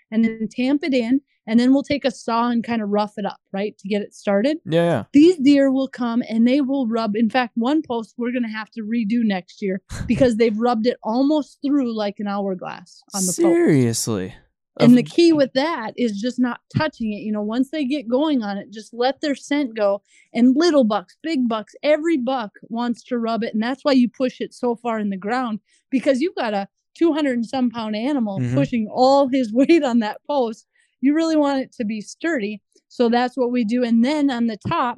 and 0.09 0.25
then 0.25 0.47
tamp 0.49 0.83
it 0.83 0.93
in. 0.93 1.21
And 1.49 1.59
then 1.59 1.73
we'll 1.73 1.83
take 1.83 2.03
a 2.03 2.11
saw 2.11 2.49
and 2.49 2.61
kind 2.61 2.81
of 2.81 2.89
rough 2.89 3.13
it 3.17 3.25
up, 3.25 3.39
right, 3.53 3.77
to 3.77 3.87
get 3.87 4.01
it 4.01 4.13
started 4.13 4.57
yeah, 4.65 4.83
yeah. 4.83 5.03
these 5.13 5.37
deer 5.37 5.71
will 5.71 5.87
come 5.87 6.21
and 6.27 6.45
they 6.45 6.59
will 6.59 6.87
rub 6.87 7.15
in 7.15 7.29
fact 7.29 7.53
one 7.55 7.81
post 7.81 8.15
we're 8.17 8.33
going 8.33 8.43
to 8.43 8.49
have 8.49 8.69
to 8.71 8.81
redo 8.81 9.23
next 9.23 9.61
year 9.61 9.81
because 10.07 10.35
they've 10.35 10.57
rubbed 10.57 10.87
it 10.87 10.97
almost 11.03 11.59
through 11.65 11.95
like 11.95 12.15
an 12.19 12.27
hourglass 12.27 13.01
on 13.13 13.21
the 13.21 13.27
post 13.27 13.37
Seriously. 13.37 14.35
And 14.79 14.97
the 14.97 15.03
key 15.03 15.33
with 15.33 15.53
that 15.53 15.93
is 15.97 16.19
just 16.19 16.39
not 16.39 16.59
touching 16.75 17.11
it 17.13 17.17
you 17.21 17.31
know 17.31 17.41
once 17.41 17.69
they 17.71 17.83
get 17.85 18.07
going 18.07 18.41
on 18.43 18.57
it 18.57 18.71
just 18.71 18.93
let 18.93 19.21
their 19.21 19.35
scent 19.35 19.75
go. 19.75 20.01
And 20.33 20.55
little 20.55 20.83
bucks 20.83 21.17
big 21.23 21.47
bucks 21.49 21.73
every 21.83 22.17
buck 22.17 22.51
wants 22.69 23.03
to 23.05 23.17
rub 23.17 23.43
it 23.43 23.53
and 23.53 23.61
that's 23.63 23.83
why 23.83 23.93
you 23.93 24.09
push 24.09 24.39
it 24.41 24.53
so 24.53 24.75
far 24.75 24.99
in 24.99 25.09
the 25.09 25.17
ground 25.17 25.59
because 25.89 26.21
you've 26.21 26.35
got 26.35 26.53
a 26.53 26.67
200 26.95 27.33
and 27.37 27.45
some 27.45 27.69
pound 27.69 27.95
animal 27.95 28.39
Mhm. 28.39 28.53
pushing 28.55 28.87
all 28.91 29.27
his 29.27 29.53
weight 29.59 29.83
on 29.83 29.99
that 29.99 30.19
post. 30.27 30.65
You 31.01 31.13
really 31.13 31.35
want 31.35 31.61
it 31.61 31.71
to 31.73 31.85
be 31.85 32.01
sturdy 32.01 32.61
so 32.89 33.09
that's 33.09 33.35
what 33.35 33.51
we 33.51 33.63
do. 33.65 33.83
And 33.83 34.03
then 34.05 34.29
on 34.31 34.47
the 34.47 34.57
top 34.67 34.97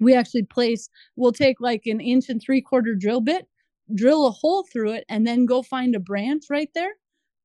we 0.00 0.14
actually 0.14 0.42
place 0.42 0.88
we'll 1.16 1.32
take 1.32 1.60
like 1.60 1.82
an 1.86 2.00
inch 2.00 2.28
and 2.28 2.40
three 2.42 2.60
quarter 2.60 2.94
drill 2.96 3.20
bit 3.20 3.46
drill 3.94 4.26
a 4.26 4.30
hole 4.30 4.66
through 4.72 4.90
it 4.92 5.04
and 5.08 5.26
then 5.26 5.46
go 5.46 5.62
find 5.62 5.94
a 5.94 6.00
branch 6.00 6.44
right 6.50 6.70
there 6.74 6.94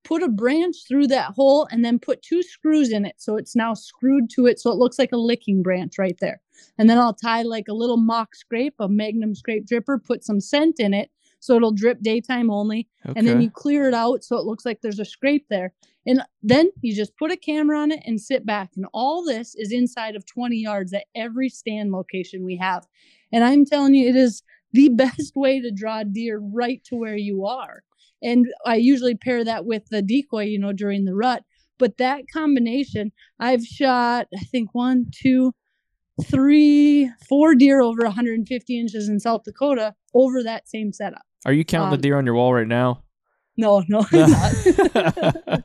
put 0.04 0.24
a 0.24 0.28
branch 0.28 0.76
through 0.88 1.08
that 1.08 1.32
hole 1.32 1.68
and 1.72 1.84
then 1.84 2.00
put 2.00 2.22
two 2.22 2.42
screws 2.42 2.92
in 2.92 3.06
it 3.06 3.16
so 3.18 3.36
it's 3.36 3.56
now 3.56 3.74
screwed 3.74 4.30
to 4.30 4.46
it 4.46 4.60
so 4.60 4.72
it 4.72 4.78
looks 4.78 4.98
like 4.98 5.12
a 5.12 5.18
licking 5.18 5.62
branch 5.62 5.98
right 5.98 6.18
there. 6.20 6.42
And 6.78 6.90
then 6.90 6.98
i'll 6.98 7.14
tie 7.14 7.44
like 7.44 7.68
a 7.70 7.74
little 7.74 7.98
mock 7.98 8.36
scrape 8.36 8.76
a 8.80 8.88
magnum 8.88 9.36
scrape 9.36 9.66
dripper 9.66 10.04
put 10.04 10.24
some 10.24 10.40
scent 10.40 10.80
in 10.80 10.94
it 10.94 11.10
so 11.40 11.56
it'll 11.56 11.72
drip 11.72 12.02
daytime 12.02 12.52
only. 12.52 12.88
And 13.16 13.28
then 13.28 13.42
you 13.42 13.50
clear 13.50 13.88
it 13.88 13.94
out 13.94 14.24
so 14.24 14.38
it 14.38 14.46
looks 14.46 14.66
like 14.66 14.82
there's 14.82 15.00
a 15.00 15.06
scrape 15.06 15.46
there. 15.50 15.74
And 16.06 16.22
then 16.44 16.70
you 16.82 16.94
just 16.94 17.16
put 17.18 17.32
a 17.32 17.38
camera 17.38 17.80
on 17.80 17.92
it 17.92 18.02
and 18.06 18.20
sit 18.20 18.46
back 18.46 18.72
and 18.76 18.86
all 18.94 19.24
this 19.24 19.56
is 19.56 19.72
inside 19.72 20.16
of 20.16 20.26
20 20.26 20.58
yards 20.58 20.94
at 20.94 21.06
every 21.16 21.50
stand 21.50 21.92
location 21.92 22.44
we 22.44 22.58
have. 22.58 22.86
And 23.32 23.44
i'm 23.44 23.66
telling 23.66 23.94
you 23.94 24.10
it 24.10 24.16
is 24.16 24.44
the 24.74 24.90
best 25.04 25.34
way 25.36 25.62
to 25.62 25.72
draw 25.72 26.04
deer 26.04 26.40
right 26.40 26.84
to 26.86 26.96
where 26.96 27.18
you 27.18 27.46
are 27.46 27.84
and 28.21 28.45
i 28.65 28.75
usually 28.75 29.15
pair 29.15 29.43
that 29.43 29.65
with 29.65 29.84
the 29.89 30.01
decoy 30.01 30.43
you 30.43 30.60
know 30.60 30.73
during 30.73 31.05
the 31.05 31.15
rut 31.15 31.43
but 31.77 31.97
that 31.97 32.21
combination 32.34 33.12
i've 33.39 33.65
shot 33.65 34.27
i 34.36 34.39
think 34.51 34.69
one 34.73 35.05
two 35.13 35.53
three 36.25 37.10
four 37.27 37.55
deer 37.55 37.82
over 37.82 38.03
150 38.03 38.79
inches 38.79 39.08
in 39.10 39.19
south 39.19 39.43
dakota 39.43 39.93
over 40.13 40.43
that 40.43 40.67
same 40.67 40.91
setup 40.91 41.21
Are 41.45 41.53
you 41.53 41.63
counting 41.63 41.86
um, 41.86 41.91
the 41.91 41.97
deer 42.01 42.17
on 42.17 42.25
your 42.25 42.36
wall 42.36 42.53
right 42.53 42.67
now? 42.67 43.03
no 43.58 43.84
no 43.88 44.05
I'm 44.12 44.32
not. 44.32 44.51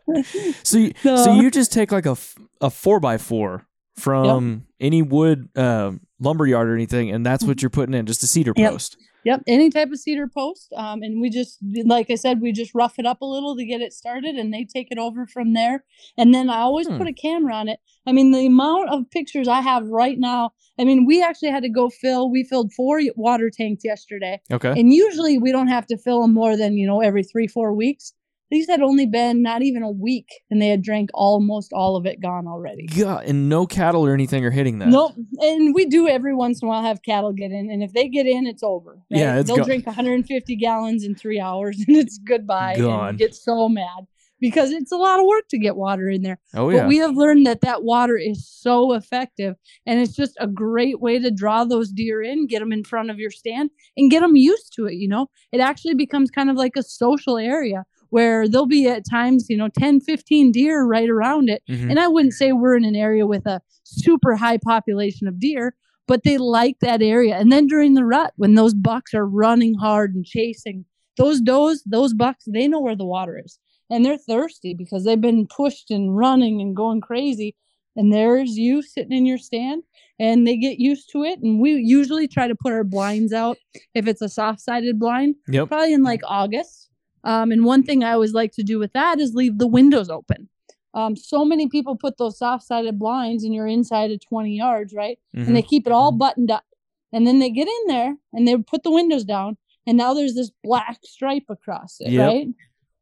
so 0.62 0.78
you, 0.78 0.92
so 1.02 1.30
No. 1.30 1.40
you 1.40 1.50
just 1.50 1.72
take 1.72 1.92
like 1.92 2.06
a, 2.06 2.16
a 2.60 2.70
four 2.70 3.00
by 3.00 3.18
four 3.18 3.66
from 3.96 4.66
any 4.80 5.02
wood 5.02 5.48
uh, 5.56 5.92
lumber 6.18 6.46
yard 6.46 6.68
or 6.68 6.74
anything, 6.74 7.10
and 7.10 7.24
that's 7.24 7.44
what 7.44 7.62
you're 7.62 7.70
putting 7.70 7.94
in, 7.94 8.06
just 8.06 8.22
a 8.24 8.26
cedar 8.26 8.52
Yep. 8.56 8.72
post. 8.72 8.96
Yep, 9.24 9.42
any 9.46 9.70
type 9.70 9.90
of 9.90 9.98
cedar 9.98 10.28
post. 10.28 10.72
Um, 10.76 11.02
and 11.02 11.20
we 11.20 11.30
just, 11.30 11.58
like 11.86 12.10
I 12.10 12.14
said, 12.14 12.40
we 12.40 12.52
just 12.52 12.74
rough 12.74 12.98
it 12.98 13.06
up 13.06 13.22
a 13.22 13.24
little 13.24 13.56
to 13.56 13.64
get 13.64 13.80
it 13.80 13.92
started, 13.92 14.34
and 14.36 14.52
they 14.52 14.64
take 14.64 14.88
it 14.90 14.98
over 14.98 15.26
from 15.26 15.54
there. 15.54 15.84
And 16.18 16.34
then 16.34 16.50
I 16.50 16.58
always 16.60 16.86
Hmm. 16.88 16.98
put 16.98 17.06
a 17.08 17.12
camera 17.12 17.54
on 17.54 17.68
it. 17.68 17.80
I 18.06 18.12
mean, 18.12 18.32
the 18.32 18.46
amount 18.46 18.90
of 18.90 19.10
pictures 19.10 19.48
I 19.48 19.60
have 19.62 19.88
right 19.88 20.18
now. 20.18 20.52
I 20.78 20.84
mean, 20.84 21.06
we 21.06 21.22
actually 21.22 21.50
had 21.50 21.62
to 21.62 21.68
go 21.68 21.88
fill. 21.88 22.30
We 22.30 22.44
filled 22.44 22.72
four 22.72 23.00
water 23.16 23.48
tanks 23.48 23.84
yesterday, 23.84 24.40
Okay. 24.52 24.74
and 24.76 24.92
usually 24.92 25.38
we 25.38 25.52
don't 25.52 25.68
have 25.68 25.86
to 25.86 25.96
fill 25.96 26.20
them 26.22 26.34
more 26.34 26.56
than 26.56 26.76
you 26.76 26.86
know 26.86 27.00
every 27.00 27.22
three, 27.22 27.46
four 27.46 27.72
weeks. 27.72 28.12
These 28.54 28.68
had 28.68 28.82
only 28.82 29.06
been 29.06 29.42
not 29.42 29.62
even 29.62 29.82
a 29.82 29.90
week, 29.90 30.28
and 30.48 30.62
they 30.62 30.68
had 30.68 30.80
drank 30.80 31.10
almost 31.12 31.72
all 31.72 31.96
of 31.96 32.06
it 32.06 32.22
gone 32.22 32.46
already. 32.46 32.86
Yeah, 32.92 33.16
and 33.16 33.48
no 33.48 33.66
cattle 33.66 34.06
or 34.06 34.14
anything 34.14 34.44
are 34.44 34.52
hitting 34.52 34.78
that. 34.78 34.90
Nope. 34.90 35.14
And 35.40 35.74
we 35.74 35.86
do 35.86 36.06
every 36.06 36.36
once 36.36 36.62
in 36.62 36.66
a 36.66 36.68
while 36.68 36.82
have 36.82 37.02
cattle 37.02 37.32
get 37.32 37.50
in, 37.50 37.68
and 37.68 37.82
if 37.82 37.92
they 37.92 38.08
get 38.08 38.26
in, 38.26 38.46
it's 38.46 38.62
over. 38.62 39.00
Yeah, 39.10 39.40
it's 39.40 39.48
they'll 39.48 39.56
go- 39.56 39.64
drink 39.64 39.86
150 39.86 40.54
gallons 40.54 41.02
in 41.02 41.16
three 41.16 41.40
hours, 41.40 41.82
and 41.88 41.96
it's 41.96 42.18
goodbye. 42.18 42.76
Gone. 42.76 43.08
And 43.08 43.18
get 43.18 43.34
so 43.34 43.68
mad 43.68 44.06
because 44.40 44.72
it's 44.72 44.92
a 44.92 44.96
lot 44.96 45.18
of 45.18 45.26
work 45.26 45.48
to 45.48 45.58
get 45.58 45.74
water 45.74 46.08
in 46.08 46.22
there. 46.22 46.38
Oh 46.54 46.68
yeah. 46.70 46.80
But 46.80 46.88
we 46.88 46.98
have 46.98 47.16
learned 47.16 47.46
that 47.46 47.62
that 47.62 47.82
water 47.82 48.16
is 48.16 48.46
so 48.48 48.92
effective, 48.92 49.56
and 49.86 49.98
it's 49.98 50.14
just 50.14 50.36
a 50.38 50.46
great 50.46 51.00
way 51.00 51.18
to 51.18 51.30
draw 51.30 51.64
those 51.64 51.90
deer 51.90 52.22
in, 52.22 52.46
get 52.46 52.60
them 52.60 52.72
in 52.72 52.84
front 52.84 53.10
of 53.10 53.18
your 53.18 53.30
stand, 53.30 53.70
and 53.96 54.10
get 54.10 54.20
them 54.20 54.36
used 54.36 54.72
to 54.76 54.86
it. 54.86 54.94
You 54.94 55.08
know, 55.08 55.28
it 55.50 55.60
actually 55.60 55.94
becomes 55.94 56.30
kind 56.30 56.50
of 56.50 56.56
like 56.56 56.76
a 56.76 56.82
social 56.82 57.36
area 57.38 57.84
where 58.14 58.46
there'll 58.48 58.66
be 58.80 58.86
at 58.86 59.02
times, 59.10 59.46
you 59.50 59.56
know, 59.56 59.68
10, 59.76 59.98
15 60.00 60.52
deer 60.52 60.84
right 60.84 61.10
around 61.10 61.48
it. 61.50 61.62
Mhm. 61.68 61.90
And 61.90 61.98
I 61.98 62.06
wouldn't 62.06 62.34
say 62.34 62.52
we're 62.52 62.76
in 62.76 62.84
an 62.84 62.94
area 62.94 63.26
with 63.26 63.44
a 63.44 63.60
super 63.82 64.36
high 64.36 64.56
population 64.56 65.26
of 65.26 65.40
deer, 65.40 65.74
but 66.06 66.22
they 66.22 66.38
like 66.38 66.76
that 66.80 67.02
area. 67.02 67.34
And 67.36 67.50
then 67.50 67.66
during 67.66 67.94
the 67.94 68.04
rut, 68.04 68.32
when 68.36 68.54
those 68.54 68.72
bucks 68.72 69.14
are 69.14 69.26
running 69.26 69.74
hard 69.74 70.14
and 70.14 70.24
chasing, 70.24 70.84
those 71.16 71.40
does, 71.40 71.82
those 71.84 72.14
bucks, 72.14 72.44
they 72.46 72.68
know 72.68 72.80
where 72.80 72.94
the 72.94 73.04
water 73.04 73.40
is. 73.44 73.58
And 73.90 74.04
they're 74.04 74.16
thirsty 74.16 74.74
because 74.74 75.02
they've 75.04 75.20
been 75.20 75.48
pushed 75.48 75.90
and 75.90 76.16
running 76.16 76.60
and 76.60 76.74
going 76.76 77.00
crazy. 77.00 77.56
And 77.96 78.12
there's 78.12 78.56
you 78.56 78.80
sitting 78.82 79.12
in 79.12 79.26
your 79.26 79.38
stand 79.38 79.82
and 80.20 80.46
they 80.46 80.56
get 80.56 80.78
used 80.78 81.10
to 81.14 81.24
it. 81.24 81.40
And 81.42 81.60
we 81.60 81.72
usually 81.74 82.28
try 82.28 82.46
to 82.46 82.54
put 82.54 82.72
our 82.72 82.84
blinds 82.84 83.32
out 83.32 83.56
if 83.92 84.06
it's 84.06 84.22
a 84.22 84.28
soft 84.28 84.60
sided 84.60 85.00
blind 85.00 85.34
Yep. 85.48 85.66
probably 85.68 85.92
in 85.92 86.04
like 86.04 86.22
August. 86.28 86.90
Um, 87.24 87.50
and 87.50 87.64
one 87.64 87.82
thing 87.82 88.04
I 88.04 88.12
always 88.12 88.32
like 88.34 88.52
to 88.52 88.62
do 88.62 88.78
with 88.78 88.92
that 88.92 89.18
is 89.18 89.34
leave 89.34 89.58
the 89.58 89.66
windows 89.66 90.08
open. 90.10 90.48
Um, 90.92 91.16
so 91.16 91.44
many 91.44 91.68
people 91.68 91.96
put 91.96 92.18
those 92.18 92.38
soft 92.38 92.62
sided 92.64 92.98
blinds 92.98 93.42
and 93.42 93.52
you're 93.52 93.66
inside 93.66 94.12
of 94.12 94.20
20 94.20 94.56
yards, 94.56 94.94
right? 94.94 95.18
And 95.34 95.56
they 95.56 95.62
keep 95.62 95.86
it 95.86 95.92
all 95.92 96.12
buttoned 96.12 96.50
up. 96.52 96.64
And 97.12 97.26
then 97.26 97.38
they 97.40 97.50
get 97.50 97.66
in 97.66 97.86
there 97.88 98.14
and 98.32 98.46
they 98.46 98.56
put 98.58 98.82
the 98.84 98.92
windows 98.92 99.24
down. 99.24 99.56
And 99.86 99.96
now 99.98 100.14
there's 100.14 100.34
this 100.34 100.50
black 100.62 100.98
stripe 101.04 101.44
across 101.48 101.96
it, 102.00 102.10
Yep. 102.10 102.26
right? 102.28 102.48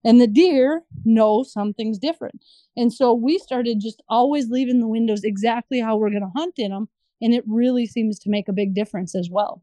And 0.04 0.20
the 0.20 0.26
deer 0.26 0.82
know 1.04 1.42
something's 1.42 1.98
different. 1.98 2.42
And 2.76 2.92
so 2.92 3.12
we 3.12 3.38
started 3.38 3.78
just 3.80 4.02
always 4.08 4.48
leaving 4.48 4.80
the 4.80 4.88
windows 4.88 5.22
exactly 5.22 5.80
how 5.80 5.96
we're 5.96 6.10
going 6.10 6.22
to 6.22 6.32
hunt 6.34 6.54
in 6.58 6.70
them. 6.70 6.88
And 7.20 7.32
it 7.34 7.44
really 7.46 7.86
seems 7.86 8.18
to 8.20 8.30
make 8.30 8.48
a 8.48 8.52
big 8.52 8.74
difference 8.74 9.14
as 9.14 9.28
well. 9.30 9.62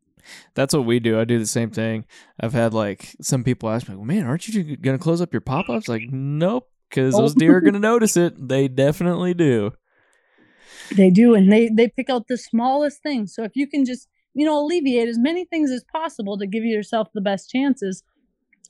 That's 0.55 0.73
what 0.73 0.85
we 0.85 0.99
do. 0.99 1.19
I 1.19 1.25
do 1.25 1.39
the 1.39 1.45
same 1.45 1.69
thing. 1.69 2.05
I've 2.39 2.53
had 2.53 2.73
like 2.73 3.15
some 3.21 3.43
people 3.43 3.69
ask 3.69 3.87
me, 3.87 3.95
well, 3.95 4.05
man, 4.05 4.25
aren't 4.25 4.47
you 4.47 4.77
going 4.77 4.97
to 4.97 5.03
close 5.03 5.21
up 5.21 5.33
your 5.33 5.41
pop 5.41 5.69
ups? 5.69 5.87
Like, 5.87 6.03
nope, 6.09 6.69
because 6.89 7.15
those 7.15 7.35
deer 7.35 7.55
are 7.55 7.57
oh. 7.57 7.61
going 7.61 7.73
to 7.73 7.79
notice 7.79 8.17
it. 8.17 8.47
They 8.47 8.67
definitely 8.67 9.33
do. 9.33 9.73
They 10.95 11.09
do. 11.09 11.35
And 11.35 11.51
they, 11.51 11.69
they 11.69 11.87
pick 11.87 12.09
out 12.09 12.27
the 12.27 12.37
smallest 12.37 13.01
things. 13.03 13.33
So 13.33 13.43
if 13.43 13.51
you 13.55 13.67
can 13.67 13.85
just, 13.85 14.07
you 14.33 14.45
know, 14.45 14.59
alleviate 14.59 15.07
as 15.07 15.19
many 15.19 15.45
things 15.45 15.71
as 15.71 15.83
possible 15.91 16.37
to 16.37 16.47
give 16.47 16.63
yourself 16.63 17.09
the 17.13 17.21
best 17.21 17.49
chances, 17.49 18.03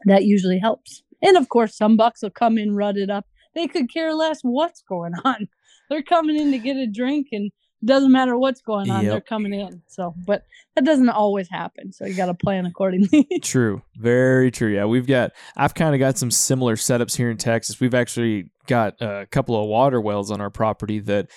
that 0.06 0.26
usually 0.26 0.60
helps. 0.60 1.04
And 1.22 1.38
of 1.38 1.50
course, 1.50 1.76
some 1.76 1.98
bucks 1.98 2.22
will 2.22 2.30
come 2.30 2.58
in 2.58 2.76
rutted 2.76 3.10
up. 3.10 3.26
They 3.56 3.68
could 3.68 3.92
care 3.92 4.14
less 4.14 4.40
what's 4.42 4.82
going 4.82 5.14
on. 5.26 5.48
They're 5.90 6.04
coming 6.04 6.38
in 6.38 6.52
to 6.52 6.60
get 6.60 6.78
a 6.78 6.88
drink 6.88 7.28
and 7.32 7.52
doesn't 7.84 8.12
matter 8.12 8.38
what's 8.38 8.62
going 8.62 8.90
on, 8.90 9.04
yep. 9.04 9.12
they're 9.12 9.22
coming 9.22 9.54
in. 9.54 9.82
So, 9.88 10.14
but 10.26 10.44
that 10.76 10.86
doesn't 10.86 11.10
always 11.10 11.50
happen. 11.50 11.92
So 11.94 12.06
you 12.06 12.14
got 12.14 12.26
to 12.26 12.34
plan 12.34 12.66
accordingly. 12.66 13.28
true. 13.42 13.82
Very 13.96 14.52
true. 14.52 14.74
Yeah. 14.74 14.86
We've 14.86 15.08
got, 15.08 15.32
I've 15.56 15.74
kind 15.74 15.96
of 15.96 16.00
got 16.00 16.18
some 16.18 16.32
similar 16.32 16.76
setups 16.76 17.16
here 17.16 17.30
in 17.30 17.38
Texas. 17.38 17.80
We've 17.80 17.94
actually 17.94 18.52
got 18.68 18.96
a 19.02 19.28
couple 19.32 19.62
of 19.62 19.68
water 19.68 20.02
wells 20.02 20.30
on 20.32 20.42
our 20.42 20.50
property 20.50 21.00
that 21.00 21.30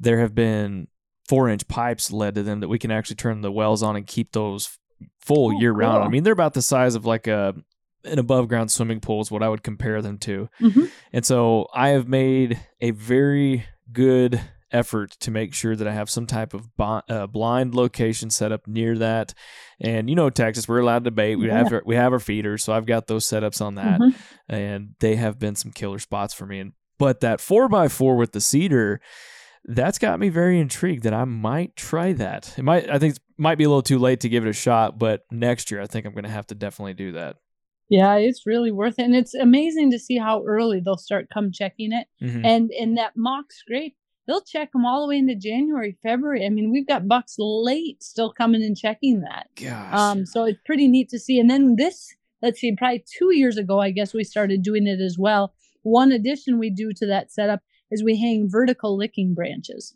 there 0.00 0.20
have 0.20 0.34
been 0.34 0.88
four 1.28 1.48
inch 1.48 1.66
pipes 1.68 2.10
led 2.10 2.34
to 2.34 2.42
them 2.42 2.60
that 2.60 2.68
we 2.68 2.78
can 2.78 2.90
actually 2.90 3.16
turn 3.16 3.40
the 3.40 3.52
wells 3.52 3.82
on 3.82 3.96
and 3.96 4.06
keep 4.06 4.32
those 4.32 4.78
full 5.20 5.54
oh, 5.54 5.60
year 5.60 5.72
round. 5.72 5.98
Cool. 5.98 6.06
I 6.06 6.08
mean, 6.08 6.24
they're 6.24 6.32
about 6.32 6.54
the 6.54 6.62
size 6.62 6.94
of 6.94 7.06
like 7.06 7.26
a 7.26 7.54
an 8.04 8.18
above 8.20 8.46
ground 8.48 8.70
swimming 8.70 9.00
pool 9.00 9.20
is 9.20 9.30
what 9.30 9.42
I 9.42 9.48
would 9.48 9.64
compare 9.64 10.00
them 10.00 10.18
to. 10.18 10.48
Mm-hmm. 10.60 10.84
And 11.12 11.26
so 11.26 11.66
I 11.74 11.88
have 11.88 12.08
made 12.08 12.60
a 12.80 12.92
very 12.92 13.66
good 13.92 14.40
effort 14.72 15.12
to 15.20 15.30
make 15.30 15.54
sure 15.54 15.76
that 15.76 15.86
I 15.86 15.92
have 15.92 16.10
some 16.10 16.26
type 16.26 16.54
of 16.54 16.68
uh, 16.78 17.26
blind 17.26 17.74
location 17.74 18.30
set 18.30 18.52
up 18.52 18.66
near 18.66 18.96
that. 18.98 19.34
And 19.80 20.08
you 20.08 20.16
know, 20.16 20.30
Texas, 20.30 20.68
we're 20.68 20.80
allowed 20.80 21.04
to 21.04 21.10
bait. 21.10 21.36
We 21.36 21.48
yeah. 21.48 21.58
have 21.58 21.72
our, 21.72 21.82
we 21.84 21.96
have 21.96 22.12
our 22.12 22.20
feeders, 22.20 22.64
so 22.64 22.72
I've 22.72 22.86
got 22.86 23.06
those 23.06 23.26
setups 23.26 23.60
on 23.60 23.76
that, 23.76 24.00
mm-hmm. 24.00 24.52
and 24.54 24.94
they 25.00 25.16
have 25.16 25.38
been 25.38 25.54
some 25.54 25.72
killer 25.72 25.98
spots 25.98 26.34
for 26.34 26.46
me. 26.46 26.60
And 26.60 26.72
but 26.98 27.20
that 27.20 27.40
four 27.40 27.68
by 27.68 27.88
four 27.88 28.16
with 28.16 28.32
the 28.32 28.40
cedar, 28.40 29.00
that's 29.64 29.98
got 29.98 30.20
me 30.20 30.28
very 30.28 30.58
intrigued 30.58 31.02
that 31.04 31.14
I 31.14 31.24
might 31.24 31.76
try 31.76 32.12
that. 32.14 32.54
It 32.56 32.62
might 32.62 32.88
I 32.88 32.98
think 32.98 33.16
it 33.16 33.22
might 33.36 33.58
be 33.58 33.64
a 33.64 33.68
little 33.68 33.82
too 33.82 33.98
late 33.98 34.20
to 34.20 34.28
give 34.28 34.46
it 34.46 34.50
a 34.50 34.54
shot, 34.54 34.98
but 34.98 35.24
next 35.30 35.70
year 35.70 35.80
I 35.80 35.86
think 35.86 36.06
I'm 36.06 36.12
going 36.12 36.24
to 36.24 36.30
have 36.30 36.46
to 36.48 36.54
definitely 36.54 36.94
do 36.94 37.12
that. 37.12 37.36
Yeah, 37.88 38.16
it's 38.16 38.46
really 38.46 38.72
worth 38.72 38.98
it. 38.98 39.04
And 39.04 39.14
it's 39.14 39.34
amazing 39.34 39.92
to 39.92 39.98
see 39.98 40.18
how 40.18 40.42
early 40.44 40.80
they'll 40.80 40.96
start 40.96 41.28
come 41.32 41.52
checking 41.52 41.92
it. 41.92 42.08
Mm-hmm. 42.22 42.44
And 42.44 42.70
and 42.72 42.98
that 42.98 43.12
mock 43.16 43.52
scrape, 43.52 43.96
they'll 44.26 44.42
check 44.42 44.72
them 44.72 44.84
all 44.84 45.02
the 45.02 45.08
way 45.08 45.18
into 45.18 45.34
January, 45.34 45.96
February. 46.02 46.44
I 46.44 46.48
mean, 46.48 46.70
we've 46.70 46.86
got 46.86 47.08
bucks 47.08 47.36
late 47.38 48.02
still 48.02 48.32
coming 48.32 48.62
and 48.62 48.76
checking 48.76 49.20
that. 49.20 49.48
Gosh. 49.56 49.94
Um, 49.94 50.26
so 50.26 50.44
it's 50.44 50.60
pretty 50.64 50.88
neat 50.88 51.08
to 51.10 51.18
see. 51.18 51.38
And 51.38 51.48
then 51.48 51.76
this, 51.76 52.14
let's 52.42 52.60
see, 52.60 52.74
probably 52.76 53.04
two 53.18 53.34
years 53.34 53.56
ago, 53.56 53.80
I 53.80 53.90
guess 53.90 54.12
we 54.12 54.24
started 54.24 54.62
doing 54.62 54.86
it 54.86 55.00
as 55.00 55.16
well. 55.18 55.54
One 55.82 56.12
addition 56.12 56.58
we 56.58 56.70
do 56.70 56.92
to 56.94 57.06
that 57.06 57.32
setup 57.32 57.60
is 57.90 58.02
we 58.02 58.18
hang 58.18 58.50
vertical 58.50 58.96
licking 58.96 59.34
branches. 59.34 59.94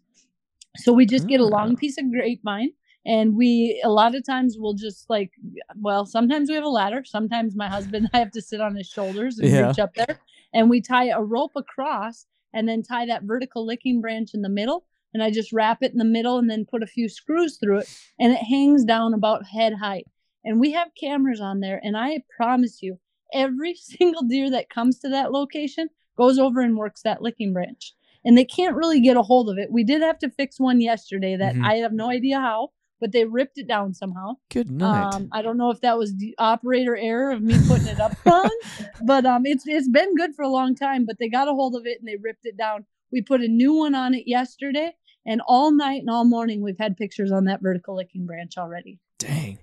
So 0.77 0.93
we 0.93 1.05
just 1.05 1.27
get 1.27 1.41
a 1.41 1.47
long 1.47 1.73
ah. 1.73 1.79
piece 1.79 1.99
of 1.99 2.11
grapevine 2.13 2.71
and 3.07 3.35
we 3.35 3.81
a 3.85 3.91
lot 3.91 4.15
of 4.15 4.25
times 4.25 4.57
we'll 4.59 4.75
just 4.75 5.09
like 5.09 5.31
well 5.77 6.05
sometimes 6.05 6.49
we 6.49 6.55
have 6.55 6.65
a 6.65 6.69
ladder 6.69 7.03
sometimes 7.05 7.57
my 7.57 7.69
husband 7.69 8.09
i 8.13 8.19
have 8.19 8.31
to 8.31 8.43
sit 8.43 8.61
on 8.61 8.77
his 8.77 8.87
shoulders 8.87 9.39
and 9.39 9.51
yeah. 9.51 9.69
reach 9.69 9.79
up 9.79 9.95
there 9.95 10.19
and 10.53 10.69
we 10.69 10.81
tie 10.81 11.09
a 11.09 11.23
rope 11.23 11.53
across 11.57 12.27
and 12.53 12.69
then 12.69 12.83
tie 12.83 13.07
that 13.07 13.25
vertical 13.25 13.67
licking 13.67 14.01
branch 14.01 14.31
in 14.35 14.43
the 14.43 14.49
middle 14.49 14.85
and 15.15 15.23
i 15.23 15.31
just 15.31 15.53
wrap 15.53 15.83
it 15.83 15.93
in 15.93 15.99
the 15.99 16.05
middle 16.05 16.39
and 16.39 16.51
then 16.51 16.65
put 16.65 16.83
a 16.83 16.87
few 16.87 17.09
screws 17.09 17.59
through 17.59 17.79
it 17.79 17.99
and 18.19 18.33
it 18.33 18.43
hangs 18.43 18.85
down 18.85 19.15
about 19.15 19.47
head 19.47 19.75
height. 19.75 20.07
And 20.43 20.59
we 20.59 20.73
have 20.73 20.95
cameras 20.99 21.41
on 21.41 21.61
there 21.61 21.81
and 21.83 21.97
i 21.97 22.23
promise 22.37 22.83
you 22.83 22.99
every 23.33 23.75
single 23.99 24.23
deer 24.23 24.51
that 24.51 24.71
comes 24.71 24.99
to 25.01 25.09
that 25.11 25.33
location 25.33 25.89
goes 26.17 26.39
over 26.39 26.61
and 26.61 26.77
works 26.77 27.03
that 27.03 27.23
licking 27.23 27.53
branch. 27.53 27.95
And 28.25 28.37
they 28.37 28.45
can't 28.45 28.77
really 28.77 29.01
get 29.01 29.17
a 29.17 29.23
hold 29.23 29.49
of 29.49 29.57
it. 29.57 29.73
We 29.73 29.83
did 29.83 30.03
have 30.03 30.19
to 30.19 30.29
fix 30.29 30.61
one 30.61 30.81
yesterday 30.81 31.37
that 31.37 31.55
mm-hmm. 31.55 31.65
i 31.65 31.77
have 31.77 31.93
no 31.93 32.11
idea 32.11 32.39
how 32.39 32.71
but 33.01 33.13
they 33.13 33.25
ripped 33.25 33.59
it 33.59 33.67
down 33.67 33.95
somehow. 33.95 34.35
Good 34.51 34.71
night. 34.71 35.15
Um, 35.15 35.29
I 35.33 35.43
don't 35.43 35.57
know 35.57 35.71
if 35.71 35.81
that 35.81 35.99
was 35.99 36.17
the 36.17 36.35
operator 36.39 36.97
error 36.97 37.31
of 37.31 37.43
me 37.43 37.57
putting 37.67 37.87
it 37.87 38.01
up 38.01 38.15
wrong, 38.25 38.51
but 39.05 39.25
um, 39.25 39.47
it's 39.47 39.65
it's 39.67 39.89
been 39.89 40.15
good 40.15 40.35
for 40.35 40.43
a 40.43 40.49
long 40.49 40.75
time. 40.75 41.07
But 41.07 41.19
they 41.19 41.29
got 41.29 41.49
a 41.49 41.53
hold 41.53 41.75
of 41.75 41.87
it 41.87 41.99
and 41.99 42.09
they 42.09 42.17
ripped 42.17 42.45
it 42.45 42.57
down. 42.57 42.85
We 43.11 43.23
put 43.23 43.41
a 43.41 43.49
new 43.49 43.75
one 43.75 43.95
on 43.95 44.15
it 44.15 44.25
yesterday, 44.27 44.93
and 45.27 45.41
all 45.47 45.73
night 45.73 46.01
and 46.01 46.11
all 46.11 46.25
morning 46.25 46.63
we've 46.63 46.79
had 46.79 46.97
pictures 46.97 47.33
on 47.33 47.45
that 47.45 47.63
vertical 47.63 47.97
licking 47.97 48.27
branch 48.27 48.59
already. 48.59 48.99
Dang, 49.19 49.59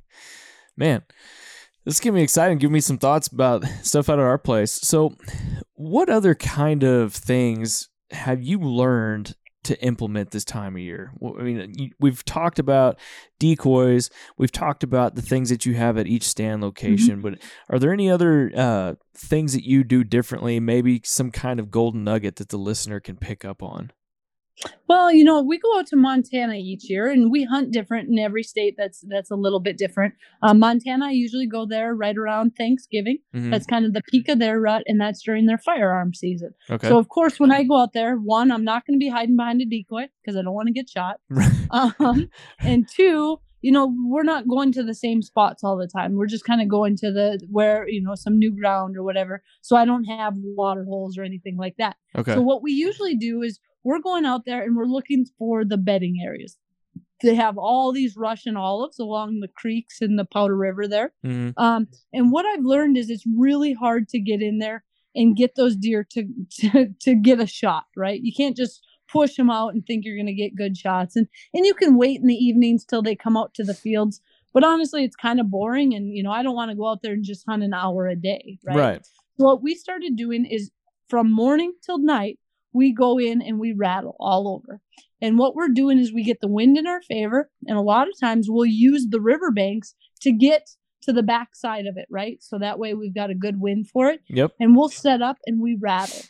man. 0.76 1.04
This 1.86 1.96
is 1.96 2.00
getting 2.02 2.16
me 2.16 2.24
excited. 2.24 2.60
Give 2.60 2.70
me 2.70 2.82
some 2.82 2.98
thoughts 2.98 3.30
about 3.30 3.64
stuff 3.82 4.10
out 4.10 4.20
of 4.20 4.26
our 4.26 4.38
place. 4.38 4.74
So, 4.74 5.16
what 5.74 6.10
other 6.10 6.36
kind 6.36 6.84
of 6.84 7.14
things 7.14 7.88
have 8.12 8.42
you 8.42 8.60
learned 8.60 9.36
to 9.68 9.82
implement 9.84 10.32
this 10.32 10.46
time 10.46 10.76
of 10.76 10.82
year? 10.82 11.12
I 11.24 11.42
mean, 11.42 11.94
we've 12.00 12.24
talked 12.26 12.60
about 12.60 13.00
decoys, 13.40 14.10
we've 14.38 14.52
talked 14.52 14.84
about 14.84 15.16
the 15.16 15.22
things 15.22 15.50
that 15.50 15.66
you 15.66 15.76
have 15.76 15.98
at 15.98 16.08
each 16.08 16.24
stand 16.24 16.62
location, 16.62 17.22
mm-hmm. 17.22 17.34
but 17.34 17.40
are 17.70 17.80
there 17.80 17.94
any 17.94 18.10
other 18.10 18.52
uh, 18.56 18.96
things 19.16 19.54
that 19.54 19.64
you 19.64 19.84
do 19.84 20.04
differently? 20.04 20.60
Maybe 20.60 21.02
some 21.04 21.32
kind 21.32 21.60
of 21.60 21.70
golden 21.72 22.04
nugget 22.04 22.38
that 22.38 22.50
the 22.50 22.58
listener 22.58 23.00
can 23.00 23.18
pick 23.18 23.46
up 23.46 23.62
on? 23.62 23.92
Well, 24.88 25.12
you 25.12 25.24
know, 25.24 25.42
we 25.42 25.60
go 25.60 25.78
out 25.78 25.88
to 25.88 25.96
Montana 25.96 26.56
each 26.56 26.90
year, 26.90 27.10
and 27.10 27.32
we 27.32 27.44
hunt 27.44 27.72
different 27.72 28.10
in 28.10 28.18
every 28.18 28.44
state. 28.44 28.76
That's 28.78 29.04
that's 29.08 29.30
a 29.30 29.36
little 29.36 29.60
bit 29.60 29.78
different. 29.78 30.16
Um, 30.42 30.60
Montana, 30.60 31.08
I 31.08 31.12
usually 31.12 31.48
go 31.48 31.66
there 31.66 31.94
right 31.94 32.18
around 32.18 32.52
Thanksgiving. 32.58 33.20
Mm-hmm. 33.36 33.52
That's 33.52 33.66
kind 33.66 33.86
of 33.86 33.94
the 33.94 34.02
peak 34.10 34.30
of 34.30 34.40
their 34.40 34.60
rut, 34.60 34.84
and 34.88 35.00
that's 35.00 35.22
during 35.22 35.46
their 35.46 35.58
firearm 35.58 36.14
season. 36.14 36.52
Okay. 36.70 36.88
So, 36.88 36.98
of 36.98 37.10
course, 37.10 37.40
when 37.40 37.52
I 37.52 37.64
go 37.64 37.82
out 37.82 37.94
there, 37.94 38.16
one, 38.16 38.52
I'm 38.52 38.64
not 38.64 38.86
going 38.88 38.98
to 38.98 39.04
be 39.04 39.10
hiding 39.10 39.38
behind 39.38 39.62
a 39.62 39.66
decoy 39.66 40.08
because 40.22 40.38
I 40.38 40.42
don't 40.42 40.54
want 40.54 40.68
to 40.68 40.74
get 40.74 40.90
shot. 40.90 41.20
um, 41.72 42.30
and 42.60 42.88
two, 42.90 43.40
you 43.62 43.72
know, 43.72 43.94
we're 44.06 44.24
not 44.24 44.48
going 44.48 44.72
to 44.74 44.84
the 44.84 44.94
same 44.94 45.22
spots 45.22 45.64
all 45.64 45.78
the 45.78 45.88
time. 45.88 46.16
We're 46.16 46.28
just 46.28 46.46
kind 46.46 46.62
of 46.62 46.68
going 46.68 46.96
to 46.98 47.12
the 47.12 47.40
where 47.50 47.88
you 47.88 48.02
know 48.02 48.16
some 48.16 48.38
new 48.38 48.52
ground 48.52 48.96
or 48.96 49.04
whatever. 49.04 49.42
So 49.62 49.76
I 49.76 49.86
don't 49.86 50.06
have 50.06 50.34
water 50.36 50.86
holes 50.86 51.18
or 51.18 51.24
anything 51.24 51.58
like 51.58 51.76
that. 51.78 51.96
Okay. 52.16 52.34
So 52.34 52.42
what 52.42 52.62
we 52.62 52.72
usually 52.72 53.16
do 53.16 53.42
is 53.42 53.60
we're 53.84 54.00
going 54.00 54.26
out 54.26 54.46
there 54.46 54.62
and 54.62 54.76
we're 54.76 54.86
looking 54.86 55.26
for 55.38 55.66
the 55.66 55.78
bedding 55.78 56.18
areas. 56.24 56.58
They 57.24 57.34
have 57.34 57.58
all 57.58 57.92
these 57.92 58.16
Russian 58.16 58.56
olives 58.56 59.00
along 59.00 59.40
the 59.40 59.48
creeks 59.48 60.02
in 60.02 60.18
the 60.18 60.26
Powder 60.26 60.56
River 60.56 60.88
there. 60.88 61.14
Mm-hmm. 61.26 61.60
Um, 61.60 61.88
and 62.14 62.32
what 62.32 62.46
I've 62.46 62.64
learned 62.64 62.96
is 62.96 63.10
it's 63.10 63.26
really 63.36 63.74
hard 63.74 64.08
to 64.10 64.20
get 64.20 64.42
in 64.42 64.60
there 64.60 64.84
and 65.16 65.36
get 65.36 65.56
those 65.56 65.76
deer 65.76 66.06
to, 66.12 66.28
to 66.60 66.94
to 67.02 67.16
get 67.16 67.40
a 67.40 67.48
shot. 67.48 67.86
Right? 67.96 68.22
You 68.22 68.34
can't 68.36 68.56
just 68.56 68.86
push 69.12 69.36
them 69.36 69.50
out 69.50 69.74
and 69.74 69.86
think 69.86 70.06
you're 70.06 70.16
going 70.16 70.28
to 70.28 70.34
get 70.34 70.56
good 70.56 70.78
shots. 70.78 71.16
And 71.16 71.28
and 71.54 71.66
you 71.66 71.74
can 71.74 71.98
wait 71.98 72.20
in 72.20 72.28
the 72.28 72.36
evenings 72.36 72.86
till 72.86 73.02
they 73.02 73.16
come 73.16 73.38
out 73.38 73.54
to 73.56 73.64
the 73.64 73.74
fields. 73.74 74.22
But 74.54 74.64
honestly, 74.64 75.04
it's 75.04 75.16
kind 75.16 75.40
of 75.40 75.50
boring. 75.50 75.94
And 75.94 76.16
you 76.16 76.24
know, 76.24 76.32
I 76.32 76.44
don't 76.44 76.56
want 76.56 76.72
to 76.72 76.78
go 76.78 76.90
out 76.90 77.02
there 77.02 77.14
and 77.14 77.24
just 77.24 77.46
hunt 77.48 77.64
an 77.64 77.74
hour 77.74 78.08
a 78.08 78.16
day. 78.16 78.60
Right. 78.66 78.78
Right. 78.78 79.08
So 79.38 79.46
what 79.46 79.62
we 79.62 79.76
started 79.76 80.16
doing 80.16 80.46
is 80.46 80.72
from 81.08 81.32
morning 81.32 81.74
till 81.86 82.00
night 82.00 82.40
we 82.74 82.94
go 82.94 83.20
in 83.20 83.42
and 83.42 83.60
we 83.60 83.74
rattle 83.74 84.16
all 84.20 84.48
over. 84.48 84.82
And 85.22 85.38
what 85.38 85.56
we're 85.56 85.70
doing 85.70 85.98
is 85.98 86.14
we 86.14 86.24
get 86.24 86.42
the 86.42 86.48
wind 86.48 86.78
in 86.78 86.86
our 86.86 87.02
favor. 87.02 87.50
And 87.66 87.78
a 87.78 87.82
lot 87.82 88.08
of 88.08 88.20
times 88.20 88.48
we'll 88.50 88.66
use 88.66 89.08
the 89.10 89.22
riverbanks 89.22 89.96
to 90.22 90.32
get 90.32 90.70
to 91.04 91.14
the 91.14 91.24
back 91.24 91.56
side 91.56 91.86
of 91.88 91.98
it, 91.98 92.06
right? 92.10 92.38
So 92.42 92.60
that 92.60 92.78
way 92.78 92.94
we've 92.94 93.16
got 93.16 93.30
a 93.30 93.36
good 93.36 93.60
wind 93.60 93.90
for 93.90 94.10
it. 94.10 94.22
Yep. 94.28 94.54
And 94.60 94.76
we'll 94.76 94.90
set 94.90 95.22
up 95.22 95.38
and 95.46 95.62
we 95.62 95.78
rattle. 95.80 96.24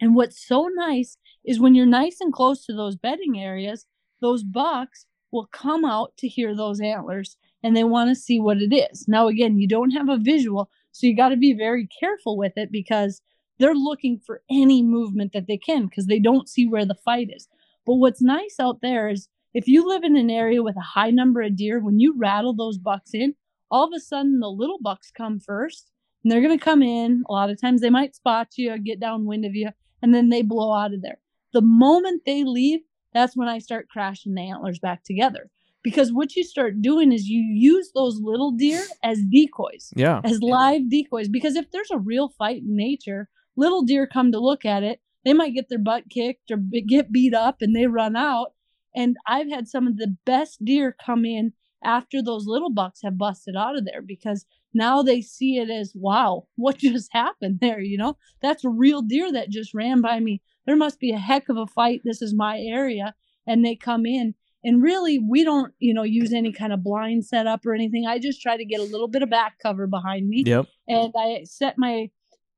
And 0.00 0.14
what's 0.14 0.46
so 0.46 0.68
nice 0.74 1.16
is 1.48 1.58
when 1.58 1.74
you're 1.74 1.86
nice 1.86 2.20
and 2.20 2.30
close 2.30 2.66
to 2.66 2.74
those 2.74 2.94
bedding 2.94 3.40
areas, 3.40 3.86
those 4.20 4.44
bucks 4.44 5.06
will 5.32 5.46
come 5.46 5.82
out 5.82 6.14
to 6.18 6.28
hear 6.28 6.54
those 6.54 6.78
antlers 6.78 7.38
and 7.62 7.74
they 7.74 7.84
want 7.84 8.10
to 8.10 8.14
see 8.14 8.38
what 8.38 8.58
it 8.58 8.74
is. 8.74 9.08
Now, 9.08 9.28
again, 9.28 9.58
you 9.58 9.66
don't 9.66 9.92
have 9.92 10.10
a 10.10 10.18
visual, 10.18 10.70
so 10.92 11.06
you 11.06 11.16
got 11.16 11.30
to 11.30 11.36
be 11.38 11.54
very 11.54 11.88
careful 11.98 12.36
with 12.36 12.52
it 12.56 12.70
because 12.70 13.22
they're 13.58 13.74
looking 13.74 14.20
for 14.24 14.42
any 14.50 14.82
movement 14.82 15.32
that 15.32 15.46
they 15.46 15.56
can 15.56 15.86
because 15.86 16.06
they 16.06 16.18
don't 16.18 16.50
see 16.50 16.66
where 16.68 16.84
the 16.84 16.94
fight 16.94 17.30
is. 17.34 17.48
But 17.86 17.94
what's 17.94 18.20
nice 18.20 18.56
out 18.60 18.82
there 18.82 19.08
is 19.08 19.28
if 19.54 19.66
you 19.66 19.88
live 19.88 20.04
in 20.04 20.18
an 20.18 20.30
area 20.30 20.62
with 20.62 20.76
a 20.76 20.80
high 20.80 21.10
number 21.10 21.40
of 21.40 21.56
deer, 21.56 21.80
when 21.80 21.98
you 21.98 22.14
rattle 22.18 22.52
those 22.52 22.76
bucks 22.76 23.14
in, 23.14 23.34
all 23.70 23.86
of 23.86 23.92
a 23.96 24.00
sudden 24.00 24.40
the 24.40 24.50
little 24.50 24.78
bucks 24.82 25.10
come 25.10 25.40
first 25.40 25.90
and 26.22 26.30
they're 26.30 26.42
going 26.42 26.56
to 26.56 26.62
come 26.64 26.82
in. 26.82 27.22
A 27.26 27.32
lot 27.32 27.48
of 27.48 27.58
times 27.58 27.80
they 27.80 27.90
might 27.90 28.14
spot 28.14 28.48
you 28.56 28.76
get 28.78 29.00
downwind 29.00 29.46
of 29.46 29.54
you 29.54 29.70
and 30.02 30.14
then 30.14 30.28
they 30.28 30.42
blow 30.42 30.74
out 30.74 30.92
of 30.92 31.00
there. 31.00 31.18
The 31.52 31.62
moment 31.62 32.22
they 32.26 32.44
leave, 32.44 32.80
that's 33.12 33.36
when 33.36 33.48
I 33.48 33.58
start 33.58 33.88
crashing 33.88 34.34
the 34.34 34.42
antlers 34.42 34.78
back 34.78 35.02
together 35.04 35.50
because 35.82 36.12
what 36.12 36.36
you 36.36 36.44
start 36.44 36.82
doing 36.82 37.12
is 37.12 37.28
you 37.28 37.40
use 37.40 37.90
those 37.94 38.20
little 38.20 38.52
deer 38.52 38.82
as 39.02 39.20
decoys, 39.30 39.92
Yeah. 39.96 40.20
as 40.24 40.42
live 40.42 40.90
decoys. 40.90 41.28
Because 41.28 41.56
if 41.56 41.70
there's 41.70 41.90
a 41.90 41.98
real 41.98 42.28
fight 42.28 42.62
in 42.62 42.76
nature, 42.76 43.28
little 43.56 43.82
deer 43.82 44.06
come 44.06 44.32
to 44.32 44.40
look 44.40 44.64
at 44.64 44.82
it. 44.82 45.00
They 45.24 45.32
might 45.32 45.54
get 45.54 45.68
their 45.68 45.78
butt 45.78 46.10
kicked 46.10 46.50
or 46.50 46.56
get 46.56 47.12
beat 47.12 47.34
up 47.34 47.56
and 47.60 47.74
they 47.74 47.86
run 47.86 48.16
out. 48.16 48.52
And 48.94 49.16
I've 49.26 49.48
had 49.48 49.68
some 49.68 49.86
of 49.86 49.96
the 49.96 50.16
best 50.24 50.64
deer 50.64 50.94
come 51.04 51.24
in 51.24 51.52
after 51.84 52.22
those 52.22 52.46
little 52.46 52.70
bucks 52.70 53.00
have 53.04 53.18
busted 53.18 53.54
out 53.56 53.76
of 53.76 53.84
there 53.84 54.02
because 54.02 54.46
now 54.74 55.02
they 55.02 55.20
see 55.20 55.58
it 55.58 55.70
as 55.70 55.92
wow, 55.94 56.46
what 56.56 56.78
just 56.78 57.10
happened 57.12 57.60
there? 57.60 57.80
You 57.80 57.98
know, 57.98 58.16
that's 58.42 58.64
a 58.64 58.70
real 58.70 59.02
deer 59.02 59.32
that 59.32 59.50
just 59.50 59.74
ran 59.74 60.00
by 60.00 60.20
me. 60.20 60.42
There 60.68 60.76
must 60.76 61.00
be 61.00 61.12
a 61.12 61.18
heck 61.18 61.48
of 61.48 61.56
a 61.56 61.66
fight. 61.66 62.02
This 62.04 62.20
is 62.20 62.34
my 62.34 62.58
area. 62.60 63.14
And 63.46 63.64
they 63.64 63.74
come 63.74 64.04
in. 64.04 64.34
And 64.62 64.82
really, 64.82 65.18
we 65.18 65.42
don't, 65.42 65.72
you 65.78 65.94
know, 65.94 66.02
use 66.02 66.34
any 66.34 66.52
kind 66.52 66.74
of 66.74 66.82
blind 66.84 67.24
setup 67.24 67.64
or 67.64 67.72
anything. 67.72 68.04
I 68.06 68.18
just 68.18 68.42
try 68.42 68.58
to 68.58 68.66
get 68.66 68.78
a 68.80 68.84
little 68.84 69.08
bit 69.08 69.22
of 69.22 69.30
back 69.30 69.54
cover 69.62 69.86
behind 69.86 70.28
me 70.28 70.42
Yep. 70.46 70.66
and 70.86 71.12
I 71.18 71.44
set 71.44 71.78
my 71.78 72.10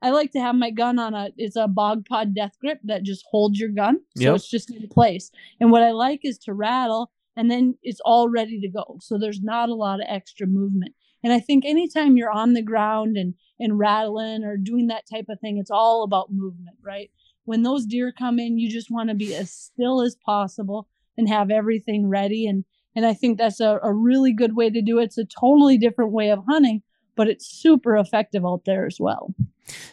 I 0.02 0.10
like 0.10 0.32
to 0.32 0.40
have 0.40 0.54
my 0.56 0.70
gun 0.70 0.98
on 0.98 1.14
a 1.14 1.28
it's 1.36 1.54
a 1.54 1.68
bog 1.68 2.04
pod 2.06 2.34
death 2.34 2.56
grip 2.60 2.80
that 2.84 3.04
just 3.04 3.24
holds 3.30 3.60
your 3.60 3.68
gun. 3.68 3.98
So 4.16 4.24
Yep. 4.24 4.34
it's 4.36 4.48
just 4.50 4.70
in 4.72 4.88
place. 4.88 5.30
And 5.60 5.70
what 5.70 5.84
I 5.84 5.92
like 5.92 6.22
is 6.24 6.36
to 6.38 6.52
rattle 6.52 7.12
and 7.36 7.48
then 7.48 7.76
it's 7.84 8.00
all 8.04 8.28
ready 8.28 8.58
to 8.60 8.68
go. 8.68 8.98
So 9.00 9.16
there's 9.16 9.40
not 9.42 9.68
a 9.68 9.74
lot 9.74 10.00
of 10.00 10.06
extra 10.08 10.48
movement. 10.48 10.94
And 11.22 11.32
I 11.32 11.38
think 11.38 11.64
anytime 11.64 12.16
you're 12.16 12.32
on 12.32 12.54
the 12.54 12.62
ground 12.62 13.16
and 13.16 13.34
and 13.60 13.78
rattling 13.78 14.42
or 14.42 14.56
doing 14.56 14.86
that 14.88 15.04
type 15.08 15.26
of 15.28 15.38
thing, 15.38 15.58
it's 15.58 15.70
all 15.70 16.02
about 16.02 16.32
movement, 16.32 16.78
right? 16.82 17.10
When 17.44 17.62
those 17.62 17.86
deer 17.86 18.12
come 18.16 18.38
in, 18.38 18.58
you 18.58 18.70
just 18.70 18.90
want 18.90 19.08
to 19.08 19.14
be 19.14 19.34
as 19.34 19.50
still 19.50 20.02
as 20.02 20.16
possible 20.16 20.86
and 21.16 21.28
have 21.28 21.50
everything 21.50 22.08
ready. 22.08 22.46
And 22.46 22.64
and 22.96 23.06
I 23.06 23.14
think 23.14 23.38
that's 23.38 23.60
a, 23.60 23.78
a 23.82 23.92
really 23.92 24.32
good 24.32 24.56
way 24.56 24.68
to 24.70 24.82
do 24.82 24.98
it. 24.98 25.04
It's 25.04 25.18
a 25.18 25.24
totally 25.24 25.78
different 25.78 26.12
way 26.12 26.30
of 26.30 26.40
hunting, 26.48 26.82
but 27.16 27.28
it's 27.28 27.46
super 27.46 27.96
effective 27.96 28.44
out 28.44 28.62
there 28.66 28.84
as 28.86 28.98
well. 28.98 29.32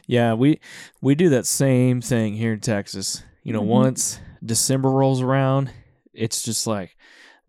Yeah, 0.08 0.34
we 0.34 0.60
we 1.02 1.14
do 1.16 1.30
that 1.30 1.46
same 1.46 2.02
thing 2.02 2.34
here 2.36 2.54
in 2.54 2.60
Texas. 2.60 3.24
You 3.44 3.54
know, 3.54 3.62
Mhm. 3.62 3.68
once 3.68 4.20
December 4.44 4.90
rolls 4.90 5.22
around, 5.22 5.70
it's 6.14 6.42
just 6.42 6.66
like 6.68 6.98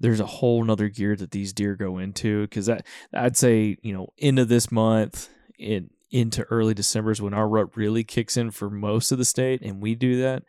there's 0.01 0.21
a 0.21 0.27
whole 0.27 0.63
nother 0.63 0.89
gear 0.89 1.17
that 1.17 1.31
these 1.33 1.53
deer 1.53 1.75
go 1.75 1.99
into 1.99 2.43
because 2.43 2.67
that 2.67 2.87
I'd 3.13 3.37
say 3.37 3.79
you 3.83 3.93
know 3.93 4.09
end 4.19 4.39
of 4.39 4.49
this 4.49 4.71
month 4.71 5.29
in 5.59 5.91
into 6.11 6.43
early 6.45 6.75
December 6.75 7.11
is 7.11 7.21
when 7.23 7.35
our 7.35 7.49
rut 7.49 7.77
really 7.77 8.05
kicks 8.05 8.37
in 8.37 8.51
for 8.51 8.71
most 8.71 9.13
of 9.13 9.19
the 9.19 9.25
state, 9.25 9.61
and 9.63 9.81
we 9.83 9.95
do 9.95 10.21
that. 10.23 10.43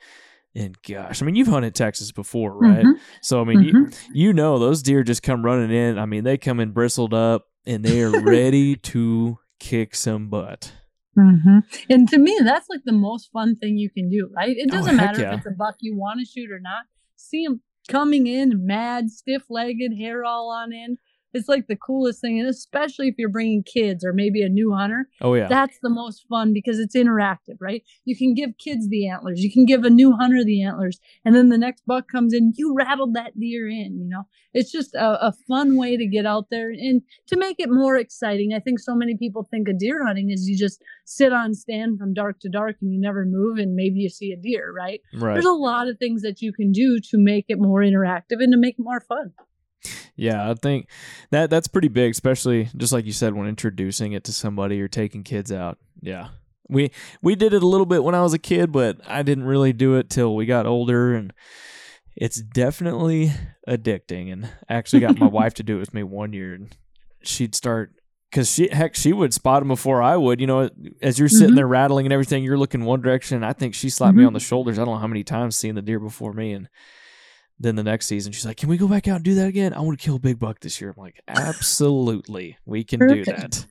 And 0.55 0.75
gosh, 0.81 1.21
I 1.21 1.25
mean, 1.25 1.35
you've 1.35 1.47
hunted 1.47 1.75
Texas 1.75 2.11
before, 2.11 2.57
right? 2.57 2.83
Mhm. 2.83 2.99
So 3.21 3.39
I 3.39 3.43
mean, 3.43 3.61
you, 3.61 3.73
Mhm. 3.73 3.97
you 4.13 4.33
know 4.33 4.57
those 4.57 4.81
deer 4.81 5.03
just 5.03 5.21
come 5.21 5.45
running 5.45 5.71
in. 5.71 5.99
I 5.99 6.05
mean, 6.05 6.23
they 6.23 6.37
come 6.37 6.59
in 6.59 6.71
bristled 6.71 7.13
up 7.13 7.45
and 7.67 7.83
they 7.85 8.01
are 8.01 8.21
ready 8.23 8.75
to 8.93 9.37
kick 9.59 9.93
some 9.93 10.27
butt. 10.29 10.73
Mhm. 11.17 11.63
And 11.89 12.09
to 12.09 12.17
me, 12.17 12.39
that's 12.43 12.67
like 12.69 12.81
the 12.83 12.91
most 12.93 13.29
fun 13.31 13.57
thing 13.57 13.77
you 13.77 13.89
can 13.91 14.09
do, 14.09 14.29
right? 14.35 14.55
It 14.57 14.69
Oh, 14.71 14.77
doesn't 14.77 14.97
heck 14.97 15.07
matter 15.11 15.21
yeah. 15.21 15.33
if 15.33 15.37
it's 15.39 15.47
a 15.47 15.51
buck 15.51 15.75
you 15.81 15.95
want 15.95 16.19
to 16.19 16.25
shoot 16.25 16.49
or 16.49 16.59
not. 16.59 16.85
See 17.15 17.43
him 17.43 17.61
coming 17.87 18.25
in 18.25 18.65
mad, 18.65 19.11
stiff 19.11 19.43
legged, 19.49 19.93
hair 19.99 20.23
all 20.23 20.49
on 20.51 20.71
end. 20.73 20.97
It's 21.33 21.47
like 21.47 21.67
the 21.67 21.75
coolest 21.75 22.21
thing. 22.21 22.39
And 22.39 22.49
especially 22.49 23.07
if 23.07 23.15
you're 23.17 23.29
bringing 23.29 23.63
kids 23.63 24.03
or 24.03 24.13
maybe 24.13 24.41
a 24.41 24.49
new 24.49 24.73
hunter, 24.73 25.07
Oh 25.21 25.33
yeah, 25.33 25.47
that's 25.47 25.77
the 25.81 25.89
most 25.89 26.25
fun 26.27 26.53
because 26.53 26.79
it's 26.79 26.95
interactive, 26.95 27.57
right? 27.59 27.83
You 28.05 28.15
can 28.15 28.33
give 28.33 28.57
kids 28.57 28.89
the 28.89 29.07
antlers, 29.07 29.41
you 29.41 29.51
can 29.51 29.65
give 29.65 29.83
a 29.83 29.89
new 29.89 30.13
hunter 30.13 30.43
the 30.43 30.63
antlers, 30.63 30.99
and 31.25 31.35
then 31.35 31.49
the 31.49 31.57
next 31.57 31.83
buck 31.85 32.07
comes 32.11 32.33
in, 32.33 32.53
you 32.55 32.73
rattled 32.75 33.13
that 33.15 33.39
deer 33.39 33.67
in, 33.67 33.99
you 33.99 34.07
know? 34.09 34.23
It's 34.53 34.71
just 34.71 34.95
a, 34.95 35.27
a 35.27 35.33
fun 35.47 35.77
way 35.77 35.95
to 35.97 36.07
get 36.07 36.25
out 36.25 36.47
there 36.49 36.69
and 36.71 37.01
to 37.27 37.37
make 37.37 37.57
it 37.59 37.69
more 37.69 37.95
exciting. 37.95 38.53
I 38.53 38.59
think 38.59 38.79
so 38.79 38.95
many 38.95 39.15
people 39.15 39.47
think 39.49 39.67
of 39.67 39.77
deer 39.77 40.05
hunting 40.05 40.31
is 40.31 40.47
you 40.47 40.57
just 40.57 40.81
sit 41.05 41.31
on 41.31 41.53
stand 41.53 41.99
from 41.99 42.13
dark 42.13 42.39
to 42.41 42.49
dark 42.49 42.77
and 42.81 42.91
you 42.91 42.99
never 42.99 43.25
move 43.25 43.57
and 43.57 43.75
maybe 43.75 43.99
you 43.99 44.09
see 44.09 44.31
a 44.31 44.37
deer, 44.37 44.73
right? 44.75 45.01
right. 45.13 45.33
There's 45.33 45.45
a 45.45 45.51
lot 45.51 45.87
of 45.87 45.99
things 45.99 46.21
that 46.23 46.41
you 46.41 46.51
can 46.51 46.71
do 46.71 46.99
to 46.99 47.17
make 47.17 47.45
it 47.49 47.59
more 47.59 47.81
interactive 47.81 48.39
and 48.39 48.51
to 48.51 48.57
make 48.57 48.75
it 48.79 48.83
more 48.83 49.01
fun. 49.01 49.33
Yeah, 50.19 50.49
I 50.49 50.53
think 50.53 50.87
that 51.31 51.49
that's 51.49 51.67
pretty 51.67 51.87
big, 51.87 52.11
especially 52.11 52.69
just 52.75 52.91
like 52.93 53.05
you 53.05 53.11
said 53.13 53.33
when 53.33 53.47
introducing 53.47 54.11
it 54.13 54.23
to 54.25 54.33
somebody 54.33 54.81
or 54.81 54.87
taking 54.87 55.23
kids 55.23 55.51
out. 55.51 55.77
Yeah. 56.01 56.29
We 56.67 56.91
we 57.21 57.35
did 57.35 57.53
it 57.53 57.63
a 57.63 57.67
little 57.67 57.85
bit 57.85 58.03
when 58.03 58.13
I 58.15 58.21
was 58.21 58.33
a 58.33 58.39
kid, 58.39 58.71
but 58.71 58.97
I 59.07 59.23
didn't 59.23 59.45
really 59.45 59.73
do 59.73 59.95
it 59.95 60.09
till 60.09 60.35
we 60.35 60.45
got 60.45 60.65
older 60.67 61.15
and 61.15 61.33
it's 62.15 62.41
definitely 62.41 63.31
addicting 63.67 64.31
and 64.31 64.45
I 64.67 64.73
actually 64.75 64.99
got 64.99 65.17
my 65.17 65.27
wife 65.39 65.53
to 65.55 65.63
do 65.63 65.77
it 65.77 65.79
with 65.79 65.93
me 65.93 66.03
one 66.03 66.33
year 66.33 66.53
and 66.53 66.75
she'd 67.23 67.55
start 67.55 67.93
cuz 68.31 68.51
she 68.53 68.67
heck 68.69 68.95
she 68.95 69.13
would 69.13 69.33
spot 69.33 69.61
them 69.61 69.69
before 69.69 70.01
I 70.01 70.15
would, 70.17 70.39
you 70.41 70.47
know, 70.47 70.69
as 71.01 71.17
you're 71.17 71.29
sitting 71.29 71.53
Mhm. 71.53 71.55
there 71.55 71.67
rattling 71.67 72.05
and 72.05 72.13
everything, 72.13 72.43
you're 72.43 72.57
looking 72.57 72.83
one 72.83 73.01
direction. 73.01 73.43
I 73.43 73.53
think 73.53 73.73
she 73.73 73.89
slapped 73.89 74.15
me 74.17 74.23
Mhm. 74.23 74.27
on 74.27 74.33
the 74.33 74.39
shoulders. 74.39 74.77
I 74.77 74.83
don't 74.85 74.95
know 74.95 74.99
how 74.99 75.07
many 75.07 75.23
times 75.23 75.55
seeing 75.57 75.75
the 75.75 75.81
deer 75.81 75.99
before 75.99 76.33
me 76.33 76.51
and 76.51 76.67
then 77.59 77.75
the 77.75 77.83
next 77.83 78.07
season, 78.07 78.31
she's 78.31 78.45
like, 78.45 78.57
"Can 78.57 78.69
we 78.69 78.77
go 78.77 78.87
back 78.87 79.07
out 79.07 79.17
and 79.17 79.25
do 79.25 79.35
that 79.35 79.47
again? 79.47 79.73
I 79.73 79.81
want 79.81 79.99
to 79.99 80.03
kill 80.03 80.19
big 80.19 80.39
buck 80.39 80.59
this 80.59 80.79
year." 80.79 80.93
I'm 80.95 81.03
like, 81.03 81.21
"Absolutely, 81.27 82.57
we 82.65 82.83
can 82.83 82.99
do 82.99 83.25
that." 83.25 83.65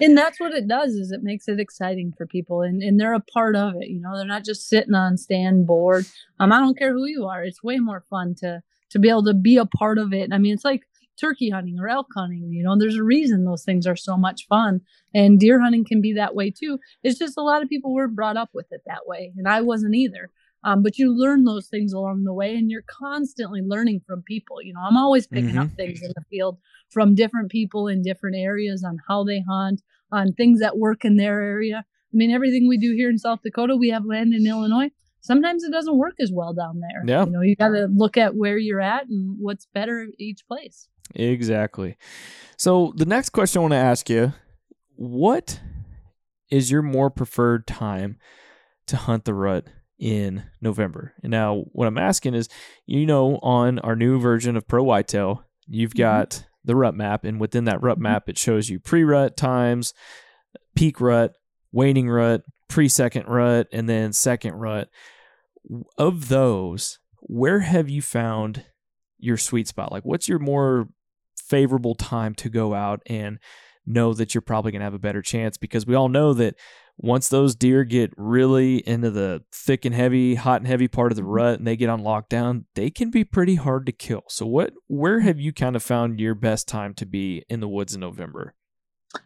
and 0.00 0.16
that's 0.16 0.38
what 0.38 0.52
it 0.52 0.68
does 0.68 0.94
is 0.94 1.10
it 1.10 1.22
makes 1.22 1.48
it 1.48 1.60
exciting 1.60 2.12
for 2.16 2.26
people 2.26 2.62
and, 2.62 2.82
and 2.82 3.00
they're 3.00 3.14
a 3.14 3.20
part 3.20 3.56
of 3.56 3.74
it 3.76 3.88
you 3.88 4.00
know? 4.00 4.16
They're 4.16 4.26
not 4.26 4.44
just 4.44 4.68
sitting 4.68 4.94
on 4.94 5.16
stand 5.16 5.66
bored. 5.66 6.06
Um 6.38 6.52
i 6.52 6.58
don't 6.58 6.78
care 6.78 6.92
who 6.92 7.06
you 7.06 7.26
are 7.26 7.44
it's 7.44 7.62
way 7.62 7.78
more 7.78 8.04
fun 8.08 8.34
to 8.38 8.62
to 8.90 8.98
be 8.98 9.08
able 9.08 9.24
to 9.24 9.34
be 9.34 9.56
a 9.56 9.66
part 9.66 9.98
of 9.98 10.12
it. 10.12 10.32
I 10.32 10.38
mean 10.38 10.54
it's 10.54 10.64
like 10.64 10.82
turkey 11.18 11.48
hunting 11.48 11.78
or 11.78 11.88
elk 11.88 12.08
hunting 12.14 12.50
you 12.52 12.62
know? 12.62 12.76
There's 12.78 12.96
a 12.96 13.02
reason 13.02 13.44
those 13.44 13.64
things 13.64 13.86
are 13.86 13.96
so 13.96 14.16
much 14.16 14.46
fun 14.48 14.80
and 15.14 15.40
deer 15.40 15.60
hunting 15.60 15.84
can 15.84 16.00
be 16.00 16.12
that 16.14 16.34
way 16.34 16.50
too. 16.50 16.78
It's 17.02 17.18
just 17.18 17.38
a 17.38 17.42
lot 17.42 17.62
of 17.62 17.68
people 17.68 17.94
weren't 17.94 18.16
brought 18.16 18.36
up 18.36 18.50
with 18.52 18.66
it 18.70 18.82
that 18.86 19.06
way 19.06 19.32
and 19.36 19.48
i 19.48 19.60
wasn't 19.60 19.94
either 19.94 20.30
um, 20.66 20.82
but 20.82 20.98
you 20.98 21.16
learn 21.16 21.44
those 21.44 21.68
things 21.68 21.94
along 21.94 22.24
the 22.24 22.34
way 22.34 22.54
and 22.54 22.70
you're 22.70 22.84
constantly 22.86 23.62
learning 23.62 24.02
from 24.06 24.22
people 24.22 24.60
you 24.60 24.74
know 24.74 24.80
i'm 24.86 24.96
always 24.96 25.26
picking 25.26 25.56
up 25.56 25.70
things 25.76 26.02
in 26.02 26.12
the 26.14 26.24
field 26.28 26.58
from 26.90 27.14
different 27.14 27.50
people 27.50 27.88
in 27.88 28.02
different 28.02 28.36
areas 28.36 28.84
on 28.84 28.98
how 29.08 29.24
they 29.24 29.42
hunt 29.48 29.82
on 30.12 30.32
things 30.32 30.60
that 30.60 30.78
work 30.78 31.04
in 31.04 31.16
their 31.16 31.40
area. 31.40 31.84
I 31.86 32.16
mean 32.16 32.30
everything 32.30 32.68
we 32.68 32.78
do 32.78 32.92
here 32.94 33.10
in 33.10 33.18
south 33.18 33.40
dakota 33.42 33.76
we 33.76 33.90
have 33.90 34.04
land 34.04 34.34
in 34.34 34.46
illinois. 34.46 34.90
Sometimes 35.20 35.64
it 35.64 35.72
doesn't 35.72 35.98
work 35.98 36.14
as 36.20 36.30
well 36.32 36.52
down 36.52 36.80
there. 36.80 37.02
Yeah. 37.06 37.24
you 37.24 37.30
know 37.30 37.42
you 37.42 37.56
got 37.56 37.70
to 37.70 37.88
look 37.92 38.16
at 38.16 38.36
where 38.36 38.58
you're 38.58 38.80
at 38.80 39.06
and 39.08 39.36
what's 39.40 39.66
better 39.66 40.06
each 40.18 40.46
place. 40.46 40.88
Exactly. 41.14 41.96
So 42.56 42.92
the 42.96 43.06
next 43.06 43.30
question 43.30 43.58
I 43.58 43.62
want 43.62 43.72
to 43.72 43.78
ask 43.78 44.08
you: 44.08 44.32
What 44.94 45.60
is 46.50 46.70
your 46.70 46.82
more 46.82 47.10
preferred 47.10 47.66
time 47.66 48.18
to 48.86 48.96
hunt 48.96 49.24
the 49.24 49.34
rut 49.34 49.66
in 49.98 50.44
November? 50.60 51.14
And 51.22 51.30
now, 51.30 51.64
what 51.72 51.88
I'm 51.88 51.98
asking 51.98 52.34
is, 52.34 52.48
you 52.86 53.06
know, 53.06 53.38
on 53.42 53.78
our 53.80 53.96
new 53.96 54.20
version 54.20 54.56
of 54.56 54.68
Pro 54.68 54.82
Whitetail, 54.82 55.42
you've 55.66 55.94
Mhm. 55.94 55.98
got 55.98 56.46
the 56.64 56.76
rut 56.76 56.94
map, 56.94 57.24
and 57.24 57.40
within 57.40 57.64
that 57.64 57.82
rut 57.82 57.98
map, 57.98 58.28
it 58.28 58.36
shows 58.38 58.68
you 58.68 58.80
pre-rut 58.80 59.36
times, 59.36 59.94
peak 60.74 61.00
rut, 61.00 61.32
waning 61.72 62.08
rut, 62.08 62.42
pre-second 62.68 63.26
rut, 63.28 63.68
and 63.72 63.88
then 63.88 64.12
second 64.12 64.54
rut. 64.54 64.88
Of 65.96 66.28
those, 66.28 66.98
where 67.20 67.60
have 67.60 67.88
you 67.88 68.02
found 68.02 68.64
your 69.18 69.36
sweet 69.36 69.68
spot? 69.68 69.92
Like, 69.92 70.04
what's 70.04 70.28
your 70.28 70.38
more 70.38 70.88
favorable 71.36 71.94
time 71.94 72.34
to 72.34 72.48
go 72.48 72.74
out 72.74 73.00
and 73.06 73.38
know 73.84 74.12
that 74.14 74.34
you're 74.34 74.42
probably 74.42 74.72
going 74.72 74.80
to 74.80 74.84
have 74.86 74.94
a 74.94 74.98
better 74.98 75.22
chance? 75.22 75.56
Because 75.56 75.86
we 75.86 75.94
all 75.94 76.08
know 76.08 76.34
that 76.34 76.56
once 76.98 77.28
those 77.28 77.54
deer 77.54 77.84
get 77.84 78.12
really 78.16 78.78
into 78.88 79.10
the 79.10 79.42
thick 79.52 79.84
and 79.84 79.94
heavy, 79.94 80.34
hot 80.34 80.60
and 80.60 80.66
heavy 80.66 80.88
part 80.88 81.12
of 81.12 81.16
the 81.16 81.24
rut, 81.24 81.58
and 81.58 81.66
they 81.66 81.76
get 81.76 81.90
on 81.90 82.02
lockdown, 82.02 82.64
they 82.74 82.90
can 82.90 83.10
be 83.10 83.24
pretty 83.24 83.56
hard 83.56 83.86
to 83.86 83.92
kill. 83.92 84.24
So, 84.28 84.46
what, 84.46 84.72
where 84.86 85.20
have 85.20 85.38
you 85.38 85.52
kind 85.52 85.76
of 85.76 85.82
found 85.82 86.20
your 86.20 86.34
best 86.34 86.68
time 86.68 86.94
to 86.94 87.06
be 87.06 87.44
in 87.48 87.60
the 87.60 87.68
woods 87.68 87.94
in 87.94 88.00
November? 88.00 88.54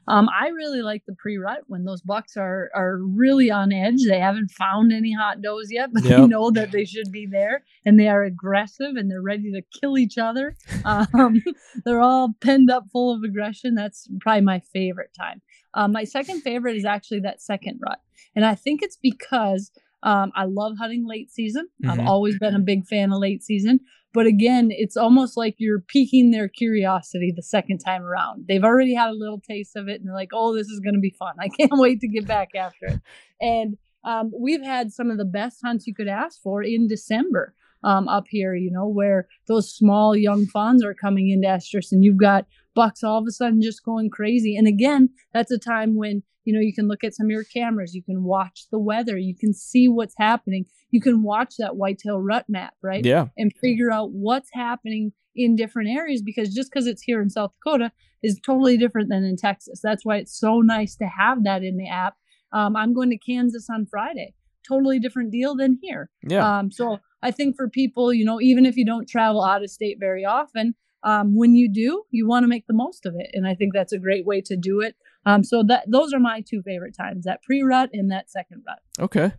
Um, 0.06 0.28
I 0.28 0.48
really 0.48 0.82
like 0.82 1.04
the 1.06 1.14
pre-rut 1.14 1.62
when 1.66 1.84
those 1.84 2.02
bucks 2.02 2.36
are 2.36 2.70
are 2.74 2.98
really 2.98 3.50
on 3.50 3.72
edge. 3.72 4.04
They 4.06 4.18
haven't 4.18 4.50
found 4.50 4.92
any 4.92 5.12
hot 5.12 5.42
does 5.42 5.68
yet, 5.70 5.90
but 5.92 6.02
they 6.02 6.26
know 6.26 6.50
that 6.52 6.70
they 6.70 6.84
should 6.84 7.10
be 7.10 7.26
there, 7.26 7.64
and 7.84 7.98
they 7.98 8.08
are 8.08 8.22
aggressive 8.22 8.96
and 8.96 9.10
they're 9.10 9.22
ready 9.22 9.52
to 9.52 9.62
kill 9.80 9.98
each 9.98 10.18
other. 10.18 10.56
Um, 10.82 11.42
they're 11.84 12.00
all 12.00 12.34
penned 12.40 12.70
up, 12.70 12.84
full 12.90 13.14
of 13.14 13.22
aggression. 13.22 13.74
That's 13.74 14.08
probably 14.20 14.40
my 14.40 14.60
favorite 14.72 15.10
time. 15.16 15.42
Um, 15.74 15.92
my 15.92 16.04
second 16.04 16.40
favorite 16.42 16.76
is 16.76 16.84
actually 16.84 17.20
that 17.20 17.40
second 17.40 17.80
rut, 17.86 18.00
and 18.34 18.44
I 18.44 18.54
think 18.54 18.82
it's 18.82 18.96
because 18.96 19.70
um, 20.02 20.32
I 20.34 20.44
love 20.44 20.76
hunting 20.78 21.06
late 21.06 21.30
season. 21.30 21.68
Mhm. 21.84 21.90
I've 21.90 22.06
always 22.06 22.38
been 22.38 22.54
a 22.54 22.60
big 22.60 22.86
fan 22.86 23.12
of 23.12 23.18
late 23.18 23.42
season. 23.42 23.80
But 24.12 24.26
again, 24.26 24.70
it's 24.72 24.96
almost 24.96 25.36
like 25.36 25.54
you're 25.58 25.80
piquing 25.80 26.30
their 26.32 26.48
curiosity 26.48 27.32
the 27.34 27.42
second 27.42 27.78
time 27.78 28.02
around. 28.02 28.46
They've 28.48 28.64
already 28.64 28.94
had 28.94 29.10
a 29.10 29.14
little 29.14 29.40
taste 29.40 29.76
of 29.76 29.88
it 29.88 30.00
and 30.00 30.08
they're 30.08 30.14
like, 30.14 30.30
oh, 30.32 30.54
this 30.54 30.66
is 30.66 30.80
going 30.80 30.94
to 30.94 31.00
be 31.00 31.14
fun. 31.16 31.34
I 31.38 31.48
can't 31.60 31.72
wait 31.74 32.00
to 32.00 32.08
get 32.08 32.26
back 32.26 32.50
after 32.56 32.86
it. 32.86 33.00
And 33.40 33.76
um, 34.02 34.32
we've 34.36 34.62
had 34.62 34.92
some 34.92 35.10
of 35.10 35.18
the 35.18 35.24
best 35.24 35.60
hunts 35.62 35.86
you 35.86 35.94
could 35.94 36.08
ask 36.08 36.40
for 36.42 36.62
in 36.62 36.88
December. 36.88 37.54
Um, 37.82 38.08
up 38.08 38.24
here, 38.28 38.54
you 38.54 38.70
know, 38.70 38.86
where 38.86 39.28
those 39.48 39.72
small 39.72 40.16
young 40.16 40.46
fawns 40.46 40.84
are 40.84 40.94
coming 40.94 41.30
into 41.30 41.48
estrus 41.48 41.92
and 41.92 42.04
you've 42.04 42.20
got 42.20 42.46
bucks 42.74 43.02
all 43.02 43.18
of 43.18 43.24
a 43.26 43.32
sudden 43.32 43.62
just 43.62 43.84
going 43.84 44.10
crazy. 44.10 44.56
And 44.56 44.66
again, 44.66 45.08
that's 45.32 45.50
a 45.50 45.58
time 45.58 45.96
when, 45.96 46.22
you 46.44 46.54
know, 46.54 46.60
you 46.60 46.74
can 46.74 46.88
look 46.88 47.04
at 47.04 47.14
some 47.14 47.26
of 47.26 47.30
your 47.30 47.44
cameras, 47.44 47.94
you 47.94 48.02
can 48.02 48.24
watch 48.24 48.66
the 48.70 48.78
weather, 48.78 49.16
you 49.16 49.34
can 49.36 49.52
see 49.52 49.88
what's 49.88 50.14
happening. 50.18 50.66
You 50.90 51.00
can 51.00 51.22
watch 51.22 51.54
that 51.58 51.76
whitetail 51.76 52.20
rut 52.20 52.46
map, 52.48 52.74
right? 52.82 53.04
Yeah. 53.04 53.26
And 53.36 53.52
figure 53.60 53.92
out 53.92 54.10
what's 54.10 54.50
happening 54.52 55.12
in 55.36 55.56
different 55.56 55.88
areas 55.88 56.22
because 56.22 56.52
just 56.52 56.70
because 56.70 56.86
it's 56.86 57.02
here 57.02 57.22
in 57.22 57.30
South 57.30 57.52
Dakota 57.58 57.92
is 58.22 58.40
totally 58.44 58.76
different 58.76 59.08
than 59.08 59.24
in 59.24 59.36
Texas. 59.36 59.80
That's 59.82 60.04
why 60.04 60.16
it's 60.16 60.36
so 60.38 60.60
nice 60.60 60.96
to 60.96 61.06
have 61.06 61.44
that 61.44 61.62
in 61.62 61.76
the 61.76 61.88
app. 61.88 62.14
Um, 62.52 62.76
I'm 62.76 62.92
going 62.92 63.10
to 63.10 63.18
Kansas 63.18 63.68
on 63.70 63.86
Friday. 63.86 64.34
Totally 64.66 64.98
different 64.98 65.30
deal 65.30 65.54
than 65.54 65.78
here. 65.80 66.10
Yeah. 66.28 66.58
Um, 66.58 66.70
so 66.70 66.98
I 67.22 67.30
think 67.30 67.56
for 67.56 67.68
people, 67.68 68.12
you 68.12 68.24
know, 68.24 68.40
even 68.40 68.66
if 68.66 68.76
you 68.76 68.84
don't 68.84 69.08
travel 69.08 69.42
out 69.44 69.62
of 69.62 69.70
state 69.70 69.98
very 70.00 70.24
often, 70.24 70.74
um, 71.02 71.36
when 71.36 71.54
you 71.54 71.70
do, 71.72 72.04
you 72.10 72.26
want 72.26 72.44
to 72.44 72.48
make 72.48 72.66
the 72.66 72.74
most 72.74 73.06
of 73.06 73.14
it, 73.16 73.30
and 73.32 73.46
I 73.46 73.54
think 73.54 73.72
that's 73.72 73.92
a 73.92 73.98
great 73.98 74.26
way 74.26 74.40
to 74.42 74.56
do 74.56 74.80
it. 74.80 74.96
Um, 75.26 75.44
so 75.44 75.62
that 75.64 75.84
those 75.86 76.12
are 76.12 76.20
my 76.20 76.42
two 76.42 76.62
favorite 76.62 76.96
times: 76.96 77.24
that 77.24 77.42
pre-rut 77.42 77.90
and 77.92 78.10
that 78.10 78.30
second 78.30 78.62
rut. 78.66 78.78
Okay. 78.98 79.32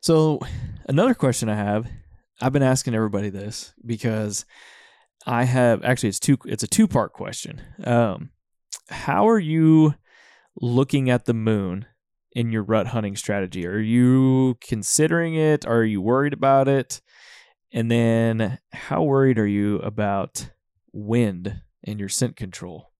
So 0.00 0.40
another 0.88 1.14
question 1.14 1.48
I 1.48 1.56
have, 1.56 1.86
I've 2.40 2.52
been 2.52 2.62
asking 2.62 2.94
everybody 2.94 3.30
this 3.30 3.72
because 3.84 4.44
I 5.26 5.44
have 5.44 5.84
actually 5.84 6.10
it's 6.10 6.20
two 6.20 6.38
it's 6.44 6.62
a 6.62 6.68
two 6.68 6.86
part 6.86 7.12
question. 7.12 7.60
Um, 7.84 8.30
how 8.88 9.28
are 9.28 9.38
you 9.38 9.94
looking 10.60 11.10
at 11.10 11.24
the 11.24 11.34
moon 11.34 11.86
in 12.34 12.52
your 12.52 12.62
rut 12.62 12.88
hunting 12.88 13.16
strategy? 13.16 13.66
Are 13.66 13.78
you 13.78 14.56
considering 14.60 15.34
it? 15.34 15.66
Are 15.66 15.84
you 15.84 16.00
worried 16.00 16.32
about 16.32 16.68
it? 16.68 17.00
And 17.72 17.90
then 17.90 18.58
how 18.72 19.02
worried 19.02 19.38
are 19.38 19.46
you 19.46 19.76
about 19.80 20.50
wind 20.92 21.62
and 21.82 21.98
your 21.98 22.08
scent 22.08 22.36
control? 22.36 22.93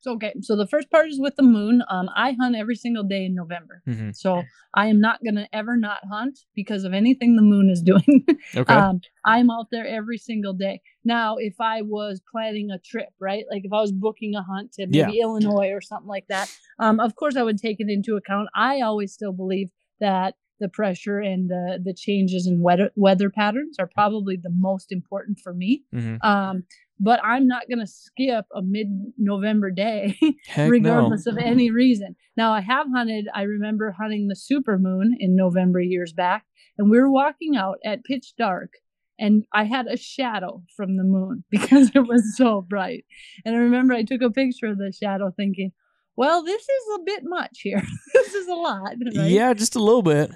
So 0.00 0.12
okay, 0.12 0.34
so 0.42 0.54
the 0.56 0.66
first 0.66 0.90
part 0.90 1.08
is 1.08 1.18
with 1.20 1.34
the 1.36 1.42
moon. 1.42 1.82
Um, 1.90 2.08
I 2.14 2.32
hunt 2.40 2.54
every 2.56 2.76
single 2.76 3.02
day 3.02 3.24
in 3.24 3.34
November, 3.34 3.82
Mhm. 3.86 4.14
so 4.14 4.44
I 4.74 4.86
am 4.86 5.00
not 5.00 5.18
gonna 5.24 5.48
ever 5.52 5.76
not 5.76 5.98
hunt 6.10 6.38
because 6.54 6.84
of 6.84 6.92
anything 6.94 7.34
the 7.36 7.42
moon 7.42 7.68
is 7.68 7.82
doing. 7.92 8.24
Okay. 8.56 8.74
Um, 8.74 9.00
I'm 9.24 9.50
out 9.50 9.66
there 9.70 9.86
every 9.86 10.18
single 10.18 10.52
day. 10.52 10.80
Now, 11.04 11.36
if 11.36 11.60
I 11.60 11.82
was 11.82 12.20
planning 12.30 12.70
a 12.70 12.78
trip, 12.78 13.08
right? 13.18 13.44
Like 13.50 13.64
if 13.64 13.72
I 13.72 13.80
was 13.80 13.92
booking 13.92 14.34
a 14.36 14.42
hunt 14.42 14.72
to 14.74 14.86
maybe 14.86 14.94
Yeah. 15.16 15.22
Illinois 15.24 15.70
or 15.72 15.80
something 15.80 16.08
like 16.08 16.26
that, 16.28 16.48
um, 16.78 17.00
of 17.00 17.16
course 17.16 17.36
I 17.36 17.42
would 17.42 17.58
take 17.58 17.80
it 17.80 17.88
into 17.88 18.16
account. 18.16 18.48
I 18.54 18.80
always 18.82 19.12
still 19.12 19.32
believe 19.32 19.70
that 20.00 20.34
the 20.60 20.68
pressure 20.68 21.18
and 21.20 21.48
the 21.48 21.80
the 21.84 21.94
changes 21.94 22.46
in 22.46 22.60
weather 22.60 22.90
weather 22.96 23.30
patterns 23.30 23.76
are 23.78 23.86
probably 23.86 24.36
the 24.36 24.50
most 24.50 24.90
important 24.92 25.38
for 25.40 25.54
me. 25.54 25.84
Mhm. 25.94 26.18
Um, 26.24 26.64
but 27.00 27.20
I'm 27.24 27.46
not 27.46 27.68
gonna 27.70 27.86
skip 27.86 28.46
a 28.54 28.62
mid 28.62 28.88
November 29.16 29.70
day 29.70 30.18
regardless 30.56 31.26
no. 31.26 31.32
of 31.32 31.38
any 31.38 31.70
reason. 31.70 32.16
Now 32.36 32.52
I 32.52 32.60
have 32.60 32.86
hunted, 32.94 33.26
I 33.34 33.42
remember 33.42 33.94
hunting 33.98 34.28
the 34.28 34.36
super 34.36 34.78
moon 34.78 35.16
in 35.18 35.36
November 35.36 35.80
years 35.80 36.12
back, 36.12 36.44
and 36.76 36.90
we 36.90 36.98
were 36.98 37.10
walking 37.10 37.56
out 37.56 37.78
at 37.84 38.04
pitch 38.04 38.34
dark 38.36 38.72
and 39.18 39.44
I 39.52 39.64
had 39.64 39.86
a 39.86 39.96
shadow 39.96 40.62
from 40.76 40.96
the 40.96 41.04
moon 41.04 41.44
because 41.50 41.90
it 41.94 42.06
was 42.06 42.36
so 42.36 42.62
bright. 42.62 43.04
And 43.44 43.54
I 43.54 43.58
remember 43.58 43.94
I 43.94 44.04
took 44.04 44.22
a 44.22 44.30
picture 44.30 44.66
of 44.66 44.78
the 44.78 44.92
shadow 44.92 45.32
thinking, 45.36 45.72
well, 46.16 46.42
this 46.42 46.62
is 46.62 46.96
a 46.96 47.02
bit 47.04 47.22
much 47.24 47.60
here. 47.62 47.82
this 48.14 48.34
is 48.34 48.48
a 48.48 48.54
lot. 48.54 48.94
Right? 49.16 49.30
Yeah, 49.30 49.54
just 49.54 49.76
a 49.76 49.82
little 49.82 50.02
bit. 50.02 50.30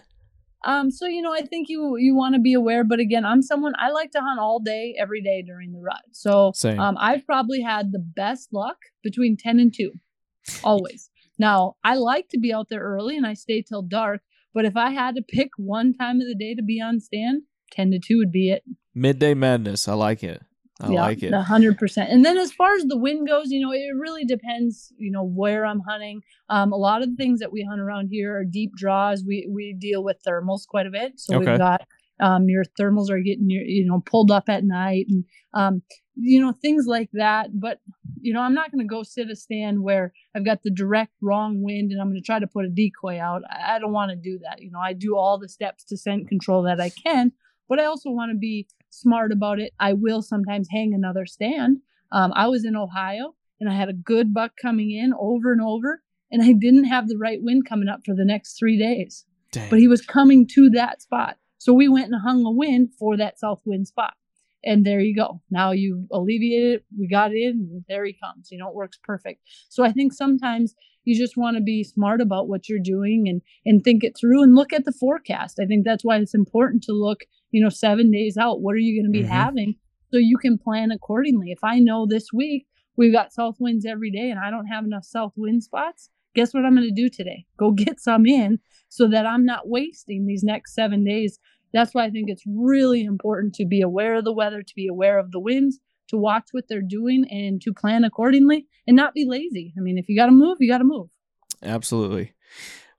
Um, 0.64 0.90
so 0.90 1.06
you 1.06 1.22
know, 1.22 1.32
I 1.32 1.42
think 1.42 1.68
you 1.68 1.96
you 1.96 2.14
want 2.14 2.34
to 2.34 2.40
be 2.40 2.54
aware, 2.54 2.84
but 2.84 3.00
again, 3.00 3.24
I'm 3.24 3.42
someone 3.42 3.72
I 3.78 3.90
like 3.90 4.12
to 4.12 4.20
hunt 4.20 4.38
all 4.40 4.60
day, 4.60 4.94
every 4.98 5.20
day 5.20 5.42
during 5.42 5.72
the 5.72 5.80
rut. 5.80 6.02
So 6.12 6.52
Same. 6.54 6.78
um, 6.78 6.96
I've 7.00 7.26
probably 7.26 7.60
had 7.60 7.92
the 7.92 7.98
best 7.98 8.52
luck 8.52 8.76
between 9.02 9.36
ten 9.36 9.58
and 9.58 9.74
two, 9.74 9.92
always. 10.62 11.10
now 11.38 11.76
I 11.82 11.96
like 11.96 12.28
to 12.28 12.38
be 12.38 12.52
out 12.52 12.68
there 12.70 12.82
early 12.82 13.16
and 13.16 13.26
I 13.26 13.34
stay 13.34 13.62
till 13.62 13.82
dark, 13.82 14.22
but 14.54 14.64
if 14.64 14.76
I 14.76 14.90
had 14.90 15.16
to 15.16 15.22
pick 15.22 15.50
one 15.56 15.94
time 15.94 16.20
of 16.20 16.26
the 16.26 16.34
day 16.34 16.54
to 16.54 16.62
be 16.62 16.80
on 16.80 17.00
stand, 17.00 17.42
ten 17.70 17.90
to 17.90 17.98
two 17.98 18.18
would 18.18 18.32
be 18.32 18.50
it. 18.50 18.62
Midday 18.94 19.34
madness. 19.34 19.88
I 19.88 19.94
like 19.94 20.22
it. 20.22 20.42
I 20.82 20.88
like 20.88 21.22
it. 21.22 21.32
Hundred 21.32 21.78
percent. 21.78 22.10
And 22.10 22.24
then 22.24 22.38
as 22.38 22.52
far 22.52 22.74
as 22.74 22.84
the 22.84 22.96
wind 22.98 23.28
goes, 23.28 23.50
you 23.50 23.60
know, 23.60 23.72
it 23.72 23.94
really 23.98 24.24
depends, 24.24 24.92
you 24.98 25.10
know, 25.10 25.24
where 25.24 25.64
I'm 25.64 25.80
hunting. 25.80 26.22
Um, 26.48 26.72
a 26.72 26.76
lot 26.76 27.02
of 27.02 27.10
the 27.10 27.16
things 27.16 27.40
that 27.40 27.52
we 27.52 27.62
hunt 27.62 27.80
around 27.80 28.08
here 28.10 28.36
are 28.36 28.44
deep 28.44 28.74
draws. 28.76 29.24
We 29.24 29.48
we 29.50 29.74
deal 29.78 30.02
with 30.02 30.18
thermals 30.26 30.66
quite 30.66 30.86
a 30.86 30.90
bit. 30.90 31.12
So 31.20 31.36
Okay. 31.36 31.50
we've 31.50 31.58
got 31.58 31.82
um 32.20 32.48
your 32.48 32.64
thermals 32.78 33.10
are 33.10 33.20
getting 33.20 33.48
your 33.48 33.62
you 33.64 33.86
know 33.86 34.00
pulled 34.04 34.30
up 34.30 34.48
at 34.48 34.64
night 34.64 35.06
and 35.08 35.24
um 35.54 35.82
you 36.16 36.40
know 36.40 36.52
things 36.52 36.86
like 36.86 37.10
that. 37.14 37.50
But 37.58 37.78
you 38.20 38.32
know, 38.32 38.40
I'm 38.40 38.54
not 38.54 38.70
gonna 38.70 38.84
go 38.84 39.02
sit 39.02 39.30
a 39.30 39.36
stand 39.36 39.82
where 39.82 40.12
I've 40.34 40.44
got 40.44 40.62
the 40.62 40.70
direct 40.70 41.12
wrong 41.22 41.62
wind 41.62 41.90
and 41.92 42.00
I'm 42.00 42.08
gonna 42.08 42.20
try 42.20 42.38
to 42.38 42.46
put 42.46 42.64
a 42.64 42.68
decoy 42.68 43.20
out. 43.20 43.42
I, 43.50 43.76
I 43.76 43.78
don't 43.78 43.92
want 43.92 44.10
to 44.10 44.16
do 44.16 44.38
that. 44.42 44.60
You 44.60 44.70
know, 44.70 44.78
I 44.80 44.92
do 44.92 45.16
all 45.16 45.38
the 45.38 45.48
steps 45.48 45.84
to 45.84 45.96
scent 45.96 46.28
control 46.28 46.62
that 46.64 46.80
I 46.80 46.90
can, 46.90 47.32
but 47.68 47.78
I 47.80 47.84
also 47.84 48.10
want 48.10 48.30
to 48.32 48.38
be 48.38 48.66
smart 48.93 49.32
about 49.32 49.59
it. 49.59 49.72
I 49.80 49.93
will 49.95 50.22
sometimes 50.22 50.68
hang 50.70 50.95
another 50.95 51.26
stand. 51.26 51.78
Um, 52.12 52.32
I 52.34 52.49
was 52.49 52.64
in 52.64 52.76
Ohio 52.76 53.34
and 53.61 53.70
I 53.70 53.74
had 53.74 53.88
a 53.88 53.95
good 53.95 54.34
buck 54.34 54.53
coming 54.61 54.90
in 54.90 55.12
over 55.18 55.53
and 55.53 55.61
over, 55.61 56.03
and 56.30 56.43
I 56.43 56.53
didn't 56.53 56.84
have 56.84 57.09
the 57.09 57.18
right 57.18 57.38
wind 57.40 57.68
coming 57.68 57.88
up 57.88 58.01
for 58.05 58.14
the 58.14 58.24
next 58.24 58.59
three 58.59 58.78
days, 58.78 59.24
Dang. 59.53 59.70
but 59.70 59.78
he 59.78 59.88
was 59.88 60.03
coming 60.03 60.47
to 60.55 60.68
that 60.70 61.01
spot. 61.03 61.36
So 61.59 61.72
we 61.72 61.88
went 61.88 62.11
and 62.12 62.20
hung 62.20 62.45
a 62.45 62.51
wind 62.51 62.90
for 62.99 63.16
that 63.16 63.38
south 63.38 63.62
wind 63.64 63.86
spot. 63.86 64.14
And 64.64 64.84
there 64.84 65.00
you 65.00 65.14
go. 65.14 65.40
Now 65.50 65.72
you 65.72 66.06
alleviate 66.12 66.74
it. 66.74 66.84
We 66.98 67.08
got 67.08 67.32
it 67.32 67.38
in. 67.38 67.68
And 67.72 67.84
there 67.88 68.04
he 68.04 68.12
comes. 68.22 68.50
You 68.50 68.58
know, 68.58 68.68
it 68.68 68.74
works 68.74 68.98
perfect. 69.02 69.42
So 69.68 69.84
I 69.84 69.92
think 69.92 70.12
sometimes 70.12 70.74
you 71.04 71.16
just 71.18 71.36
want 71.36 71.56
to 71.56 71.62
be 71.62 71.82
smart 71.82 72.20
about 72.20 72.48
what 72.48 72.68
you're 72.68 72.78
doing 72.78 73.28
and 73.28 73.42
and 73.66 73.82
think 73.82 74.04
it 74.04 74.16
through 74.16 74.42
and 74.42 74.54
look 74.54 74.72
at 74.72 74.84
the 74.84 74.92
forecast. 74.92 75.58
I 75.60 75.66
think 75.66 75.84
that's 75.84 76.04
why 76.04 76.18
it's 76.18 76.34
important 76.34 76.84
to 76.84 76.92
look, 76.92 77.20
you 77.50 77.60
know, 77.62 77.70
seven 77.70 78.10
days 78.10 78.36
out. 78.36 78.60
What 78.60 78.74
are 78.74 78.78
you 78.78 79.00
going 79.02 79.12
to 79.12 79.18
be 79.18 79.24
Mhm. 79.26 79.30
having 79.30 79.74
so 80.12 80.18
you 80.18 80.38
can 80.38 80.58
plan 80.58 80.92
accordingly? 80.92 81.50
If 81.50 81.64
I 81.64 81.80
know 81.80 82.06
this 82.06 82.32
week 82.32 82.66
we've 82.96 83.12
got 83.12 83.32
south 83.32 83.56
winds 83.58 83.84
every 83.84 84.10
day 84.10 84.30
and 84.30 84.38
I 84.38 84.50
don't 84.50 84.66
have 84.66 84.84
enough 84.84 85.04
south 85.04 85.32
wind 85.36 85.64
spots, 85.64 86.10
guess 86.34 86.54
what 86.54 86.64
I'm 86.64 86.76
going 86.76 86.86
to 86.88 86.94
do 86.94 87.08
today? 87.08 87.46
Go 87.56 87.70
get 87.84 87.98
some 87.98 88.24
in 88.24 88.60
so 88.88 89.08
that 89.08 89.26
I'm 89.26 89.44
not 89.44 89.68
wasting 89.68 90.26
these 90.26 90.44
next 90.44 90.72
seven 90.74 91.02
days. 91.02 91.40
That's 91.72 91.94
why 91.94 92.04
I 92.04 92.10
think 92.10 92.28
it's 92.28 92.44
really 92.46 93.04
important 93.04 93.54
to 93.54 93.66
be 93.66 93.80
aware 93.80 94.16
of 94.16 94.24
the 94.24 94.32
weather, 94.32 94.62
to 94.62 94.74
be 94.74 94.86
aware 94.86 95.18
of 95.18 95.30
the 95.30 95.40
winds, 95.40 95.78
to 96.08 96.16
watch 96.16 96.48
what 96.52 96.64
they're 96.68 96.82
doing 96.82 97.26
and 97.30 97.60
to 97.62 97.72
plan 97.72 98.04
accordingly 98.04 98.66
and 98.86 98.96
not 98.96 99.14
be 99.14 99.24
lazy. 99.26 99.72
I 99.76 99.80
mean, 99.80 99.98
if 99.98 100.08
you 100.08 100.16
got 100.16 100.26
to 100.26 100.32
move, 100.32 100.58
you 100.60 100.70
got 100.70 100.78
to 100.78 100.84
move. 100.84 101.08
Absolutely. 101.62 102.34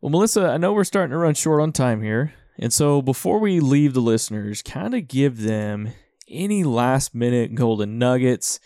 Well, 0.01 0.09
Melissa, 0.09 0.49
I 0.49 0.57
know 0.57 0.73
we're 0.73 0.83
starting 0.83 1.11
to 1.11 1.17
run 1.17 1.35
short 1.35 1.61
on 1.61 1.71
time 1.71 2.01
here. 2.01 2.33
And 2.57 2.73
so 2.73 3.01
before 3.01 3.39
we 3.39 3.59
leave 3.59 3.93
the 3.93 4.01
listeners, 4.01 4.61
kind 4.61 4.93
of 4.93 5.07
give 5.07 5.41
them 5.41 5.91
any 6.27 6.63
last 6.63 7.13
minute 7.13 7.55
golden 7.55 7.97
nuggets, 7.97 8.59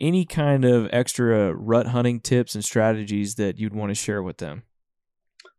any 0.00 0.24
kind 0.24 0.64
of 0.64 0.88
extra 0.92 1.54
rut 1.54 1.88
hunting 1.88 2.20
tips 2.20 2.54
and 2.54 2.64
strategies 2.64 3.36
that 3.36 3.58
you'd 3.58 3.74
want 3.74 3.90
to 3.90 3.94
share 3.94 4.22
with 4.22 4.38
them. 4.38 4.64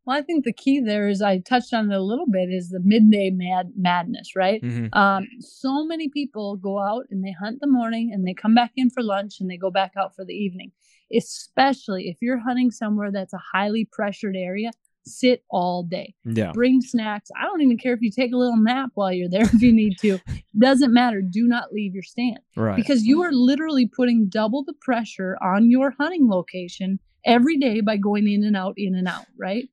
Well, 0.06 0.18
I 0.18 0.22
think 0.22 0.43
the 0.43 0.54
key 0.54 0.80
there 0.82 1.08
is 1.08 1.22
I 1.22 1.39
touched 1.39 1.74
on 1.74 1.91
it 1.91 1.95
a 1.95 2.01
little 2.01 2.28
bit 2.30 2.49
is 2.49 2.70
the 2.70 2.82
midday 2.84 3.30
mad 3.30 3.72
madness, 3.78 4.36
right? 4.36 4.62
hmm 4.64 4.88
Um, 4.93 5.28
so 5.39 5.86
many 5.86 6.10
people 6.10 6.58
go 6.58 6.80
out 6.80 7.06
and 7.10 7.24
they 7.24 7.32
hunt 7.32 7.60
the 7.62 7.68
morning 7.68 8.12
and 8.14 8.28
they 8.28 8.34
come 8.34 8.54
back 8.54 8.72
in 8.76 8.89
for 8.89 9.01
lunch 9.01 9.39
and 9.39 9.49
they 9.49 9.58
go 9.58 9.72
back 9.72 9.93
out 9.97 10.16
for 10.16 10.26
the 10.26 10.34
evening. 10.34 10.72
Especially 11.16 12.10
if 12.10 12.18
you're 12.22 12.39
hunting 12.39 12.72
somewhere 12.72 13.12
that's 13.12 13.34
a 13.34 13.41
highly 13.54 13.88
pressured 13.91 14.36
area, 14.36 14.72
sit 15.06 15.43
all 15.49 15.84
day. 15.84 16.14
Yeah. 16.26 16.51
Bring 16.54 16.82
snacks. 16.82 17.30
I 17.39 17.43
don't 17.45 17.62
even 17.62 17.78
care 17.78 17.93
if 17.93 18.01
you 18.01 18.12
take 18.12 18.34
a 18.34 18.38
little 18.38 18.58
nap 18.58 18.89
while 18.95 19.12
you're 19.14 19.30
there 19.30 19.41
if 19.54 19.62
you 19.62 19.72
need 19.72 19.97
to. 19.99 20.20
Doesn't 20.58 20.93
matter. 20.93 21.22
Do 21.22 21.47
not 21.47 21.72
leave 21.72 21.93
your 21.93 22.04
stand 22.04 22.39
Right. 22.56 22.76
because 22.76 23.04
you 23.06 23.22
are 23.24 23.32
literally 23.32 23.88
putting 23.88 24.28
double 24.28 24.64
the 24.64 24.74
pressure 24.82 25.38
on 25.41 25.70
your 25.70 25.93
hunting 25.99 26.30
location 26.30 26.99
every 27.26 27.58
day 27.58 27.80
by 27.82 27.95
going 27.97 28.28
in 28.28 28.43
and 28.43 28.56
out, 28.58 28.74
in 28.78 28.95
and 28.95 29.08
out, 29.08 29.26
right? 29.38 29.70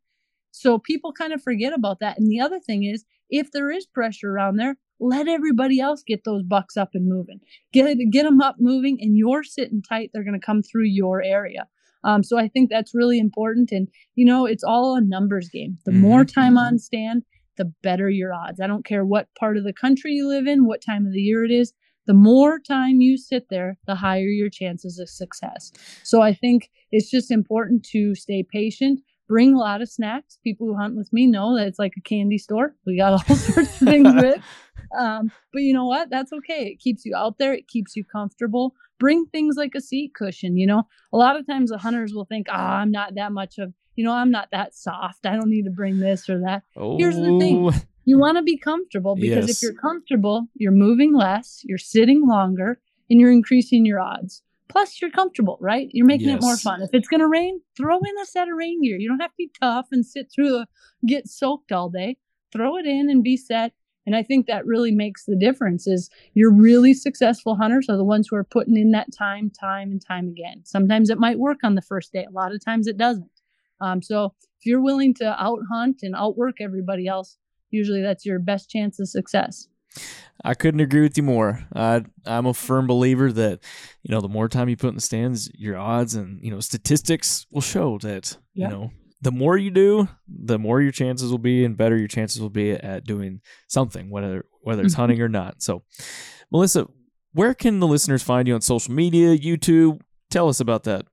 So 0.60 0.78
people 0.78 1.12
kind 1.12 1.32
of 1.32 1.42
forget 1.42 1.72
about 1.72 2.00
that. 2.00 2.18
And 2.18 2.30
the 2.30 2.40
other 2.40 2.60
thing 2.60 2.84
is, 2.84 3.04
if 3.30 3.50
there 3.50 3.70
is 3.70 3.86
pressure 3.86 4.30
around 4.30 4.56
there, 4.56 4.76
let 4.98 5.26
everybody 5.26 5.80
else 5.80 6.02
get 6.06 6.24
those 6.24 6.42
bucks 6.42 6.76
up 6.76 6.90
and 6.92 7.08
moving. 7.08 7.40
Get 7.72 7.96
get 8.10 8.24
them 8.24 8.42
up 8.42 8.56
moving, 8.58 8.98
and 9.00 9.16
you're 9.16 9.42
sitting 9.42 9.82
tight. 9.82 10.10
They're 10.12 10.24
going 10.24 10.38
to 10.38 10.44
come 10.44 10.62
through 10.62 10.84
your 10.84 11.22
area. 11.22 11.66
Um, 12.04 12.22
so 12.22 12.38
I 12.38 12.48
think 12.48 12.68
that's 12.68 12.94
really 12.94 13.18
important. 13.18 13.72
And 13.72 13.88
you 14.14 14.26
know, 14.26 14.44
it's 14.44 14.62
all 14.62 14.96
a 14.96 15.00
numbers 15.00 15.48
game. 15.48 15.78
The 15.86 15.92
more 15.92 16.24
time 16.26 16.58
on 16.58 16.78
stand, 16.78 17.22
the 17.56 17.72
better 17.82 18.10
your 18.10 18.34
odds. 18.34 18.60
I 18.60 18.66
don't 18.66 18.84
care 18.84 19.04
what 19.04 19.28
part 19.38 19.56
of 19.56 19.64
the 19.64 19.72
country 19.72 20.12
you 20.12 20.28
live 20.28 20.46
in, 20.46 20.66
what 20.66 20.82
time 20.84 21.06
of 21.06 21.12
the 21.12 21.20
year 21.20 21.42
it 21.42 21.50
is. 21.50 21.72
The 22.06 22.14
more 22.14 22.58
time 22.58 23.00
you 23.00 23.16
sit 23.16 23.46
there, 23.50 23.78
the 23.86 23.94
higher 23.94 24.26
your 24.26 24.50
chances 24.50 24.98
of 24.98 25.08
success. 25.08 25.72
So 26.02 26.20
I 26.20 26.34
think 26.34 26.70
it's 26.90 27.10
just 27.10 27.30
important 27.30 27.84
to 27.92 28.14
stay 28.14 28.42
patient. 28.42 29.00
Bring 29.30 29.54
a 29.54 29.58
lot 29.58 29.80
of 29.80 29.88
snacks. 29.88 30.40
People 30.42 30.66
who 30.66 30.76
hunt 30.76 30.96
with 30.96 31.12
me 31.12 31.24
know 31.24 31.56
that 31.56 31.68
it's 31.68 31.78
like 31.78 31.92
a 31.96 32.00
candy 32.00 32.36
store. 32.36 32.74
We 32.84 32.96
got 32.98 33.12
all 33.12 33.36
sorts 33.36 33.80
of 33.80 33.88
things 33.88 34.12
with. 34.12 34.42
um, 34.98 35.30
but 35.52 35.62
you 35.62 35.72
know 35.72 35.86
what? 35.86 36.10
That's 36.10 36.32
okay. 36.32 36.66
It 36.66 36.80
keeps 36.80 37.04
you 37.04 37.14
out 37.14 37.38
there. 37.38 37.54
It 37.54 37.68
keeps 37.68 37.94
you 37.94 38.04
comfortable. 38.04 38.74
Bring 38.98 39.26
things 39.26 39.54
like 39.56 39.76
a 39.76 39.80
seat 39.80 40.14
cushion. 40.16 40.56
You 40.56 40.66
know, 40.66 40.82
a 41.12 41.16
lot 41.16 41.38
of 41.38 41.46
times 41.46 41.70
the 41.70 41.78
hunters 41.78 42.12
will 42.12 42.24
think, 42.24 42.48
"Ah, 42.50 42.54
oh, 42.54 42.74
I'm 42.78 42.90
not 42.90 43.14
that 43.14 43.30
much 43.30 43.58
of, 43.58 43.72
you 43.94 44.02
know, 44.04 44.12
I'm 44.12 44.32
not 44.32 44.48
that 44.50 44.74
soft. 44.74 45.24
I 45.24 45.36
don't 45.36 45.48
need 45.48 45.62
to 45.66 45.70
bring 45.70 46.00
this 46.00 46.28
or 46.28 46.40
that." 46.40 46.64
Oh, 46.76 46.98
Here's 46.98 47.14
the 47.14 47.38
thing: 47.38 47.70
you 48.04 48.18
want 48.18 48.36
to 48.36 48.42
be 48.42 48.56
comfortable 48.58 49.14
because 49.14 49.46
Yes. 49.46 49.56
if 49.56 49.62
you're 49.62 49.80
comfortable, 49.80 50.48
you're 50.56 50.72
moving 50.72 51.14
less, 51.14 51.60
you're 51.64 51.78
sitting 51.78 52.26
longer, 52.26 52.80
and 53.08 53.20
you're 53.20 53.30
increasing 53.30 53.86
your 53.86 54.00
odds. 54.00 54.42
Plus, 54.70 55.00
you're 55.02 55.10
comfortable, 55.10 55.58
right? 55.60 55.88
You're 55.92 56.06
making 56.06 56.28
it 56.30 56.40
more 56.40 56.56
fun. 56.56 56.80
If 56.80 56.90
it's 56.92 57.08
going 57.08 57.20
to 57.20 57.26
rain, 57.26 57.60
throw 57.76 57.98
in 57.98 58.18
a 58.22 58.26
set 58.26 58.48
of 58.48 58.56
rain 58.56 58.82
gear. 58.82 58.98
You 58.98 59.08
don't 59.08 59.20
have 59.20 59.32
to 59.32 59.36
be 59.36 59.50
tough 59.60 59.88
and 59.90 60.06
sit 60.06 60.30
through 60.32 60.50
the 60.50 60.66
get 61.06 61.28
soaked 61.28 61.72
all 61.72 61.88
day. 61.90 62.16
Throw 62.52 62.76
it 62.76 62.86
in 62.86 63.10
and 63.10 63.22
be 63.22 63.36
set. 63.36 63.72
And 64.06 64.16
I 64.16 64.22
think 64.22 64.46
that 64.46 64.66
really 64.66 64.92
makes 64.92 65.24
the 65.24 65.36
difference 65.36 65.86
is 65.86 66.08
your 66.34 66.52
really 66.52 66.94
successful 66.94 67.56
hunters 67.56 67.88
are 67.88 67.96
the 67.96 68.04
ones 68.04 68.28
who 68.28 68.36
are 68.36 68.44
putting 68.44 68.76
in 68.76 68.92
that 68.92 69.12
time, 69.16 69.50
time 69.50 69.90
and 69.90 70.04
time 70.04 70.28
again. 70.28 70.62
Sometimes 70.64 71.10
it 71.10 71.18
might 71.18 71.38
work 71.38 71.58
on 71.62 71.74
the 71.74 71.82
first 71.82 72.12
day. 72.12 72.24
A 72.24 72.32
lot 72.32 72.54
of 72.54 72.64
times 72.64 72.86
it 72.86 72.96
doesn't. 72.96 73.30
Um, 73.80 74.02
so 74.02 74.34
if 74.58 74.66
you're 74.66 74.80
willing 74.80 75.14
to 75.14 75.42
out 75.42 75.60
hunt 75.70 76.00
and 76.02 76.14
outwork 76.14 76.60
everybody 76.60 77.06
else, 77.06 77.38
usually 77.70 78.02
that's 78.02 78.26
your 78.26 78.38
best 78.38 78.70
chance 78.70 78.98
of 79.00 79.08
success. 79.08 79.68
I 80.44 80.54
couldn't 80.54 80.80
agree 80.80 81.02
with 81.02 81.16
you 81.16 81.22
more. 81.22 81.66
I, 81.74 82.02
I'm 82.24 82.46
a 82.46 82.54
firm 82.54 82.86
believer 82.86 83.30
that, 83.32 83.60
you 84.02 84.14
know, 84.14 84.20
the 84.22 84.28
more 84.28 84.48
time 84.48 84.68
you 84.68 84.76
put 84.76 84.88
in 84.88 84.94
the 84.94 85.00
stands, 85.00 85.50
your 85.54 85.76
odds 85.76 86.14
and, 86.14 86.42
you 86.42 86.50
know, 86.50 86.60
statistics 86.60 87.46
will 87.50 87.60
show 87.60 87.98
that, 87.98 88.38
Yeah. 88.54 88.68
you 88.68 88.72
know, 88.74 88.90
the 89.20 89.32
more 89.32 89.58
you 89.58 89.70
do, 89.70 90.08
the 90.26 90.58
more 90.58 90.80
your 90.80 90.92
chances 90.92 91.30
will 91.30 91.38
be 91.38 91.62
and 91.64 91.76
better 91.76 91.96
your 91.96 92.08
chances 92.08 92.40
will 92.40 92.48
be 92.48 92.70
at 92.72 93.04
doing 93.04 93.42
something, 93.68 94.08
whether 94.08 94.46
whether 94.62 94.82
it's 94.82 94.94
hunting 95.02 95.20
or 95.20 95.28
not. 95.28 95.62
So, 95.62 95.82
Melissa, 96.50 96.86
where 97.32 97.52
can 97.54 97.80
the 97.80 97.86
listeners 97.86 98.22
find 98.22 98.48
you 98.48 98.54
on 98.54 98.62
social 98.62 98.94
media, 98.94 99.36
YouTube? 99.36 100.00
Tell 100.30 100.48
us 100.48 100.58
about 100.60 100.84
that. 100.84 101.04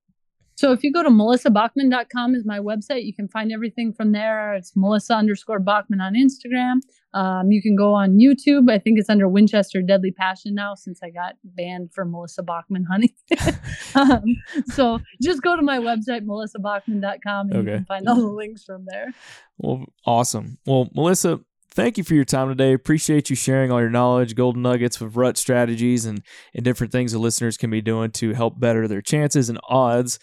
So 0.57 0.71
if 0.71 0.83
you 0.83 0.91
go 0.91 1.03
to 1.03 1.09
melissabachman.com 1.09 2.33
is 2.33 2.43
my 2.43 2.57
website. 2.57 3.05
You 3.05 3.13
can 3.13 3.27
find 3.27 3.51
everything 3.51 3.93
from 3.93 4.11
there. 4.11 4.55
It's 4.55 4.75
Melissa 4.75 5.13
underscore 5.13 5.59
Bachman 5.59 6.01
on 6.01 6.15
Instagram. 6.15 6.77
Um, 7.13 7.51
you 7.51 7.61
can 7.61 7.75
go 7.75 7.93
on 7.93 8.17
YouTube. 8.17 8.69
I 8.69 8.79
think 8.79 8.97
it's 8.97 9.07
under 9.09 9.27
Winchester 9.27 9.83
Deadly 9.83 10.11
Passion 10.11 10.55
now 10.55 10.73
since 10.73 10.99
I 11.03 11.11
got 11.11 11.35
banned 11.43 11.93
for 11.93 12.05
Melissa 12.05 12.41
Bachman 12.41 12.85
honey. 12.89 13.15
um, 13.95 14.23
so 14.65 14.99
just 15.21 15.43
go 15.43 15.55
to 15.55 15.61
my 15.61 15.77
website, 15.77 16.25
melissabachman.com, 16.25 17.49
and 17.51 17.57
Okay. 17.59 17.69
you 17.69 17.75
can 17.77 17.85
find 17.85 18.07
all 18.07 18.15
the 18.15 18.27
links 18.27 18.63
from 18.63 18.85
there. 18.87 19.13
Well, 19.59 19.85
awesome. 20.07 20.57
Well, 20.65 20.89
Melissa, 20.95 21.39
thank 21.69 21.99
you 21.99 22.03
for 22.03 22.15
your 22.15 22.25
time 22.25 22.49
today. 22.49 22.73
Appreciate 22.73 23.29
you 23.29 23.35
sharing 23.35 23.71
all 23.71 23.79
your 23.79 23.91
knowledge, 23.91 24.33
golden 24.33 24.63
nuggets 24.63 24.99
of 25.01 25.17
rut 25.17 25.37
strategies, 25.37 26.05
and, 26.05 26.23
and 26.55 26.65
different 26.65 26.91
things 26.91 27.11
the 27.11 27.19
listeners 27.19 27.57
can 27.57 27.69
be 27.69 27.81
doing 27.81 28.09
to 28.13 28.33
help 28.33 28.59
better 28.59 28.87
their 28.87 29.01
chances 29.01 29.49
and 29.49 29.59
odds 29.69 30.17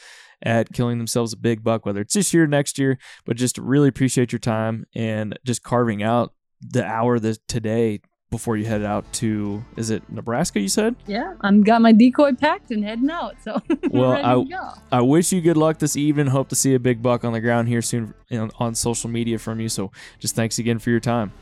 at 0.45 0.73
killing 0.73 0.99
themselves 0.99 1.33
a 1.33 1.37
big 1.37 1.65
buck, 1.65 1.85
whether 1.85 2.03
it's 2.03 2.15
this 2.15 2.33
year, 2.33 2.47
next 2.47 2.79
year. 2.79 2.99
But 3.25 3.37
just 3.37 3.59
really 3.59 3.89
appreciate 3.89 4.31
your 4.31 4.39
time 4.39 4.87
and 4.95 5.37
just 5.45 5.63
carving 5.63 6.03
out 6.03 6.33
the 6.61 6.85
hour 6.85 7.19
that 7.19 7.47
today 7.49 8.01
before 8.31 8.57
you 8.57 8.65
head 8.65 8.83
out 8.83 9.11
to 9.13 9.65
is 9.77 9.91
it 9.91 10.03
Nebraska? 10.11 10.61
You 10.61 10.69
said. 10.69 10.97
Yeah, 11.07 11.35
I'm 11.41 11.63
got 11.63 11.81
my 11.81 11.93
decoy 11.93 12.33
packed 12.35 12.71
and 12.71 12.85
heading 12.85 13.11
out. 13.11 13.37
So 13.43 13.63
Well, 13.91 14.13
I-. 14.13 14.99
I 14.99 15.01
wish 15.03 15.33
you 15.33 15.41
good 15.41 15.57
luck 15.57 15.79
this 15.79 15.97
evening. 15.97 16.27
Hope 16.27 16.49
to 16.49 16.57
see 16.57 16.75
a 16.75 16.81
big 16.81 17.01
buck 17.03 17.25
on 17.25 17.33
the 17.33 17.41
ground 17.41 17.69
here 17.69 17.81
soon 17.81 18.13
know, 18.31 18.51
on 18.59 18.75
social 18.75 19.09
media 19.09 19.39
from 19.39 19.61
you. 19.61 19.69
So 19.69 19.93
just 20.19 20.35
thanks 20.35 20.59
again 20.59 20.79
for 20.79 20.91
your 20.91 21.01
time. 21.01 21.33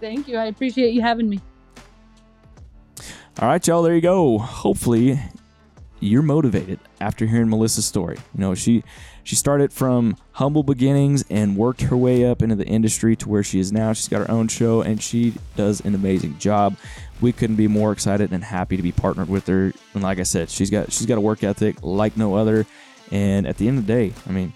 Thank 0.00 0.28
you. 0.28 0.36
I 0.36 0.46
appreciate 0.46 0.92
you 0.92 1.00
having 1.00 1.28
me. 1.28 1.40
All 3.38 3.48
right, 3.48 3.64
y'all, 3.66 3.82
there 3.82 3.94
you 3.94 4.00
go. 4.00 4.38
Hopefully, 4.38 5.20
you're 6.00 6.22
motivated 6.22 6.78
after 7.00 7.26
hearing 7.26 7.48
Melissa's 7.48 7.86
story. 7.86 8.16
You 8.34 8.40
know, 8.40 8.54
she 8.54 8.84
she 9.24 9.34
started 9.34 9.72
from 9.72 10.16
humble 10.32 10.62
beginnings 10.62 11.24
and 11.30 11.56
worked 11.56 11.82
her 11.82 11.96
way 11.96 12.24
up 12.24 12.42
into 12.42 12.54
the 12.54 12.66
industry 12.66 13.16
to 13.16 13.28
where 13.28 13.42
she 13.42 13.58
is 13.58 13.72
now. 13.72 13.92
She's 13.92 14.08
got 14.08 14.18
her 14.26 14.30
own 14.30 14.48
show 14.48 14.82
and 14.82 15.02
she 15.02 15.34
does 15.56 15.80
an 15.80 15.94
amazing 15.94 16.38
job. 16.38 16.76
We 17.20 17.32
couldn't 17.32 17.56
be 17.56 17.66
more 17.66 17.92
excited 17.92 18.32
and 18.32 18.44
happy 18.44 18.76
to 18.76 18.82
be 18.82 18.92
partnered 18.92 19.28
with 19.28 19.46
her. 19.46 19.72
And 19.94 20.02
like 20.02 20.18
I 20.18 20.24
said, 20.24 20.50
she's 20.50 20.70
got 20.70 20.92
she's 20.92 21.06
got 21.06 21.18
a 21.18 21.20
work 21.20 21.42
ethic 21.42 21.76
like 21.82 22.16
no 22.16 22.36
other. 22.36 22.66
And 23.10 23.46
at 23.46 23.56
the 23.56 23.68
end 23.68 23.78
of 23.78 23.86
the 23.86 23.92
day, 23.92 24.12
I 24.28 24.32
mean, 24.32 24.52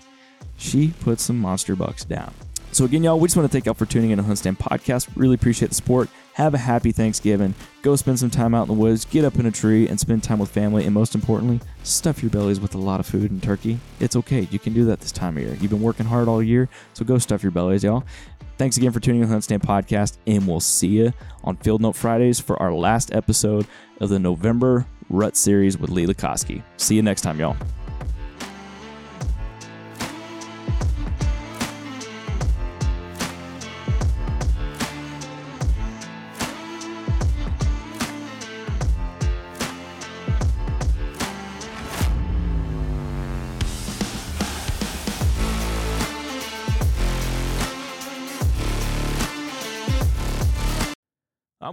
she 0.56 0.88
put 1.00 1.20
some 1.20 1.38
monster 1.38 1.74
bucks 1.74 2.04
down. 2.04 2.32
So 2.72 2.84
again, 2.84 3.02
y'all, 3.02 3.18
we 3.18 3.26
just 3.26 3.36
want 3.36 3.48
to 3.48 3.52
thank 3.52 3.66
y'all 3.66 3.74
for 3.74 3.86
tuning 3.86 4.10
in 4.10 4.18
to 4.18 4.24
Huntstand 4.24 4.58
Podcast. 4.58 5.08
Really 5.16 5.34
appreciate 5.34 5.68
the 5.68 5.74
support. 5.74 6.08
Have 6.34 6.54
a 6.54 6.58
happy 6.58 6.92
Thanksgiving. 6.92 7.54
Go 7.82 7.96
spend 7.96 8.18
some 8.18 8.30
time 8.30 8.54
out 8.54 8.62
in 8.62 8.68
the 8.68 8.80
woods, 8.80 9.04
get 9.04 9.24
up 9.24 9.38
in 9.38 9.46
a 9.46 9.50
tree, 9.50 9.88
and 9.88 9.98
spend 9.98 10.22
time 10.22 10.38
with 10.38 10.50
family. 10.50 10.84
And 10.84 10.94
most 10.94 11.14
importantly, 11.14 11.60
stuff 11.82 12.22
your 12.22 12.30
bellies 12.30 12.60
with 12.60 12.74
a 12.74 12.78
lot 12.78 13.00
of 13.00 13.06
food 13.06 13.30
and 13.30 13.42
turkey. 13.42 13.78
It's 13.98 14.16
okay. 14.16 14.46
You 14.50 14.58
can 14.58 14.72
do 14.72 14.84
that 14.86 15.00
this 15.00 15.12
time 15.12 15.36
of 15.36 15.42
year. 15.42 15.56
You've 15.60 15.70
been 15.70 15.82
working 15.82 16.06
hard 16.06 16.28
all 16.28 16.42
year, 16.42 16.68
so 16.94 17.04
go 17.04 17.18
stuff 17.18 17.42
your 17.42 17.52
bellies, 17.52 17.84
y'all. 17.84 18.04
Thanks 18.58 18.76
again 18.76 18.92
for 18.92 19.00
tuning 19.00 19.22
in 19.22 19.26
to 19.26 19.28
the 19.28 19.32
Hunt 19.32 19.44
Stand 19.44 19.62
Podcast, 19.62 20.18
and 20.26 20.46
we'll 20.46 20.60
see 20.60 20.88
you 20.88 21.12
on 21.42 21.56
Field 21.56 21.80
Note 21.80 21.96
Fridays 21.96 22.38
for 22.38 22.60
our 22.60 22.72
last 22.72 23.12
episode 23.14 23.66
of 24.00 24.10
the 24.10 24.18
November 24.18 24.86
Rut 25.08 25.36
Series 25.36 25.78
with 25.78 25.90
Lee 25.90 26.06
Lakosky. 26.06 26.62
See 26.76 26.94
you 26.94 27.02
next 27.02 27.22
time, 27.22 27.40
y'all. 27.40 27.56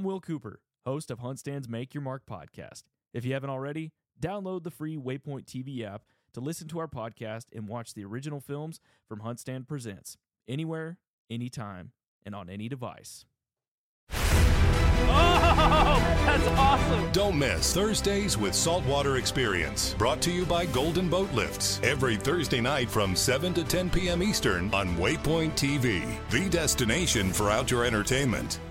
Will 0.08 0.22
Cooper, 0.22 0.62
host 0.86 1.12
of 1.12 1.20
Huntstand's 1.20 1.68
Make 1.68 1.94
Your 1.94 2.02
Mark 2.02 2.26
podcast. 2.26 2.84
If 3.14 3.26
you 3.26 3.34
haven't 3.34 3.50
already, 3.50 3.92
download 4.22 4.64
the 4.64 4.72
free 4.72 4.96
Waypoint 4.96 5.44
TV 5.44 5.84
app 5.84 6.04
to 6.34 6.40
listen 6.40 6.70
to 6.70 6.80
our 6.80 6.88
podcast 6.88 7.48
and 7.54 7.68
watch 7.68 7.94
the 7.94 8.06
original 8.06 8.40
films 8.40 8.80
from 9.06 9.20
Huntstand 9.20 9.68
Presents 9.68 10.16
anywhere, 10.48 10.98
anytime, 11.30 11.92
and 12.26 12.34
on 12.34 12.50
any 12.50 12.70
device. 12.70 13.26
Oh, 15.10 16.00
that's 16.26 16.48
awesome. 16.58 17.12
Don't 17.12 17.38
miss 17.38 17.74
Thursdays 17.74 18.38
with 18.38 18.56
Saltwater 18.56 19.18
Experience, 19.18 19.94
brought 19.98 20.22
to 20.22 20.32
you 20.32 20.46
by 20.46 20.68
Golden 20.68 21.10
Boat 21.10 21.34
Lifts. 21.34 21.82
Every 21.84 22.16
Thursday 22.16 22.62
night 22.62 22.90
from 22.90 23.14
7 23.14 23.54
to 23.56 23.66
10 23.66 23.90
p.m. 23.90 24.24
Eastern 24.24 24.74
on 24.74 24.96
Waypoint 24.96 25.56
TV, 25.56 26.18
the 26.30 26.48
destination 26.48 27.34
for 27.34 27.50
outdoor 27.52 27.84
entertainment. 27.84 28.62